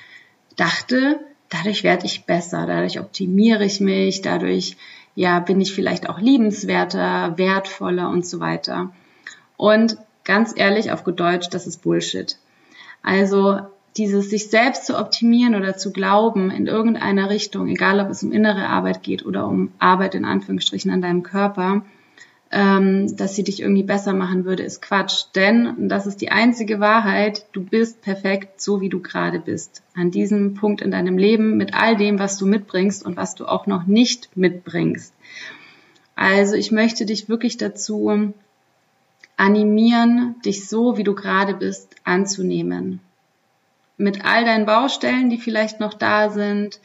dachte, 0.56 1.20
dadurch 1.50 1.84
werde 1.84 2.06
ich 2.06 2.24
besser, 2.24 2.66
dadurch 2.66 2.98
optimiere 2.98 3.64
ich 3.64 3.80
mich, 3.80 4.22
dadurch 4.22 4.76
ja 5.14 5.38
bin 5.38 5.60
ich 5.60 5.74
vielleicht 5.74 6.08
auch 6.08 6.20
liebenswerter, 6.20 7.36
wertvoller 7.36 8.08
und 8.08 8.26
so 8.26 8.40
weiter. 8.40 8.92
Und 9.58 9.98
ganz 10.24 10.54
ehrlich, 10.56 10.90
auf 10.90 11.04
gut 11.04 11.20
Deutsch, 11.20 11.48
das 11.50 11.66
ist 11.66 11.82
Bullshit. 11.82 12.38
Also 13.02 13.60
dieses 13.98 14.30
sich 14.30 14.48
selbst 14.48 14.86
zu 14.86 14.96
optimieren 14.96 15.54
oder 15.54 15.76
zu 15.76 15.92
glauben 15.92 16.50
in 16.50 16.66
irgendeiner 16.66 17.28
Richtung, 17.30 17.68
egal 17.68 18.00
ob 18.00 18.10
es 18.10 18.22
um 18.22 18.32
innere 18.32 18.68
Arbeit 18.68 19.02
geht 19.02 19.26
oder 19.26 19.46
um 19.46 19.72
Arbeit 19.78 20.14
in 20.14 20.24
Anführungsstrichen 20.24 20.90
an 20.90 21.02
deinem 21.02 21.22
Körper, 21.22 21.82
ähm, 22.50 23.14
dass 23.16 23.34
sie 23.34 23.44
dich 23.44 23.60
irgendwie 23.60 23.82
besser 23.82 24.14
machen 24.14 24.44
würde, 24.44 24.62
ist 24.62 24.80
Quatsch. 24.80 25.24
Denn, 25.34 25.88
das 25.88 26.06
ist 26.06 26.20
die 26.20 26.30
einzige 26.30 26.80
Wahrheit, 26.80 27.46
du 27.52 27.62
bist 27.62 28.00
perfekt, 28.00 28.60
so 28.60 28.80
wie 28.80 28.88
du 28.88 29.00
gerade 29.00 29.40
bist. 29.40 29.82
An 29.94 30.10
diesem 30.10 30.54
Punkt 30.54 30.80
in 30.80 30.90
deinem 30.90 31.18
Leben 31.18 31.56
mit 31.56 31.74
all 31.74 31.96
dem, 31.96 32.18
was 32.18 32.38
du 32.38 32.46
mitbringst 32.46 33.04
und 33.04 33.16
was 33.16 33.34
du 33.34 33.46
auch 33.46 33.66
noch 33.66 33.86
nicht 33.86 34.30
mitbringst. 34.36 35.12
Also 36.14 36.54
ich 36.54 36.72
möchte 36.72 37.04
dich 37.04 37.28
wirklich 37.28 37.58
dazu 37.58 38.32
animieren, 39.36 40.34
dich 40.44 40.68
so, 40.68 40.96
wie 40.96 41.04
du 41.04 41.14
gerade 41.14 41.54
bist, 41.54 41.94
anzunehmen. 42.04 43.00
Mit 43.98 44.24
all 44.24 44.44
deinen 44.44 44.64
Baustellen, 44.64 45.28
die 45.28 45.38
vielleicht 45.38 45.80
noch 45.80 45.92
da 45.92 46.30
sind, 46.30 46.80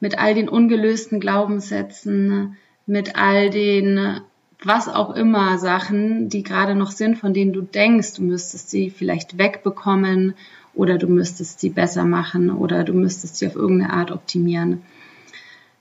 mit 0.00 0.18
all 0.18 0.34
den 0.34 0.48
ungelösten 0.48 1.20
Glaubenssätzen, 1.20 2.56
mit 2.86 3.16
all 3.16 3.50
den 3.50 4.20
was 4.64 4.88
auch 4.88 5.14
immer 5.14 5.58
Sachen, 5.58 6.28
die 6.28 6.42
gerade 6.42 6.74
noch 6.74 6.90
sind, 6.90 7.16
von 7.16 7.32
denen 7.32 7.52
du 7.52 7.62
denkst, 7.62 8.14
du 8.14 8.22
müsstest 8.22 8.70
sie 8.70 8.90
vielleicht 8.90 9.38
wegbekommen 9.38 10.34
oder 10.74 10.98
du 10.98 11.06
müsstest 11.06 11.60
sie 11.60 11.70
besser 11.70 12.04
machen 12.04 12.50
oder 12.50 12.84
du 12.84 12.92
müsstest 12.92 13.36
sie 13.36 13.46
auf 13.46 13.54
irgendeine 13.54 13.92
Art 13.92 14.10
optimieren. 14.10 14.82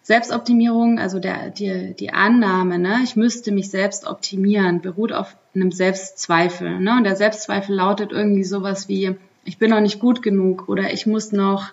Selbstoptimierung, 0.03 0.99
also 0.99 1.19
der, 1.19 1.49
die, 1.49 1.93
die 1.99 2.13
Annahme, 2.13 2.79
ne, 2.79 2.99
ich 3.03 3.15
müsste 3.15 3.51
mich 3.51 3.69
selbst 3.69 4.07
optimieren, 4.07 4.79
beruht 4.79 5.11
auf 5.11 5.35
einem 5.53 5.71
Selbstzweifel. 5.71 6.79
Ne? 6.79 6.95
Und 6.97 7.03
der 7.03 7.17
Selbstzweifel 7.17 7.75
lautet 7.75 8.11
irgendwie 8.11 8.45
sowas 8.45 8.87
wie, 8.87 9.17
ich 9.47 9.57
bin 9.57 9.71
noch 9.71 9.81
nicht 9.81 9.99
gut 9.99 10.21
genug 10.21 10.69
oder 10.69 10.93
ich 10.93 11.05
muss 11.05 11.31
noch 11.31 11.71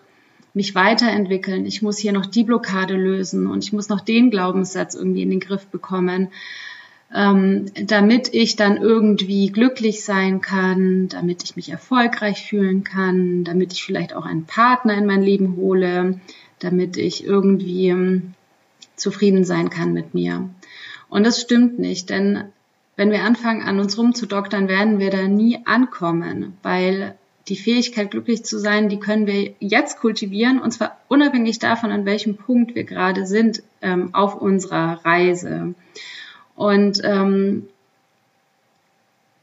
mich 0.55 0.75
weiterentwickeln, 0.75 1.67
ich 1.67 1.83
muss 1.83 1.99
hier 1.99 2.13
noch 2.13 2.27
die 2.27 2.45
Blockade 2.45 2.95
lösen 2.95 3.47
und 3.47 3.65
ich 3.65 3.73
muss 3.73 3.89
noch 3.89 4.01
den 4.01 4.31
Glaubenssatz 4.31 4.95
irgendwie 4.95 5.23
in 5.23 5.31
den 5.31 5.41
Griff 5.41 5.67
bekommen 5.67 6.29
ähm, 7.15 7.67
damit 7.75 8.35
ich 8.35 8.57
dann 8.57 8.77
irgendwie 8.77 9.51
glücklich 9.51 10.05
sein 10.05 10.41
kann, 10.41 11.09
damit 11.09 11.45
ich 11.45 11.55
mich 11.55 11.71
erfolgreich 11.71 12.45
fühlen 12.45 12.83
kann, 12.83 13.45
damit 13.45 13.73
ich 13.73 13.85
vielleicht 13.85 14.15
auch 14.15 14.27
einen 14.27 14.47
Partner 14.47 14.95
in 14.95 15.07
mein 15.07 15.23
Leben 15.23 15.57
hole, 15.57 16.19
damit 16.59 16.97
ich 16.97 17.25
irgendwie 17.25 17.89
ähm, 17.89 18.35
zufrieden 18.97 19.45
sein 19.45 19.71
kann 19.71 19.93
mit 19.93 20.13
mir. 20.13 20.51
Und 21.09 21.25
das 21.25 21.41
stimmt 21.41 21.79
nicht, 21.79 22.11
denn 22.11 22.45
wenn 22.97 23.13
wir 23.13 23.23
anfangen, 23.23 23.63
an 23.63 23.79
uns 23.79 23.97
rumzudoktern, 23.97 24.69
werden 24.69 24.99
wir 24.99 25.11
da 25.11 25.29
nie 25.29 25.59
ankommen, 25.65 26.57
weil 26.63 27.15
die 27.49 27.57
Fähigkeit, 27.57 28.11
glücklich 28.11 28.45
zu 28.45 28.59
sein, 28.59 28.89
die 28.89 28.99
können 28.99 29.27
wir 29.27 29.55
jetzt 29.61 29.99
kultivieren, 29.99 30.61
und 30.61 30.71
zwar 30.71 30.99
unabhängig 31.09 31.59
davon, 31.59 31.91
an 31.91 32.07
welchem 32.07 32.37
Punkt 32.37 32.75
wir 32.75 32.85
gerade 32.85 33.27
sind 33.27 33.63
ähm, 33.83 34.15
auf 34.15 34.41
unserer 34.41 35.05
Reise. 35.05 35.75
Und 36.55 37.01
ähm, 37.05 37.69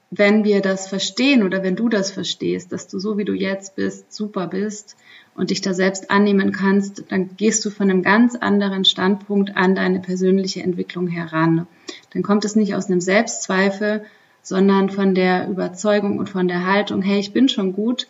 wenn 0.09 0.43
wir 0.43 0.61
das 0.61 0.87
verstehen 0.87 1.43
oder 1.43 1.63
wenn 1.63 1.77
du 1.77 1.87
das 1.87 2.11
verstehst, 2.11 2.73
dass 2.73 2.87
du 2.87 2.99
so 2.99 3.17
wie 3.17 3.23
du 3.23 3.33
jetzt 3.33 3.75
bist, 3.75 4.11
super 4.13 4.47
bist 4.47 4.97
und 5.35 5.51
dich 5.51 5.61
da 5.61 5.73
selbst 5.73 6.11
annehmen 6.11 6.51
kannst, 6.51 7.05
dann 7.09 7.37
gehst 7.37 7.63
du 7.63 7.69
von 7.69 7.89
einem 7.89 8.03
ganz 8.03 8.35
anderen 8.35 8.83
Standpunkt 8.83 9.55
an 9.55 9.73
deine 9.73 9.99
persönliche 9.99 10.63
Entwicklung 10.63 11.07
heran. 11.07 11.65
Dann 12.13 12.23
kommt 12.23 12.43
es 12.43 12.57
nicht 12.57 12.75
aus 12.75 12.87
einem 12.87 12.99
Selbstzweifel, 12.99 14.03
sondern 14.41 14.89
von 14.89 15.15
der 15.15 15.47
Überzeugung 15.47 16.17
und 16.17 16.29
von 16.29 16.47
der 16.47 16.65
Haltung, 16.65 17.01
hey, 17.01 17.19
ich 17.19 17.33
bin 17.33 17.49
schon 17.49 17.73
gut 17.73 18.07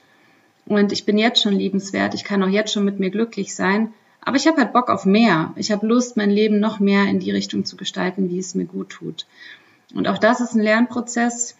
und 0.65 0.91
ich 0.91 1.05
bin 1.05 1.17
jetzt 1.17 1.41
schon 1.41 1.53
liebenswert, 1.53 2.13
ich 2.13 2.23
kann 2.23 2.43
auch 2.43 2.49
jetzt 2.49 2.73
schon 2.73 2.85
mit 2.85 2.99
mir 2.99 3.09
glücklich 3.09 3.55
sein 3.55 3.93
aber 4.21 4.37
ich 4.37 4.47
habe 4.47 4.57
halt 4.57 4.71
Bock 4.71 4.89
auf 4.89 5.05
mehr. 5.05 5.51
Ich 5.55 5.71
habe 5.71 5.87
Lust, 5.87 6.15
mein 6.15 6.29
Leben 6.29 6.59
noch 6.59 6.79
mehr 6.79 7.05
in 7.05 7.19
die 7.19 7.31
Richtung 7.31 7.65
zu 7.65 7.75
gestalten, 7.75 8.29
wie 8.29 8.37
es 8.37 8.55
mir 8.55 8.65
gut 8.65 8.89
tut. 8.89 9.25
Und 9.95 10.07
auch 10.07 10.19
das 10.19 10.41
ist 10.41 10.53
ein 10.53 10.61
Lernprozess. 10.61 11.55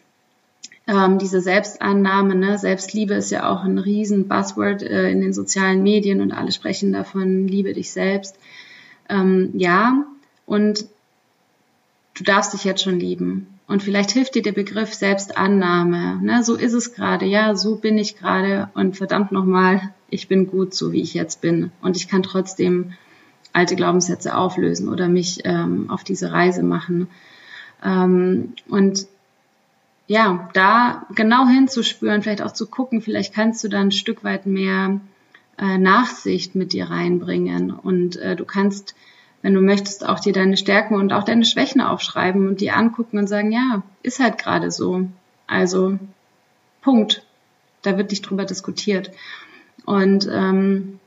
Ähm, 0.88 1.18
diese 1.18 1.42
Selbstannahme, 1.42 2.36
ne? 2.36 2.58
Selbstliebe 2.58 3.16
ist 3.16 3.32
ja 3.32 3.50
auch 3.50 3.64
ein 3.64 3.80
riesen 3.80 4.28
Buzzword 4.28 4.84
äh, 4.84 5.10
in 5.10 5.22
den 5.22 5.34
sozialen 5.34 5.82
Medien 5.82 6.22
und 6.22 6.32
alle 6.32 6.52
sprechen 6.52 6.94
davon, 6.94 7.48
liebe 7.48 7.74
dich 7.74 7.92
selbst. 7.92 8.38
Ähm, 9.10 9.52
ja, 9.54 10.06
und 10.46 10.86
du 12.14 12.24
darfst 12.24 12.54
dich 12.54 12.64
jetzt 12.64 12.84
schon 12.84 13.00
lieben. 13.00 13.51
Und 13.72 13.82
vielleicht 13.82 14.12
hilft 14.12 14.36
dir 14.36 14.42
der 14.42 14.52
Begriff 14.52 14.94
Selbstannahme. 14.94 16.20
Ne? 16.22 16.44
So 16.44 16.56
ist 16.56 16.74
es 16.74 16.94
gerade, 16.94 17.26
ja, 17.26 17.56
so 17.56 17.78
bin 17.78 17.98
ich 17.98 18.18
gerade 18.18 18.70
und 18.74 18.98
verdammt 18.98 19.32
nochmal, 19.32 19.94
ich 20.10 20.28
bin 20.28 20.48
gut, 20.48 20.74
so 20.74 20.92
wie 20.92 21.02
ich 21.02 21.14
jetzt 21.14 21.40
bin. 21.40 21.72
Und 21.82 21.96
ich 21.96 22.10
kann 22.10 22.22
trotzdem 22.22 22.92
alte 23.54 23.78
Glaubenssätze 23.78 24.36
auflösen 24.36 24.90
oder 24.90 25.08
mich 25.08 25.40
ähm, 25.46 25.90
auf 25.90 26.04
diese 26.04 26.34
Reise 26.34 26.64
machen. 26.64 27.08
Ähm, 27.82 28.56
und 28.68 29.08
ja, 30.06 30.50
da 30.54 31.08
genau 31.16 31.48
hinzuspüren, 31.48 32.24
vielleicht 32.24 32.42
auch 32.42 32.52
zu 32.52 32.68
gucken, 32.68 33.02
vielleicht 33.02 33.34
kannst 33.34 33.64
du 33.64 33.70
da 33.70 33.80
ein 33.80 33.94
Stück 33.94 34.26
weit 34.26 34.46
mehr 34.46 35.00
äh, 35.58 35.78
Nachsicht 35.78 36.56
mit 36.56 36.74
dir 36.74 36.90
reinbringen. 36.90 37.72
Und 37.72 38.18
äh, 38.18 38.36
du 38.36 38.44
kannst 38.44 38.96
wenn 39.42 39.54
du 39.54 39.62
möchtest, 39.62 40.08
auch 40.08 40.20
dir 40.20 40.34
deine 40.34 40.58
Stärken 40.58 40.96
und 40.96 41.14
auch 41.14 41.24
deine 41.24 41.46
Schwächen 41.46 41.82
aufschreiben 41.82 42.48
und 42.48 42.62
die 42.62 42.72
angucken 42.72 43.18
und 43.18 43.28
sagen, 43.28 43.52
ja, 43.52 43.84
ist 44.04 44.20
halt 44.20 44.38
gerade 44.38 44.72
so. 44.72 45.08
Also 45.48 45.98
Punkt. 46.82 47.24
Da 47.82 47.98
wird 47.98 48.12
nicht 48.12 48.22
drüber 48.22 48.46
diskutiert. 48.46 49.12
Und 49.86 50.30
ähm, 50.32 51.00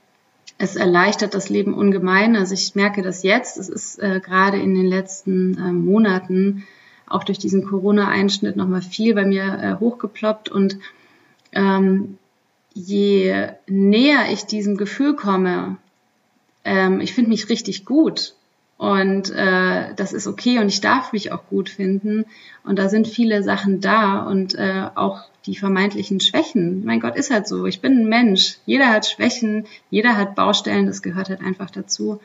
es 0.58 0.76
erleichtert 0.76 1.34
das 1.34 1.48
Leben 1.48 1.74
ungemein. 1.74 2.36
Also 2.36 2.54
ich 2.54 2.74
merke 2.74 3.02
das 3.02 3.22
jetzt. 3.22 3.58
Es 3.58 3.68
ist 3.68 3.98
äh, 4.02 4.20
gerade 4.20 4.58
in 4.58 4.74
den 4.74 4.86
letzten 4.86 5.56
äh, 5.58 5.72
Monaten 5.72 6.64
auch 7.06 7.24
durch 7.24 7.38
diesen 7.38 7.66
Corona-Einschnitt 7.66 8.56
nochmal 8.56 8.82
viel 8.82 9.14
bei 9.14 9.24
mir 9.24 9.58
äh, 9.60 9.80
hochgeploppt 9.80 10.48
und 10.48 10.78
ähm, 11.52 12.18
je 12.72 13.48
näher 13.68 14.32
ich 14.32 14.46
diesem 14.46 14.76
Gefühl 14.76 15.14
komme, 15.14 15.76
ähm, 16.64 17.00
ich 17.00 17.14
finde 17.14 17.30
mich 17.30 17.48
richtig 17.48 17.84
gut 17.84 18.34
und 18.76 19.30
äh, 19.30 19.94
das 19.94 20.12
ist 20.12 20.26
okay 20.26 20.58
und 20.58 20.68
ich 20.68 20.80
darf 20.80 21.12
mich 21.12 21.32
auch 21.32 21.46
gut 21.48 21.68
finden 21.68 22.24
und 22.64 22.78
da 22.78 22.88
sind 22.88 23.06
viele 23.06 23.42
Sachen 23.42 23.80
da 23.80 24.22
und 24.22 24.54
äh, 24.56 24.88
auch 24.94 25.22
die 25.46 25.56
vermeintlichen 25.56 26.20
Schwächen. 26.20 26.84
Mein 26.84 27.00
Gott, 27.00 27.16
ist 27.16 27.30
halt 27.30 27.46
so. 27.46 27.66
Ich 27.66 27.80
bin 27.80 27.98
ein 27.98 28.08
Mensch. 28.08 28.56
Jeder 28.64 28.88
hat 28.88 29.06
Schwächen, 29.06 29.66
jeder 29.90 30.16
hat 30.16 30.34
Baustellen, 30.34 30.86
das 30.86 31.02
gehört 31.02 31.28
halt 31.28 31.40
einfach 31.40 31.70
dazu. 31.70 32.20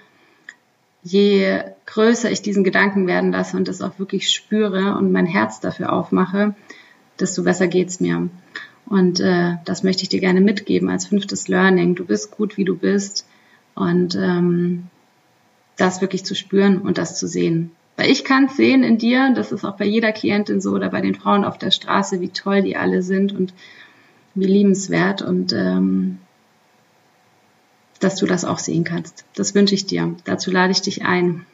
Je 1.04 1.62
größer 1.86 2.32
ich 2.32 2.42
diesen 2.42 2.64
Gedanken 2.64 3.08
werden 3.08 3.32
lasse 3.32 3.56
und 3.56 3.68
das 3.68 3.82
auch 3.82 4.00
wirklich 4.00 4.30
spüre 4.30 4.96
und 4.96 5.12
mein 5.12 5.26
Herz 5.26 5.60
dafür 5.60 5.94
aufmache, 5.94 6.56
desto 7.20 7.44
besser 7.44 7.68
geht's 7.68 8.00
mir. 8.00 8.30
Und 8.86 9.20
äh, 9.20 9.56
das 9.66 9.84
möchte 9.84 10.04
ich 10.04 10.10
dir 10.10 10.20
gerne 10.20 10.42
mitgeben 10.42 10.90
als 10.90 11.06
fünftes 11.06 11.48
Learning. 11.48 11.96
Du 11.96 12.06
bist 12.06 12.32
gut, 12.32 12.58
wie 12.58 12.66
du 12.66 12.76
bist. 12.76 13.26
Und 13.80 14.16
ähm, 14.16 14.90
das 15.78 16.02
wirklich 16.02 16.26
zu 16.26 16.36
spüren 16.36 16.80
und 16.80 16.98
das 16.98 17.18
zu 17.18 17.28
sehen. 17.28 17.72
Weil 17.96 18.12
ich 18.12 18.24
kann 18.24 18.46
es 18.46 18.58
sehen 18.58 18.84
in 18.84 18.98
dir, 18.98 19.34
das 19.34 19.52
ist 19.52 19.64
auch 19.64 19.78
bei 19.78 19.86
jeder 19.86 20.12
Klientin 20.12 20.62
so 20.62 20.72
oder 20.72 20.90
bei 20.90 21.02
den 21.02 21.16
Frauen 21.16 21.46
auf 21.46 21.58
der 21.58 21.72
Straße, 21.72 22.20
wie 22.20 22.30
toll 22.30 22.62
die 22.62 22.76
alle 22.76 23.02
sind 23.02 23.34
und 23.34 23.54
wie 24.36 24.46
liebenswert 24.46 25.22
und 25.22 25.54
ähm, 25.54 26.20
dass 28.00 28.16
du 28.16 28.26
das 28.26 28.46
auch 28.46 28.60
sehen 28.60 28.84
kannst. 28.84 29.26
Das 29.36 29.56
wünsche 29.56 29.76
ich 29.76 29.86
dir. 29.86 30.14
Dazu 30.26 30.52
lade 30.52 30.72
ich 30.72 30.82
dich 30.82 31.06
ein. 31.06 31.46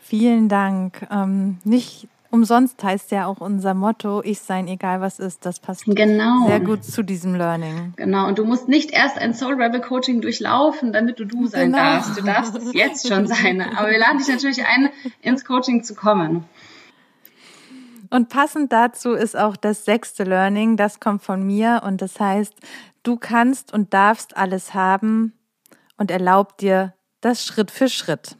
Vielen 0.00 0.48
Dank. 0.48 1.06
Ähm, 1.10 1.58
nicht 1.64 2.08
Umsonst 2.30 2.82
heißt 2.82 3.10
ja 3.10 3.26
auch 3.26 3.40
unser 3.40 3.74
Motto, 3.74 4.22
ich 4.22 4.40
sein, 4.40 4.68
egal 4.68 5.00
was 5.00 5.18
ist. 5.18 5.44
Das 5.44 5.58
passt 5.58 5.84
genau. 5.84 6.46
sehr 6.46 6.60
gut 6.60 6.84
zu 6.84 7.02
diesem 7.02 7.34
Learning. 7.34 7.92
Genau. 7.96 8.28
Und 8.28 8.38
du 8.38 8.44
musst 8.44 8.68
nicht 8.68 8.92
erst 8.92 9.18
ein 9.18 9.34
Soul 9.34 9.60
Rebel 9.60 9.80
Coaching 9.80 10.20
durchlaufen, 10.20 10.92
damit 10.92 11.18
du 11.18 11.24
du 11.24 11.48
sein 11.48 11.72
genau. 11.72 11.78
darfst. 11.78 12.16
Du 12.16 12.22
darfst 12.22 12.54
es 12.56 12.72
jetzt 12.72 13.08
schon 13.08 13.26
sein. 13.26 13.60
Aber 13.60 13.90
wir 13.90 13.98
laden 13.98 14.18
dich 14.18 14.28
natürlich 14.28 14.64
ein, 14.64 14.90
ins 15.22 15.44
Coaching 15.44 15.82
zu 15.82 15.96
kommen. 15.96 16.44
Und 18.10 18.28
passend 18.28 18.72
dazu 18.72 19.12
ist 19.12 19.36
auch 19.36 19.56
das 19.56 19.84
sechste 19.84 20.22
Learning. 20.22 20.76
Das 20.76 21.00
kommt 21.00 21.22
von 21.22 21.44
mir 21.44 21.82
und 21.84 22.00
das 22.00 22.20
heißt, 22.20 22.54
du 23.02 23.16
kannst 23.16 23.72
und 23.72 23.92
darfst 23.92 24.36
alles 24.36 24.72
haben 24.72 25.32
und 25.96 26.12
erlaub 26.12 26.58
dir 26.58 26.94
das 27.20 27.44
Schritt 27.44 27.72
für 27.72 27.88
Schritt. 27.88 28.36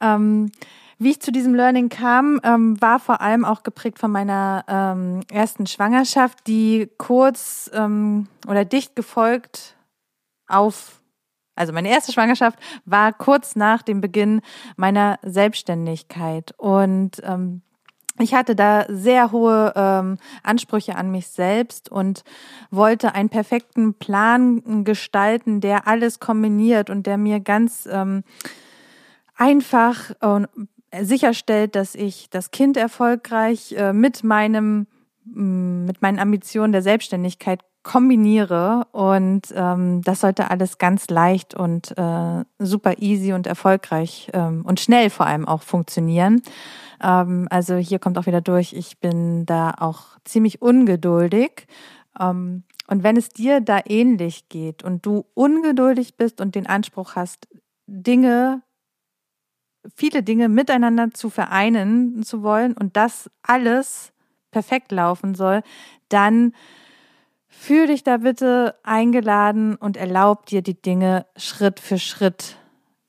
Ähm, 0.00 0.50
wie 0.98 1.10
ich 1.10 1.20
zu 1.20 1.30
diesem 1.30 1.54
Learning 1.54 1.88
kam, 1.88 2.40
ähm, 2.42 2.80
war 2.80 2.98
vor 2.98 3.20
allem 3.20 3.44
auch 3.44 3.62
geprägt 3.62 3.98
von 3.98 4.10
meiner 4.10 4.64
ähm, 4.66 5.20
ersten 5.30 5.66
Schwangerschaft, 5.66 6.46
die 6.46 6.90
kurz 6.96 7.70
ähm, 7.74 8.28
oder 8.48 8.64
dicht 8.64 8.96
gefolgt 8.96 9.76
auf, 10.48 11.02
also 11.54 11.72
meine 11.72 11.90
erste 11.90 12.12
Schwangerschaft 12.12 12.58
war 12.84 13.12
kurz 13.12 13.56
nach 13.56 13.82
dem 13.82 14.00
Beginn 14.00 14.40
meiner 14.76 15.18
Selbstständigkeit. 15.22 16.54
Und 16.56 17.22
ähm, 17.24 17.62
ich 18.18 18.32
hatte 18.32 18.56
da 18.56 18.86
sehr 18.88 19.32
hohe 19.32 19.74
ähm, 19.76 20.16
Ansprüche 20.42 20.96
an 20.96 21.10
mich 21.10 21.28
selbst 21.28 21.90
und 21.90 22.24
wollte 22.70 23.14
einen 23.14 23.28
perfekten 23.28 23.94
Plan 23.94 24.84
gestalten, 24.84 25.60
der 25.60 25.86
alles 25.86 26.20
kombiniert 26.20 26.88
und 26.88 27.06
der 27.06 27.18
mir 27.18 27.40
ganz 27.40 27.86
ähm, 27.90 28.24
einfach 29.36 30.12
und 30.20 30.48
sicherstellt, 31.00 31.74
dass 31.74 31.94
ich 31.94 32.30
das 32.30 32.50
Kind 32.50 32.76
erfolgreich 32.76 33.72
äh, 33.72 33.92
mit 33.92 34.24
meinem 34.24 34.86
mm, 35.24 35.84
mit 35.84 36.02
meinen 36.02 36.18
Ambitionen 36.18 36.72
der 36.72 36.82
Selbstständigkeit 36.82 37.60
kombiniere 37.86 38.84
und 38.90 39.42
ähm, 39.54 40.02
das 40.02 40.20
sollte 40.20 40.50
alles 40.50 40.78
ganz 40.78 41.08
leicht 41.08 41.54
und 41.54 41.96
äh, 41.96 42.44
super 42.58 42.98
easy 42.98 43.32
und 43.32 43.46
erfolgreich 43.46 44.28
ähm, 44.32 44.64
und 44.66 44.80
schnell 44.80 45.08
vor 45.08 45.26
allem 45.26 45.46
auch 45.46 45.62
funktionieren. 45.62 46.42
Ähm, 47.00 47.46
also 47.48 47.76
hier 47.76 48.00
kommt 48.00 48.18
auch 48.18 48.26
wieder 48.26 48.40
durch, 48.40 48.72
ich 48.72 48.98
bin 48.98 49.46
da 49.46 49.72
auch 49.78 50.18
ziemlich 50.24 50.60
ungeduldig. 50.60 51.68
Ähm, 52.18 52.64
und 52.88 53.04
wenn 53.04 53.16
es 53.16 53.28
dir 53.28 53.60
da 53.60 53.80
ähnlich 53.84 54.48
geht 54.48 54.82
und 54.82 55.06
du 55.06 55.26
ungeduldig 55.34 56.16
bist 56.16 56.40
und 56.40 56.56
den 56.56 56.66
Anspruch 56.66 57.14
hast, 57.14 57.46
Dinge 57.86 58.62
viele 59.94 60.22
Dinge 60.22 60.48
miteinander 60.48 61.10
zu 61.12 61.30
vereinen 61.30 62.22
zu 62.22 62.42
wollen 62.42 62.74
und 62.74 62.96
das 62.96 63.30
alles 63.42 64.12
perfekt 64.50 64.92
laufen 64.92 65.34
soll, 65.34 65.62
dann 66.08 66.52
fühl 67.48 67.86
dich 67.86 68.04
da 68.04 68.18
bitte 68.18 68.76
eingeladen 68.82 69.76
und 69.76 69.96
erlaub 69.96 70.46
dir 70.46 70.62
die 70.62 70.80
Dinge 70.80 71.26
Schritt 71.36 71.80
für 71.80 71.98
Schritt 71.98 72.56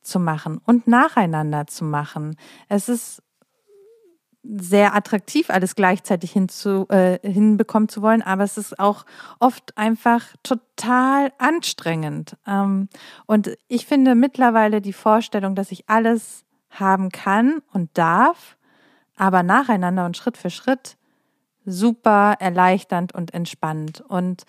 zu 0.01 0.19
machen 0.19 0.59
und 0.65 0.87
nacheinander 0.87 1.67
zu 1.67 1.83
machen. 1.83 2.37
Es 2.69 2.89
ist 2.89 3.21
sehr 4.43 4.95
attraktiv, 4.95 5.49
alles 5.49 5.75
gleichzeitig 5.75 6.31
hinzu, 6.31 6.87
äh, 6.89 7.19
hinbekommen 7.21 7.89
zu 7.89 8.01
wollen, 8.01 8.21
aber 8.21 8.43
es 8.43 8.57
ist 8.57 8.79
auch 8.79 9.05
oft 9.39 9.77
einfach 9.77 10.23
total 10.43 11.33
anstrengend. 11.37 12.37
Ähm, 12.47 12.87
und 13.25 13.51
ich 13.67 13.85
finde 13.85 14.15
mittlerweile 14.15 14.81
die 14.81 14.93
Vorstellung, 14.93 15.55
dass 15.55 15.71
ich 15.71 15.89
alles 15.89 16.45
haben 16.79 17.09
kann 17.09 17.61
und 17.73 17.89
darf, 17.97 18.57
aber 19.15 19.43
nacheinander 19.43 20.05
und 20.05 20.17
Schritt 20.17 20.37
für 20.37 20.49
Schritt 20.49 20.97
super 21.65 22.35
erleichternd 22.39 23.13
und 23.13 23.33
entspannt. 23.33 24.01
Und 24.07 24.43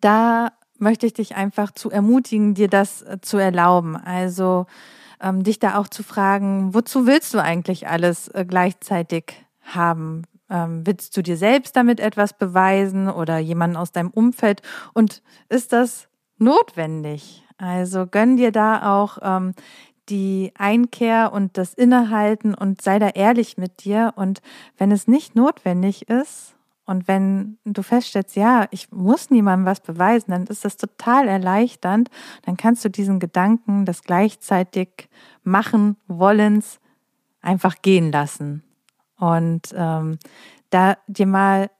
da 0.00 0.52
möchte 0.78 1.06
ich 1.06 1.14
dich 1.14 1.34
einfach 1.34 1.72
zu 1.72 1.90
ermutigen, 1.90 2.54
dir 2.54 2.68
das 2.68 3.02
äh, 3.02 3.18
zu 3.20 3.38
erlauben. 3.38 3.96
Also 3.96 4.66
ähm, 5.20 5.42
dich 5.42 5.58
da 5.58 5.78
auch 5.78 5.88
zu 5.88 6.02
fragen, 6.02 6.74
wozu 6.74 7.06
willst 7.06 7.32
du 7.34 7.38
eigentlich 7.38 7.88
alles 7.88 8.28
äh, 8.28 8.44
gleichzeitig 8.46 9.44
haben? 9.62 10.22
Ähm, 10.50 10.82
willst 10.84 11.16
du 11.16 11.22
dir 11.22 11.36
selbst 11.36 11.74
damit 11.76 12.00
etwas 12.00 12.34
beweisen 12.34 13.08
oder 13.08 13.38
jemanden 13.38 13.76
aus 13.76 13.92
deinem 13.92 14.10
Umfeld? 14.10 14.60
Und 14.92 15.22
ist 15.48 15.72
das 15.72 16.08
notwendig? 16.38 17.44
Also 17.56 18.06
gönn 18.06 18.36
dir 18.36 18.52
da 18.52 19.00
auch 19.00 19.18
ähm, 19.22 19.54
die 20.08 20.52
Einkehr 20.56 21.32
und 21.32 21.56
das 21.56 21.74
Innehalten 21.74 22.54
und 22.54 22.82
sei 22.82 22.98
da 22.98 23.08
ehrlich 23.08 23.56
mit 23.56 23.84
dir. 23.84 24.12
Und 24.16 24.42
wenn 24.76 24.92
es 24.92 25.08
nicht 25.08 25.34
notwendig 25.34 26.08
ist 26.08 26.54
und 26.84 27.08
wenn 27.08 27.58
du 27.64 27.82
feststellst, 27.82 28.36
ja, 28.36 28.66
ich 28.70 28.92
muss 28.92 29.30
niemandem 29.30 29.66
was 29.66 29.80
beweisen, 29.80 30.30
dann 30.30 30.44
ist 30.44 30.64
das 30.64 30.76
total 30.76 31.28
erleichternd. 31.28 32.10
Dann 32.42 32.56
kannst 32.56 32.84
du 32.84 32.90
diesen 32.90 33.20
Gedanken 33.20 33.86
des 33.86 34.02
gleichzeitig 34.02 35.08
machen 35.42 35.96
wollens 36.06 36.80
einfach 37.40 37.82
gehen 37.82 38.12
lassen. 38.12 38.62
Und 39.18 39.74
ähm, 39.74 40.18
da 40.70 40.96
dir 41.06 41.26
mal 41.26 41.70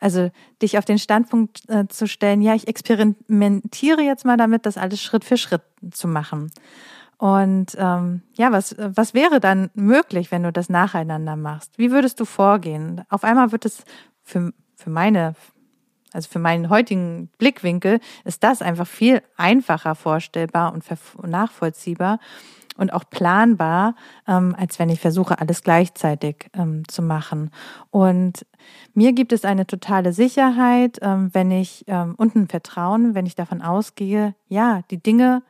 also 0.00 0.30
dich 0.62 0.78
auf 0.78 0.86
den 0.86 0.98
Standpunkt 0.98 1.68
äh, 1.68 1.86
zu 1.86 2.08
stellen, 2.08 2.40
ja, 2.40 2.54
ich 2.54 2.66
experimentiere 2.66 4.00
jetzt 4.00 4.24
mal 4.24 4.38
damit, 4.38 4.66
das 4.66 4.78
alles 4.78 5.02
Schritt 5.02 5.24
für 5.24 5.36
Schritt 5.36 5.62
zu 5.90 6.08
machen. 6.08 6.50
Und 7.20 7.76
ähm, 7.78 8.22
ja, 8.32 8.50
was, 8.50 8.74
was 8.78 9.12
wäre 9.12 9.40
dann 9.40 9.68
möglich, 9.74 10.32
wenn 10.32 10.42
du 10.42 10.52
das 10.52 10.70
nacheinander 10.70 11.36
machst? 11.36 11.76
Wie 11.76 11.90
würdest 11.90 12.18
du 12.18 12.24
vorgehen? 12.24 13.02
Auf 13.10 13.24
einmal 13.24 13.52
wird 13.52 13.66
es 13.66 13.84
für, 14.22 14.54
für 14.74 14.88
meine, 14.88 15.34
also 16.14 16.30
für 16.30 16.38
meinen 16.38 16.70
heutigen 16.70 17.28
Blickwinkel, 17.36 18.00
ist 18.24 18.42
das 18.42 18.62
einfach 18.62 18.86
viel 18.86 19.20
einfacher 19.36 19.94
vorstellbar 19.96 20.72
und 20.72 20.82
nachvollziehbar 21.22 22.20
und 22.78 22.90
auch 22.94 23.04
planbar, 23.10 23.96
ähm, 24.26 24.56
als 24.58 24.78
wenn 24.78 24.88
ich 24.88 25.00
versuche, 25.00 25.38
alles 25.38 25.62
gleichzeitig 25.62 26.48
ähm, 26.54 26.88
zu 26.88 27.02
machen. 27.02 27.50
Und 27.90 28.46
mir 28.94 29.12
gibt 29.12 29.34
es 29.34 29.44
eine 29.44 29.66
totale 29.66 30.14
Sicherheit, 30.14 30.98
ähm, 31.02 31.28
wenn 31.34 31.50
ich 31.50 31.84
ähm, 31.86 32.14
und 32.16 32.34
ein 32.34 32.48
Vertrauen, 32.48 33.14
wenn 33.14 33.26
ich 33.26 33.34
davon 33.34 33.60
ausgehe, 33.60 34.34
ja, 34.48 34.80
die 34.90 35.02
Dinge 35.02 35.42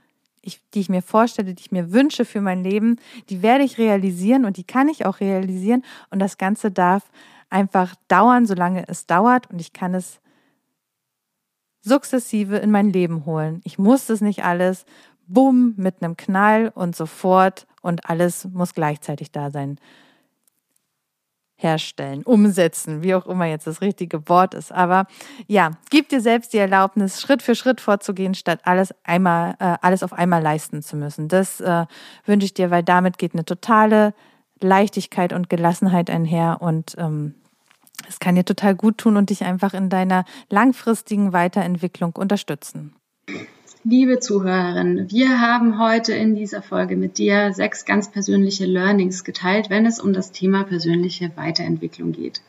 ich, 0.43 0.61
die 0.75 0.81
ich 0.81 0.89
mir 0.89 1.03
vorstelle, 1.03 1.55
die 1.55 1.63
ich 1.63 1.73
mir 1.73 1.93
wünsche 1.93 2.25
für 2.25 2.41
mein 2.41 2.65
Leben, 2.65 2.97
die 3.29 3.43
werde 3.43 3.65
ich 3.65 3.79
realisieren 3.79 4.45
und 4.45 4.57
die 4.57 4.65
kann 4.65 4.89
ich 4.89 5.07
auch 5.07 5.21
realisieren. 5.21 5.85
Und 6.11 6.19
das 6.19 6.39
Ganze 6.39 6.71
darf 6.71 7.11
einfach 7.51 7.95
dauern, 8.09 8.47
solange 8.47 8.89
es 8.89 9.07
dauert 9.07 9.51
und 9.51 9.61
ich 9.61 9.73
kann 9.73 9.95
es 9.95 10.21
sukzessive 11.83 12.57
in 12.57 12.71
mein 12.71 12.91
Leben 12.91 13.27
holen. 13.27 13.61
Ich 13.65 13.79
muss 13.79 14.09
es 14.11 14.21
nicht 14.21 14.45
alles, 14.45 14.85
bumm, 15.27 15.75
mit 15.77 16.03
einem 16.03 16.17
Knall 16.17 16.73
und 16.75 16.97
sofort 16.97 17.67
und 17.83 18.09
alles 18.09 18.47
muss 18.47 18.75
gleichzeitig 18.75 19.31
da 19.31 19.51
sein. 19.51 19.79
Herstellen, 21.63 22.23
umsetzen, 22.23 23.03
wie 23.03 23.15
auch 23.15 23.27
immer 23.27 23.45
jetzt 23.45 23.67
das 23.67 23.81
richtige 23.81 24.29
Wort 24.29 24.55
ist. 24.55 24.73
Aber 24.73 25.07
ja, 25.47 25.73
gib 25.91 26.09
dir 26.09 26.21
selbst 26.21 26.53
die 26.53 26.59
Erlaubnis, 26.59 27.21
Schritt 27.21 27.43
für 27.43 27.55
Schritt 27.55 27.81
vorzugehen, 27.81 28.35
statt 28.35 28.61
alles 28.65 28.95
einmal, 29.05 29.57
äh, 29.59 29.77
alles 29.83 30.03
auf 30.03 30.13
einmal 30.13 30.43
leisten 30.43 30.83
zu 30.83 30.97
müssen. 30.97 31.29
Das 31.29 31.61
äh, 31.61 31.87
wünsche 32.25 32.47
ich 32.47 32.55
dir, 32.55 32.71
weil 32.71 32.83
damit 32.83 33.19
geht 33.19 33.35
eine 33.35 33.45
totale 33.45 34.15
Leichtigkeit 34.61 35.33
und 35.33 35.49
Gelassenheit 35.49 36.11
einher 36.11 36.59
und 36.61 36.95
ähm, 36.99 37.35
es 38.09 38.19
kann 38.19 38.35
dir 38.35 38.45
total 38.45 38.75
gut 38.75 38.99
tun 38.99 39.17
und 39.17 39.31
dich 39.31 39.45
einfach 39.45 39.75
in 39.75 39.89
deiner 39.91 40.25
langfristigen 40.49 41.33
Weiterentwicklung 41.33 42.17
unterstützen. 42.17 42.95
Liebe 43.83 44.19
Zuhörerin, 44.19 45.11
wir 45.11 45.41
haben 45.41 45.79
heute 45.79 46.13
in 46.13 46.35
dieser 46.35 46.61
Folge 46.61 46.97
mit 46.97 47.17
dir 47.17 47.55
sechs 47.55 47.87
ganz 47.87 48.11
persönliche 48.11 48.67
Learnings 48.67 49.25
geteilt, 49.25 49.71
wenn 49.71 49.87
es 49.87 49.99
um 49.99 50.13
das 50.13 50.33
Thema 50.33 50.65
persönliche 50.65 51.31
Weiterentwicklung 51.37 52.13
geht. 52.13 52.43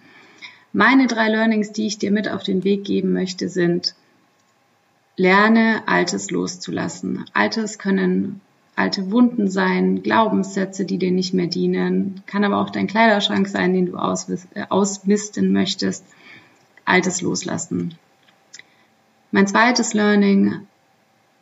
Meine 0.74 1.08
drei 1.08 1.30
Learnings, 1.30 1.72
die 1.72 1.88
ich 1.88 1.98
dir 1.98 2.12
mit 2.12 2.28
auf 2.28 2.44
den 2.44 2.66
Weg 2.66 2.84
geben 2.84 3.14
möchte, 3.14 3.48
sind, 3.48 3.96
lerne 5.16 5.84
Altes 5.88 6.32
loszulassen. 6.32 7.24
Altes 7.32 7.80
können 7.80 8.42
alte 8.76 9.10
Wunden 9.10 9.50
sein, 9.50 10.04
Glaubenssätze, 10.04 10.84
die 10.84 10.98
dir 10.98 11.12
nicht 11.12 11.34
mehr 11.34 11.48
dienen, 11.48 12.24
kann 12.26 12.44
aber 12.44 12.58
auch 12.58 12.72
dein 12.72 12.88
Kleiderschrank 12.88 13.48
sein, 13.48 13.74
den 13.74 13.86
du 13.86 13.94
äh, 13.94 14.66
ausmisten 14.68 15.54
möchtest. 15.54 16.04
Altes 16.84 17.22
loslassen. 17.22 17.96
Mein 19.32 19.48
zweites 19.48 19.94
Learning, 19.94 20.68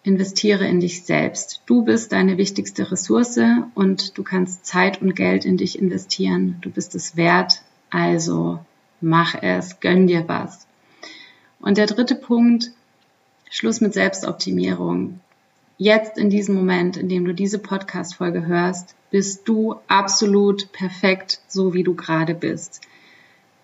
investiere 0.03 0.67
in 0.67 0.79
dich 0.79 1.03
selbst. 1.03 1.61
Du 1.65 1.83
bist 1.83 2.11
deine 2.11 2.37
wichtigste 2.37 2.91
Ressource 2.91 3.39
und 3.75 4.17
du 4.17 4.23
kannst 4.23 4.65
Zeit 4.65 5.01
und 5.01 5.15
Geld 5.15 5.45
in 5.45 5.57
dich 5.57 5.77
investieren. 5.77 6.57
Du 6.61 6.69
bist 6.69 6.95
es 6.95 7.17
wert, 7.17 7.61
also 7.89 8.59
mach 9.01 9.35
es, 9.41 9.79
gönn 9.79 10.07
dir 10.07 10.27
was. 10.27 10.67
Und 11.59 11.77
der 11.77 11.87
dritte 11.87 12.15
Punkt, 12.15 12.71
Schluss 13.49 13.81
mit 13.81 13.93
Selbstoptimierung. 13.93 15.19
Jetzt 15.77 16.17
in 16.17 16.29
diesem 16.29 16.55
Moment, 16.55 16.97
in 16.97 17.09
dem 17.09 17.25
du 17.25 17.33
diese 17.33 17.59
Podcast-Folge 17.59 18.45
hörst, 18.45 18.95
bist 19.11 19.47
du 19.47 19.75
absolut 19.87 20.71
perfekt, 20.71 21.41
so 21.47 21.73
wie 21.73 21.83
du 21.83 21.95
gerade 21.95 22.35
bist. 22.35 22.81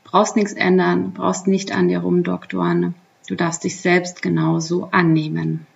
Brauchst 0.04 0.36
nichts 0.36 0.54
ändern, 0.54 1.12
brauchst 1.14 1.48
nicht 1.48 1.72
an 1.72 1.88
dir 1.88 2.00
rumdoktoren. 2.00 2.96
Du 3.28 3.36
darfst 3.36 3.64
dich 3.64 3.82
selbst 3.82 4.22
genauso 4.22 4.90
annehmen. 4.92 5.68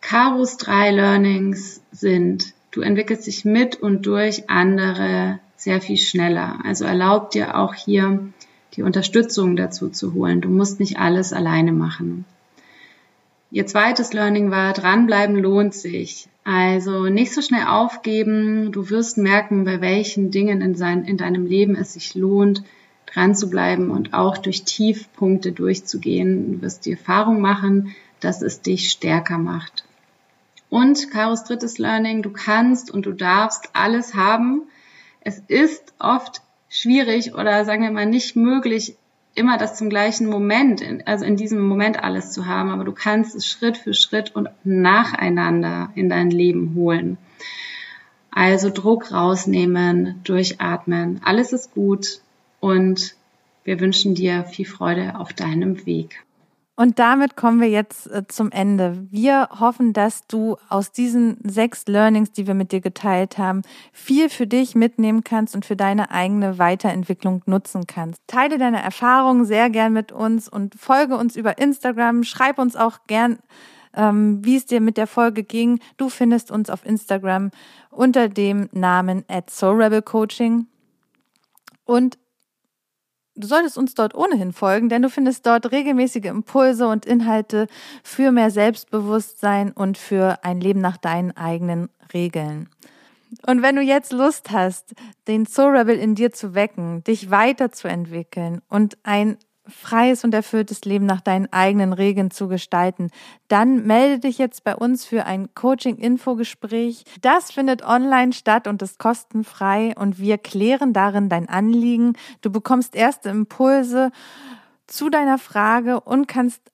Karos 0.00 0.56
drei 0.56 0.90
Learnings 0.90 1.82
sind, 1.92 2.54
du 2.70 2.80
entwickelst 2.80 3.26
dich 3.26 3.44
mit 3.44 3.76
und 3.76 4.06
durch 4.06 4.48
andere 4.48 5.40
sehr 5.56 5.80
viel 5.80 5.98
schneller. 5.98 6.60
Also 6.64 6.84
erlaub 6.84 7.30
dir 7.30 7.58
auch 7.58 7.74
hier 7.74 8.20
die 8.74 8.82
Unterstützung 8.82 9.56
dazu 9.56 9.88
zu 9.88 10.14
holen. 10.14 10.40
Du 10.40 10.48
musst 10.48 10.80
nicht 10.80 10.98
alles 10.98 11.32
alleine 11.32 11.72
machen. 11.72 12.24
Ihr 13.50 13.66
zweites 13.66 14.12
Learning 14.12 14.50
war, 14.50 14.72
dranbleiben 14.72 15.36
lohnt 15.36 15.74
sich. 15.74 16.28
Also 16.44 17.06
nicht 17.06 17.34
so 17.34 17.42
schnell 17.42 17.66
aufgeben. 17.66 18.72
Du 18.72 18.90
wirst 18.90 19.18
merken, 19.18 19.64
bei 19.64 19.80
welchen 19.80 20.30
Dingen 20.30 20.62
in, 20.62 20.74
sein, 20.74 21.04
in 21.04 21.16
deinem 21.16 21.46
Leben 21.46 21.74
es 21.74 21.92
sich 21.94 22.14
lohnt, 22.14 22.62
dran 23.06 23.34
zu 23.34 23.50
bleiben 23.50 23.90
und 23.90 24.14
auch 24.14 24.38
durch 24.38 24.64
Tiefpunkte 24.64 25.52
durchzugehen. 25.52 26.54
Du 26.54 26.62
wirst 26.62 26.86
die 26.86 26.92
Erfahrung 26.92 27.40
machen, 27.40 27.94
dass 28.20 28.40
es 28.40 28.62
dich 28.62 28.90
stärker 28.90 29.38
macht. 29.38 29.84
Und 30.70 31.10
Karos 31.10 31.44
drittes 31.44 31.78
Learning, 31.78 32.22
du 32.22 32.30
kannst 32.30 32.90
und 32.90 33.04
du 33.04 33.12
darfst 33.12 33.70
alles 33.74 34.14
haben. 34.14 34.62
Es 35.20 35.40
ist 35.48 35.92
oft 35.98 36.42
schwierig 36.68 37.34
oder 37.34 37.64
sagen 37.64 37.82
wir 37.82 37.90
mal 37.90 38.06
nicht 38.06 38.36
möglich, 38.36 38.96
immer 39.34 39.58
das 39.58 39.76
zum 39.76 39.90
gleichen 39.90 40.28
Moment, 40.28 40.82
also 41.06 41.24
in 41.24 41.36
diesem 41.36 41.60
Moment 41.60 42.02
alles 42.02 42.32
zu 42.32 42.46
haben, 42.46 42.70
aber 42.70 42.84
du 42.84 42.92
kannst 42.92 43.34
es 43.34 43.46
Schritt 43.46 43.76
für 43.76 43.94
Schritt 43.94 44.34
und 44.34 44.48
nacheinander 44.64 45.90
in 45.94 46.08
dein 46.08 46.30
Leben 46.30 46.74
holen. 46.74 47.18
Also 48.30 48.70
Druck 48.70 49.12
rausnehmen, 49.12 50.20
durchatmen, 50.24 51.20
alles 51.24 51.52
ist 51.52 51.74
gut 51.74 52.20
und 52.60 53.14
wir 53.64 53.80
wünschen 53.80 54.14
dir 54.14 54.44
viel 54.44 54.66
Freude 54.66 55.18
auf 55.18 55.32
deinem 55.32 55.84
Weg. 55.84 56.24
Und 56.80 56.98
damit 56.98 57.36
kommen 57.36 57.60
wir 57.60 57.68
jetzt 57.68 58.10
äh, 58.10 58.26
zum 58.26 58.50
Ende. 58.50 59.06
Wir 59.10 59.50
hoffen, 59.60 59.92
dass 59.92 60.26
du 60.26 60.56
aus 60.70 60.92
diesen 60.92 61.36
sechs 61.44 61.86
Learnings, 61.86 62.32
die 62.32 62.46
wir 62.46 62.54
mit 62.54 62.72
dir 62.72 62.80
geteilt 62.80 63.36
haben, 63.36 63.60
viel 63.92 64.30
für 64.30 64.46
dich 64.46 64.74
mitnehmen 64.74 65.22
kannst 65.22 65.54
und 65.54 65.66
für 65.66 65.76
deine 65.76 66.10
eigene 66.10 66.56
Weiterentwicklung 66.56 67.42
nutzen 67.44 67.86
kannst. 67.86 68.22
Teile 68.28 68.56
deine 68.56 68.82
Erfahrungen 68.82 69.44
sehr 69.44 69.68
gern 69.68 69.92
mit 69.92 70.10
uns 70.10 70.48
und 70.48 70.74
folge 70.74 71.18
uns 71.18 71.36
über 71.36 71.58
Instagram. 71.58 72.24
Schreib 72.24 72.58
uns 72.58 72.76
auch 72.76 73.00
gern, 73.06 73.40
ähm, 73.94 74.42
wie 74.42 74.56
es 74.56 74.64
dir 74.64 74.80
mit 74.80 74.96
der 74.96 75.06
Folge 75.06 75.42
ging. 75.42 75.80
Du 75.98 76.08
findest 76.08 76.50
uns 76.50 76.70
auf 76.70 76.86
Instagram 76.86 77.50
unter 77.90 78.30
dem 78.30 78.70
Namen 78.72 79.26
at 79.28 79.50
Soul 79.50 79.82
Rebel 79.82 80.00
Coaching. 80.00 80.66
Und 81.84 82.16
Du 83.40 83.46
solltest 83.46 83.78
uns 83.78 83.94
dort 83.94 84.14
ohnehin 84.14 84.52
folgen, 84.52 84.88
denn 84.88 85.02
du 85.02 85.08
findest 85.08 85.46
dort 85.46 85.72
regelmäßige 85.72 86.26
Impulse 86.26 86.86
und 86.86 87.06
Inhalte 87.06 87.66
für 88.02 88.32
mehr 88.32 88.50
Selbstbewusstsein 88.50 89.72
und 89.72 89.96
für 89.96 90.44
ein 90.44 90.60
Leben 90.60 90.80
nach 90.80 90.98
deinen 90.98 91.36
eigenen 91.36 91.88
Regeln. 92.12 92.68
Und 93.46 93.62
wenn 93.62 93.76
du 93.76 93.82
jetzt 93.82 94.12
Lust 94.12 94.50
hast, 94.50 94.94
den 95.26 95.46
Soul 95.46 95.76
Rebel 95.76 95.96
in 95.96 96.14
dir 96.14 96.32
zu 96.32 96.54
wecken, 96.54 97.02
dich 97.04 97.30
weiterzuentwickeln 97.30 98.60
und 98.68 98.98
ein 99.04 99.38
freies 99.70 100.24
und 100.24 100.34
erfülltes 100.34 100.84
Leben 100.84 101.06
nach 101.06 101.20
deinen 101.20 101.52
eigenen 101.52 101.92
Regeln 101.92 102.30
zu 102.30 102.48
gestalten, 102.48 103.10
dann 103.48 103.86
melde 103.86 104.20
dich 104.20 104.38
jetzt 104.38 104.64
bei 104.64 104.74
uns 104.74 105.04
für 105.04 105.24
ein 105.24 105.54
Coaching-Infogespräch. 105.54 107.04
Das 107.20 107.52
findet 107.52 107.82
online 107.82 108.32
statt 108.32 108.66
und 108.66 108.82
ist 108.82 108.98
kostenfrei 108.98 109.94
und 109.96 110.18
wir 110.18 110.38
klären 110.38 110.92
darin 110.92 111.28
dein 111.28 111.48
Anliegen. 111.48 112.14
Du 112.40 112.50
bekommst 112.50 112.94
erste 112.94 113.30
Impulse 113.30 114.10
zu 114.86 115.08
deiner 115.08 115.38
Frage 115.38 116.00
und 116.00 116.26
kannst 116.26 116.69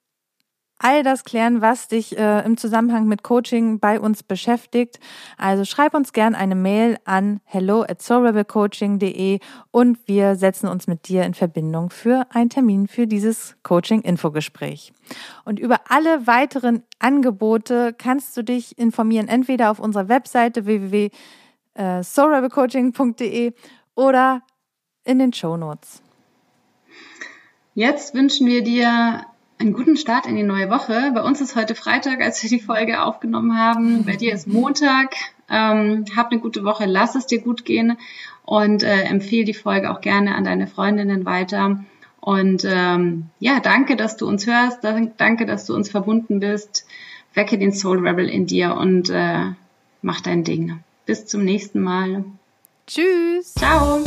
all 0.79 1.03
das 1.03 1.24
klären, 1.24 1.62
was 1.62 1.89
dich 1.89 2.18
äh, 2.18 2.45
im 2.45 2.57
Zusammenhang 2.57 3.07
mit 3.07 3.22
Coaching 3.22 3.81
bei 3.81 3.99
uns 3.99 4.22
beschäftigt. 4.22 5.01
Also 5.37 5.64
schreib 5.64 5.95
uns 5.95 6.12
gern 6.12 6.35
eine 6.35 6.55
Mail 6.55 6.99
an 7.05 7.41
hello 7.45 7.83
at 7.83 8.03
soulrebelcoaching.de 8.03 9.41
und 9.70 9.99
wir 10.07 10.37
setzen 10.37 10.68
uns 10.68 10.87
mit 10.87 11.09
dir 11.09 11.24
in 11.24 11.33
Verbindung 11.35 11.91
für 11.91 12.27
einen 12.31 12.51
Termin 12.51 12.87
für 12.89 13.07
dieses 13.07 13.57
Coaching-Infogespräch. 13.62 14.93
Und 15.45 15.59
über 15.59 15.81
alle 15.89 16.27
weiteren 16.27 16.83
Angebote 16.99 17.95
kannst 17.97 18.37
du 18.37 18.43
dich 18.43 18.79
informieren, 18.79 19.29
entweder 19.29 19.70
auf 19.70 19.79
unserer 19.79 20.09
Webseite 20.09 20.66
www.soulrebelcoaching.de 20.66 23.53
oder 23.95 24.43
in 25.05 25.18
den 25.18 25.33
Show 25.33 25.57
Notes. 25.57 26.03
Jetzt 27.74 28.14
wünschen 28.14 28.47
wir 28.47 28.62
dir 28.64 29.27
einen 29.59 29.72
guten 29.72 29.96
Start 29.96 30.26
in 30.26 30.36
die 30.36 30.42
neue 30.42 30.70
Woche. 30.70 31.12
Bei 31.14 31.22
uns 31.22 31.40
ist 31.40 31.57
heute 31.57 31.74
Freitag, 31.74 32.20
als 32.20 32.42
wir 32.42 32.50
die 32.50 32.61
Folge 32.61 33.02
aufgenommen 33.02 33.59
haben. 33.59 34.04
Bei 34.04 34.16
dir 34.16 34.34
ist 34.34 34.46
Montag. 34.46 35.14
Ähm, 35.48 36.04
hab 36.16 36.30
eine 36.30 36.40
gute 36.40 36.64
Woche, 36.64 36.86
lass 36.86 37.14
es 37.14 37.26
dir 37.26 37.40
gut 37.40 37.64
gehen 37.64 37.96
und 38.44 38.82
äh, 38.82 39.02
empfehle 39.02 39.44
die 39.44 39.54
Folge 39.54 39.90
auch 39.90 40.00
gerne 40.00 40.34
an 40.34 40.44
deine 40.44 40.66
Freundinnen 40.66 41.24
weiter. 41.24 41.84
Und 42.20 42.64
ähm, 42.66 43.26
ja, 43.38 43.61
danke, 43.61 43.94
dass 43.94 44.16
du 44.16 44.26
uns 44.26 44.46
hörst. 44.46 44.80
Danke, 44.82 45.46
dass 45.46 45.66
du 45.66 45.74
uns 45.74 45.90
verbunden 45.90 46.40
bist. 46.40 46.86
Wecke 47.34 47.59
den 47.59 47.72
Soul 47.72 48.07
Rebel 48.07 48.28
in 48.28 48.46
dir 48.46 48.74
und 48.74 49.11
äh, 49.11 49.52
mach 50.02 50.20
dein 50.20 50.42
Ding. 50.42 50.80
Bis 51.04 51.26
zum 51.26 51.44
nächsten 51.44 51.80
Mal. 51.80 52.24
Tschüss. 52.86 53.54
Ciao. 53.54 54.02